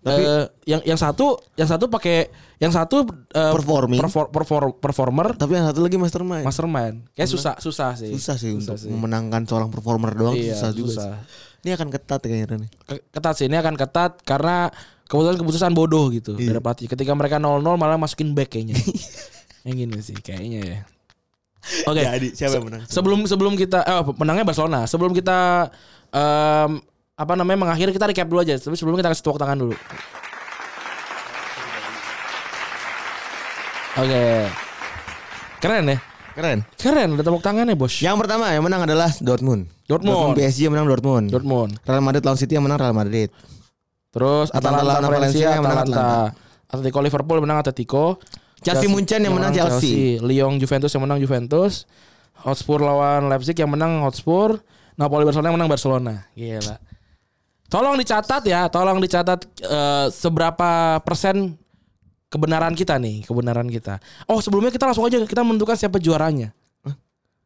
Tapi 0.01 0.25
yang 0.65 0.81
yang 0.83 0.97
satu 0.97 1.37
yang 1.55 1.69
satu 1.69 1.85
pakai 1.87 2.33
yang 2.57 2.69
satu 2.69 3.05
eh, 3.31 3.53
Performing. 3.53 4.01
perfor- 4.01 4.29
perfor- 4.29 4.73
performer 4.75 5.37
Tapi 5.37 5.55
yang 5.55 5.69
satu 5.69 5.81
lagi 5.81 5.97
mastermind. 5.97 6.41
mastermind. 6.41 7.05
Kayak 7.13 7.29
susah 7.29 7.55
susah 7.57 7.93
sih. 7.95 8.09
susah 8.11 8.37
sih 8.37 8.49
untuk 8.51 8.81
memenangkan 8.89 9.45
seorang 9.45 9.69
performer 9.69 10.13
doang 10.13 10.37
Iya, 10.37 10.57
susah 10.57 10.71
juga. 10.73 10.89
susah. 10.97 11.15
sih. 11.21 11.61
Ini 11.61 11.77
akan 11.77 11.89
ketat 11.93 12.21
kayaknya 12.21 12.57
nih. 12.65 12.71
Ke- 12.81 13.05
ketat 13.09 13.35
sih 13.37 13.45
ini 13.45 13.57
akan 13.57 13.77
ketat 13.77 14.25
karena 14.25 14.73
keputusan-keputusan 15.11 15.75
bodoh 15.75 16.07
gitu 16.15 16.39
Iya. 16.39 16.55
dari 16.55 16.61
pelatih. 16.63 16.87
Ketika 16.87 17.13
mereka 17.19 17.43
0-0 17.43 17.75
malah 17.75 17.99
masukin 17.99 18.31
back 18.31 18.55
kayaknya. 18.55 18.79
yang 19.67 19.75
gini 19.75 19.99
sih 19.99 20.15
kayaknya 20.15 20.61
ya. 20.63 20.79
Oke. 21.91 22.01
Jadi 22.07 22.29
siapa 22.33 22.63
yang 22.63 22.67
menang? 22.71 22.83
Sebelum 22.87 23.27
sebelum 23.27 23.53
kita 23.59 23.83
eh 23.83 24.03
menangnya 24.15 24.47
Barcelona. 24.47 24.87
Sebelum 24.87 25.11
kita 25.11 25.69
em, 26.15 26.79
apa 27.19 27.33
namanya 27.37 27.69
mengakhiri 27.69 27.91
kita 27.91 28.07
recap 28.07 28.31
dulu 28.31 28.41
aja. 28.41 28.55
Tapi 28.57 28.79
sebelum 28.79 28.97
kita 28.97 29.11
kasih 29.11 29.27
tepuk 29.27 29.43
tangan 29.43 29.59
dulu. 29.59 29.75
Oke. 33.99 34.23
Keren 35.61 35.85
ya? 35.91 35.99
Keren. 36.33 36.59
Keren 36.79 37.09
ada 37.19 37.23
tepuk 37.27 37.43
tangannya, 37.43 37.75
Bos. 37.75 37.93
Yang 38.01 38.25
pertama 38.25 38.55
yang 38.55 38.65
menang 38.65 38.87
adalah 38.87 39.11
Dortmund. 39.21 39.67
Dortmund. 39.85 40.39
PSG 40.39 40.71
yang 40.71 40.73
menang 40.73 40.89
Dortmund. 40.89 41.27
Dortmund. 41.29 41.77
Real 41.85 42.01
Madrid 42.01 42.23
lawan 42.25 42.39
City 42.39 42.55
yang 42.57 42.65
menang 42.65 42.79
Real 42.81 42.95
Madrid. 42.97 43.29
Terus 44.11 44.51
Atalanta 44.51 44.99
Atalanta, 44.99 45.09
Valencia, 45.09 45.19
Valencia 45.19 45.49
yang 45.55 45.65
menang 45.65 45.81
Atalanta. 45.87 46.35
Atletico 46.71 46.99
Liverpool 47.03 47.39
menang 47.43 47.59
Atletico. 47.63 48.05
Chelsea 48.61 48.87
Munchen 48.91 49.21
yang 49.25 49.35
menang 49.35 49.55
Chelsea. 49.55 50.21
Lyon 50.21 50.61
Juventus 50.61 50.93
yang 50.93 51.03
menang 51.03 51.19
Juventus. 51.19 51.89
Hotspur 52.41 52.81
lawan 52.81 53.31
Leipzig 53.31 53.57
yang 53.59 53.71
menang 53.71 54.03
Hotspur. 54.05 54.61
Napoli 54.99 55.25
Barcelona 55.25 55.49
yang 55.49 55.57
menang 55.57 55.71
Barcelona. 55.71 56.15
Gila. 56.37 56.77
Tolong 57.71 57.95
dicatat 58.03 58.43
ya, 58.43 58.67
tolong 58.67 58.99
dicatat 58.99 59.47
eh, 59.63 60.07
seberapa 60.11 60.99
persen 61.07 61.55
kebenaran 62.27 62.75
kita 62.75 62.99
nih, 62.99 63.23
kebenaran 63.23 63.71
kita. 63.71 64.03
Oh, 64.27 64.43
sebelumnya 64.43 64.75
kita 64.75 64.91
langsung 64.91 65.07
aja 65.07 65.23
kita 65.23 65.43
menentukan 65.47 65.79
siapa 65.79 66.03
juaranya. 66.03 66.51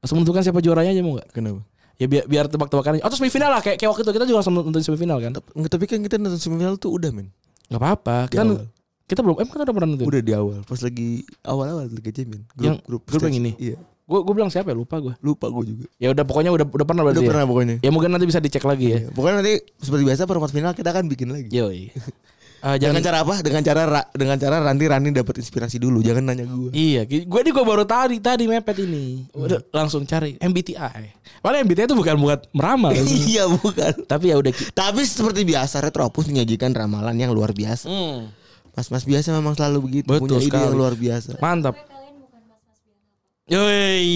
Langsung 0.00 0.20
menentukan 0.20 0.44
siapa 0.44 0.60
juaranya 0.60 0.92
aja 0.92 1.00
mau 1.00 1.16
nggak? 1.16 1.28
Kenapa? 1.32 1.64
Ya 1.94 2.06
biar 2.10 2.24
biar 2.26 2.44
tebak-tebakan 2.50 2.98
aja. 2.98 3.02
Atau 3.06 3.16
semifinal 3.16 3.54
lah 3.54 3.62
kayak 3.62 3.78
kayak 3.78 3.90
waktu 3.94 4.02
itu 4.02 4.12
kita 4.12 4.24
juga 4.26 4.38
langsung 4.42 4.54
nonton 4.54 4.82
semifinal 4.82 5.18
kan. 5.22 5.30
Nggak, 5.34 5.70
tapi 5.70 5.84
kan 5.86 5.98
kita 6.02 6.14
nonton 6.18 6.40
semifinal 6.42 6.74
tuh 6.74 6.90
udah 6.90 7.10
men. 7.14 7.30
Gak 7.70 7.80
apa-apa. 7.80 8.16
Di 8.28 8.34
Kita 8.34 8.42
awal. 8.44 8.66
kita 9.04 9.20
belum 9.22 9.36
eh 9.38 9.46
kita 9.46 9.62
udah 9.62 9.74
pernah 9.74 9.88
nonton. 9.94 10.06
Udah 10.10 10.20
di 10.20 10.32
awal. 10.34 10.58
Pas 10.66 10.80
lagi 10.82 11.08
awal-awal 11.46 11.86
Liga 11.88 12.10
Champions. 12.10 12.44
Grup, 12.50 12.66
Yang- 12.66 12.80
grup, 12.84 13.02
grup 13.06 13.20
yang 13.24 13.36
ini? 13.38 13.52
Iya. 13.56 13.76
Gue 14.04 14.20
gue 14.20 14.34
bilang 14.36 14.52
siapa 14.52 14.68
ya 14.68 14.76
lupa 14.76 15.00
gue. 15.00 15.14
Lupa 15.24 15.48
gue 15.48 15.64
juga. 15.64 15.84
Ya 15.96 16.12
udah 16.12 16.24
pokoknya 16.28 16.50
udah 16.52 16.66
udah 16.68 16.84
pernah 16.84 17.02
berarti. 17.08 17.22
Udah 17.22 17.24
ya? 17.24 17.30
pernah 17.32 17.46
pokoknya. 17.48 17.76
Ya 17.80 17.90
mungkin 17.94 18.10
nanti 18.12 18.26
bisa 18.28 18.36
dicek 18.36 18.64
lagi 18.66 18.86
ya. 18.90 18.98
Iya. 19.00 19.08
Pokoknya 19.14 19.34
nanti 19.40 19.54
seperti 19.80 20.02
biasa 20.04 20.22
perempat 20.28 20.50
final 20.52 20.72
kita 20.76 20.88
akan 20.92 21.04
bikin 21.08 21.28
lagi. 21.32 21.48
Yoi. 21.48 21.88
Eh, 22.64 22.74
Dengan 22.74 22.96
jangan 22.96 23.00
cara 23.04 23.16
apa? 23.20 23.34
Dengan 23.38 23.60
cara 23.60 23.82
ra- 23.84 24.08
dengan 24.10 24.34
cara 24.34 24.56
Ranti 24.58 24.84
Rani 24.88 25.08
dapat 25.12 25.36
inspirasi 25.36 25.76
dulu. 25.76 26.00
Jangan 26.00 26.24
nanya 26.24 26.42
gue. 26.46 26.70
Iya, 26.72 27.04
gue 27.04 27.40
di 27.44 27.50
gue 27.50 27.60
baru 27.60 27.84
tadi 27.84 28.16
tadi 28.18 28.44
mepet 28.44 28.80
ini. 28.80 29.22
Udah 29.30 29.60
langsung 29.68 30.02
cari 30.02 30.34
MBTI. 30.34 31.04
Padahal 31.38 31.62
MBTI 31.62 31.84
itu 31.84 31.92
bukan 31.92 32.16
buat 32.16 32.40
meramal. 32.50 32.90
ya. 32.90 33.02
Iya 33.28 33.42
bukan. 33.50 33.92
Tapi 34.02 34.26
ya 34.26 34.34
udah. 34.36 34.50
Tapi 34.70 35.00
seperti 35.02 35.42
biasa 35.44 35.78
Retropus 35.78 36.24
menyajikan 36.24 36.72
ramalan 36.72 37.14
yang 37.14 37.30
luar 37.30 37.52
biasa. 37.52 37.84
Hmm, 37.84 38.32
Mas-mas 38.72 39.04
biasa 39.04 39.28
memang 39.30 39.52
selalu 39.52 39.78
begitu. 39.84 40.06
Betul 40.08 40.24
punya 40.24 40.38
ide 40.38 40.44
sekali. 40.48 40.62
yang 40.64 40.74
luar 40.74 40.94
biasa. 40.94 41.28
mantap. 41.38 41.74
Tapi 41.76 41.86
kalian 41.86 42.14
bukan 42.18 42.40
mas-mas 42.42 42.78
biasa. 42.80 43.52
Yoi. 43.52 44.08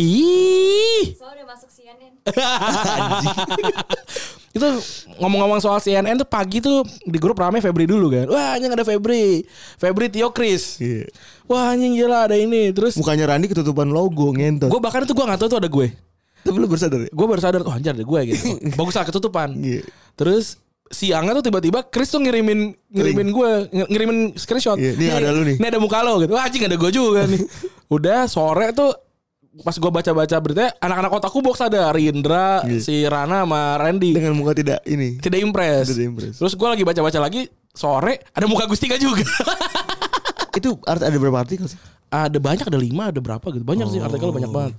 Soalnya 1.12 1.36
udah 1.36 1.46
masuk 1.52 1.68
CNN. 1.68 2.12
itu 4.50 4.64
ngomong-ngomong 5.16 5.58
soal 5.58 5.76
CNN 5.76 6.16
tuh 6.16 6.24
pagi 6.24 6.58
tuh 6.58 6.80
di 7.00 7.16
grup 7.16 7.36
rame 7.36 7.58
Febri 7.58 7.84
dulu 7.84 8.08
kan. 8.08 8.26
Wah, 8.26 8.54
anjing 8.54 8.68
ada 8.68 8.82
Febri. 8.82 9.44
Febri 9.76 10.08
Tio 10.08 10.28
Chris. 10.28 10.78
Iya. 10.78 11.04
Wah, 11.44 11.70
anjing 11.70 11.94
gila 11.94 12.24
ada 12.24 12.34
ini. 12.34 12.70
Terus 12.70 12.94
Mukanya 12.94 13.28
Rani 13.28 13.46
ketutupan 13.46 13.86
logo 13.86 14.30
ngentot. 14.30 14.66
gue 14.66 14.78
bahkan 14.78 15.02
itu 15.02 15.12
gue 15.12 15.22
nggak 15.22 15.38
tahu 15.38 15.48
tuh 15.48 15.58
ada 15.58 15.68
gue. 15.68 15.88
Tapi 16.38 16.54
lu 16.54 16.66
bersadar 16.66 17.00
ya? 17.00 17.10
gue 17.10 17.26
baru 17.26 17.38
sadar 17.38 17.60
oh 17.60 17.70
anjir 17.70 17.92
ada 17.92 18.00
gue 18.00 18.20
gitu 18.26 18.44
bagus 18.78 18.94
lah 18.94 19.04
ketutupan 19.04 19.52
Iya. 19.58 19.82
terus 20.14 20.56
siangnya 20.88 21.34
tuh 21.34 21.44
tiba-tiba 21.44 21.82
Chris 21.84 22.08
tuh 22.08 22.22
ngirimin 22.22 22.72
ngirimin 22.88 23.28
gue 23.28 23.50
ng- 23.68 23.88
ngirimin 23.90 24.18
screenshot 24.32 24.78
Iya, 24.78 24.94
nih 24.94 25.08
ada 25.12 25.28
lu 25.28 25.42
nih. 25.42 25.58
ini 25.58 25.66
ada 25.66 25.76
muka 25.76 26.00
lo 26.00 26.16
gitu 26.18 26.32
wah 26.32 26.46
anjing 26.46 26.64
ada 26.64 26.78
gue 26.78 26.90
juga 26.90 27.26
nih 27.26 27.42
udah 27.92 28.24
sore 28.24 28.70
tuh 28.70 28.94
pas 29.60 29.74
gue 29.74 29.90
baca-baca 29.90 30.36
berita 30.38 30.70
anak-anak 30.78 31.12
otakku 31.14 31.38
box 31.40 31.58
ada 31.60 31.90
Rindra 31.90 32.62
Iya. 32.62 32.78
si 32.78 33.02
Rana 33.02 33.42
sama 33.42 33.76
Randy 33.76 34.14
Dengan 34.14 34.34
muka 34.34 34.52
tidak 34.52 34.82
ini. 34.84 35.18
tidak 35.18 35.40
impress. 35.40 35.90
Tidak 35.90 36.06
impress. 36.06 36.34
terus 36.38 36.54
gue 36.54 36.68
lagi 36.68 36.82
baca-baca 36.82 37.18
lagi 37.18 37.46
sore 37.70 38.22
ada 38.30 38.46
muka 38.46 38.64
Gustika 38.64 38.94
juga 38.96 39.22
Itu 40.58 40.74
art 40.84 41.02
ada 41.02 41.14
berapa 41.14 41.38
artikel 41.38 41.66
sih? 41.66 41.78
ada 42.08 42.40
banyak 42.40 42.64
ada 42.64 42.80
lima 42.80 43.12
ada 43.12 43.20
berapa 43.20 43.44
gitu 43.52 43.60
banyak 43.62 43.84
sih 43.88 44.00
artikel 44.00 44.32
banyak 44.32 44.48
banget 44.48 44.74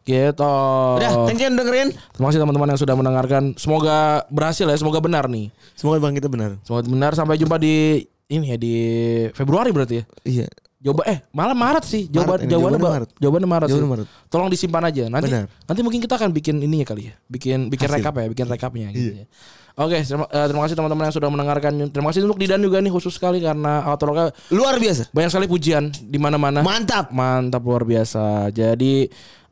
gitu 0.00 0.56
Udah, 0.96 1.28
thank 1.28 1.36
you 1.36 1.52
dengerin. 1.52 1.92
Terima 1.92 2.26
kasih 2.32 2.40
teman-teman 2.40 2.72
yang 2.72 2.80
sudah 2.80 2.96
mendengarkan. 2.96 3.52
Semoga 3.54 4.24
berhasil 4.32 4.64
ya, 4.64 4.72
semoga 4.74 4.96
benar 4.96 5.28
nih. 5.28 5.52
Semoga 5.76 6.00
bang 6.00 6.16
kita 6.16 6.32
benar. 6.32 6.56
Semoga 6.64 6.88
benar 6.88 7.12
sampai 7.12 7.36
jumpa 7.36 7.60
di 7.60 8.00
ini 8.26 8.46
ya 8.48 8.56
di 8.56 8.74
Februari 9.36 9.70
berarti 9.70 10.00
ya. 10.00 10.04
Iya. 10.24 10.46
Jawaban 10.80 11.04
eh 11.06 11.18
malah 11.30 11.52
Maret 11.52 11.84
sih. 11.84 12.08
Jawaban 12.08 12.40
Maret 12.40 12.48
jawabannya 12.48 12.80
Ba- 12.80 12.90
Maret. 12.90 13.10
jawabannya 13.14 13.48
Maret. 13.48 13.66
sih. 13.66 13.72
Jawabannya 13.72 13.92
Maret. 13.92 14.08
Tolong 14.26 14.48
disimpan 14.48 14.82
aja. 14.82 15.02
Nanti 15.06 15.28
Benar. 15.28 15.46
nanti 15.62 15.80
mungkin 15.80 16.00
kita 16.00 16.14
akan 16.16 16.30
bikin 16.30 16.54
ininya 16.58 16.86
kali 16.86 17.02
ya. 17.06 17.14
Bikin 17.26 17.68
bikin 17.68 17.84
Hasil. 17.86 18.00
rekap 18.00 18.14
ya, 18.16 18.26
bikin 18.26 18.46
rekapnya 18.46 18.88
gitu 18.90 19.12
Iya. 19.12 19.20
ya. 19.20 19.26
Oke, 19.76 19.96
terima, 19.98 20.24
eh, 20.26 20.44
terima 20.44 20.62
kasih 20.64 20.74
teman-teman 20.74 21.04
yang 21.04 21.14
sudah 21.14 21.28
mendengarkan. 21.28 21.72
Terima 21.88 22.08
kasih 22.08 22.20
untuk 22.22 22.36
Didan 22.36 22.60
juga 22.60 22.80
nih 22.80 22.90
khusus 22.90 23.12
sekali 23.12 23.38
karena 23.38 23.84
Outlook 23.86 24.32
Luar 24.50 24.76
biasa. 24.76 25.08
banyak 25.08 25.30
sekali 25.30 25.46
pujian 25.46 25.88
di 25.92 26.16
mana-mana. 26.16 26.60
Mantap. 26.60 27.08
Mantap 27.10 27.60
luar 27.60 27.84
biasa. 27.84 28.48
Jadi 28.48 29.08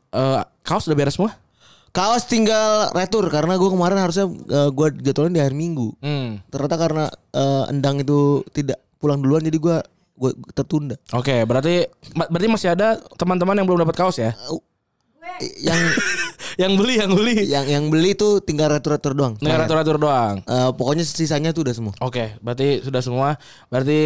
eh 0.09 0.41
kaos 0.61 0.85
udah 0.85 0.97
beres 0.97 1.13
semua? 1.13 1.33
Kaos 1.89 2.25
tinggal 2.25 2.89
retur 2.91 3.25
karena 3.27 3.53
gue 3.53 3.69
kemarin 3.69 3.97
harusnya 3.97 4.25
eh, 4.27 4.69
gue 4.69 4.87
jadwalin 4.99 5.29
di 5.31 5.41
hari 5.41 5.53
Minggu. 5.53 5.93
Hmm. 5.97 6.41
Ternyata 6.47 6.75
karena 6.75 7.05
eh, 7.31 7.69
Endang 7.69 7.97
itu 7.97 8.41
tidak 8.49 8.81
pulang 8.97 9.17
duluan 9.19 9.41
jadi 9.41 9.57
gue 9.57 9.77
gue 10.19 10.31
tertunda. 10.51 10.99
Oke, 11.15 11.47
berarti 11.47 11.87
ma- 12.11 12.27
berarti 12.27 12.47
masih 12.51 12.69
ada 12.75 12.99
teman-teman 13.15 13.55
yang 13.55 13.63
belum 13.63 13.87
dapat 13.87 13.95
kaos 13.95 14.19
ya? 14.19 14.35
Yang 15.63 15.79
yang 16.61 16.75
beli, 16.75 16.93
yang 16.99 17.11
beli. 17.15 17.35
yang 17.47 17.65
yang 17.65 17.83
beli 17.87 18.11
tuh 18.19 18.43
tinggal 18.43 18.67
retur-retur 18.67 19.15
doang. 19.15 19.33
Negara 19.39 19.63
atur 19.63 19.95
doang. 19.95 20.43
Eh, 20.43 20.69
pokoknya 20.75 21.07
sisanya 21.07 21.55
tuh 21.55 21.63
udah 21.63 21.75
semua. 21.75 21.93
Oke, 22.03 22.35
berarti 22.43 22.83
sudah 22.83 22.99
semua. 22.99 23.39
Berarti 23.71 23.99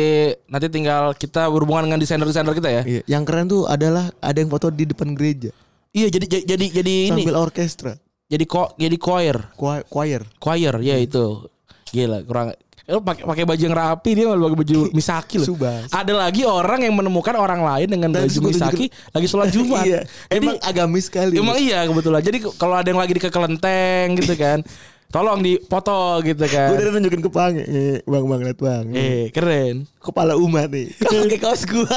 nanti 0.45 0.67
tinggal 0.69 1.17
kita 1.17 1.49
berhubungan 1.49 1.89
dengan 1.89 1.97
desainer-desainer 1.97 2.53
kita 2.53 2.69
ya. 2.69 2.81
Iya. 2.85 3.01
Yang 3.09 3.23
keren 3.25 3.45
tuh 3.49 3.65
adalah 3.65 4.13
ada 4.21 4.37
yang 4.37 4.53
foto 4.53 4.69
di 4.69 4.85
depan 4.85 5.17
gereja 5.17 5.49
Iya, 5.93 6.09
jadi 6.09 6.25
jadi 6.25 6.43
jadi, 6.57 6.65
jadi 6.81 6.95
ini. 7.09 7.21
sambil 7.21 7.37
orkestra. 7.37 7.93
Jadi 8.25 8.43
kok 8.49 8.73
jadi 8.81 8.97
choir. 8.97 9.37
Choir. 9.53 9.81
choir. 9.85 10.21
Choir, 10.41 10.73
ya 10.81 10.97
itu. 10.97 11.45
Gila, 11.93 12.25
kurang 12.25 12.57
Lu 12.83 12.99
pakai 12.99 13.23
pakai 13.23 13.43
baju 13.47 13.61
yang 13.63 13.71
rapi 13.71 14.11
dia 14.11 14.25
malah 14.27 14.43
pakai 14.43 14.59
baju 14.59 14.77
misaki 14.91 15.39
loh. 15.39 15.47
Subas. 15.47 15.87
Ada 15.87 16.11
lagi 16.11 16.43
orang 16.43 16.83
yang 16.83 16.99
menemukan 16.99 17.31
orang 17.39 17.63
lain 17.63 17.87
dengan 17.87 18.11
Dan 18.11 18.27
baju 18.27 18.37
gua 18.43 18.51
misaki 18.51 18.85
lagi 19.15 19.27
sholat 19.31 19.49
Jumat. 19.55 19.83
iya. 19.87 19.99
Jadi 20.27 20.43
Emang 20.43 20.57
agamis 20.59 21.07
sekali. 21.07 21.39
Emang 21.39 21.55
iya 21.55 21.87
kebetulan. 21.87 22.19
Jadi 22.19 22.37
kalau 22.59 22.75
ada 22.75 22.87
yang 22.91 22.99
lagi 22.99 23.15
di 23.15 23.21
kekelenteng 23.23 24.19
gitu 24.19 24.35
kan, 24.35 24.59
tolong 25.15 25.39
dipoto 25.39 26.19
gitu 26.27 26.43
Gue 26.43 26.51
kan. 26.51 26.75
udah 26.75 26.91
nunjukin 26.91 27.21
ke 27.23 27.31
Pang. 27.31 27.55
Eh, 27.55 28.03
bang 28.03 28.25
bang 28.27 28.41
liat 28.51 28.59
bang. 28.59 28.85
Eh, 28.91 29.23
keren. 29.31 29.87
Kepala 30.03 30.35
umat 30.35 30.67
nih. 30.67 30.91
Pakai 30.99 31.39
kaos 31.39 31.63
gue. 31.63 31.87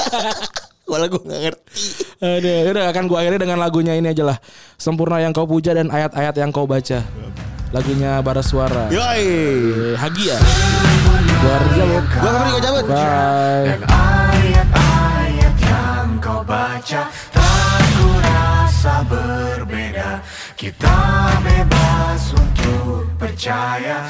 Walau 0.87 1.11
gue 1.11 1.22
gak 1.26 1.41
ngerti. 1.51 1.66
Aduh, 2.22 2.70
udah 2.70 2.95
akan 2.95 3.11
gua 3.11 3.26
akhiri 3.26 3.43
dengan 3.43 3.59
lagunya 3.59 3.99
ini 3.99 4.07
aja 4.07 4.22
lah. 4.22 4.39
Sempurna 4.78 5.18
yang 5.18 5.34
kau 5.34 5.43
puja 5.43 5.74
dan 5.74 5.91
ayat-ayat 5.91 6.39
yang 6.39 6.55
kau 6.55 6.62
baca. 6.62 7.03
Lagunya 7.77 8.24
Bara 8.24 8.41
Suara. 8.41 8.89
Yoi. 8.89 9.20
Eh, 9.20 9.93
Hagia. 10.01 10.41
Luar 11.45 11.62
biasa. 11.77 12.01
Gue 12.09 12.31
Febri 12.33 12.51
gue 12.57 12.62
cabut. 12.64 12.85
Bye. 12.89 13.77
Ayat-ayat 13.85 15.57
yang 15.61 16.09
kau 16.16 16.41
baca 16.41 17.03
Tak 17.12 17.85
rasa 18.24 19.05
berbeda 19.05 20.24
Kita 20.57 20.97
bebas 21.45 22.33
untuk 22.33 23.12
percaya 23.20 24.09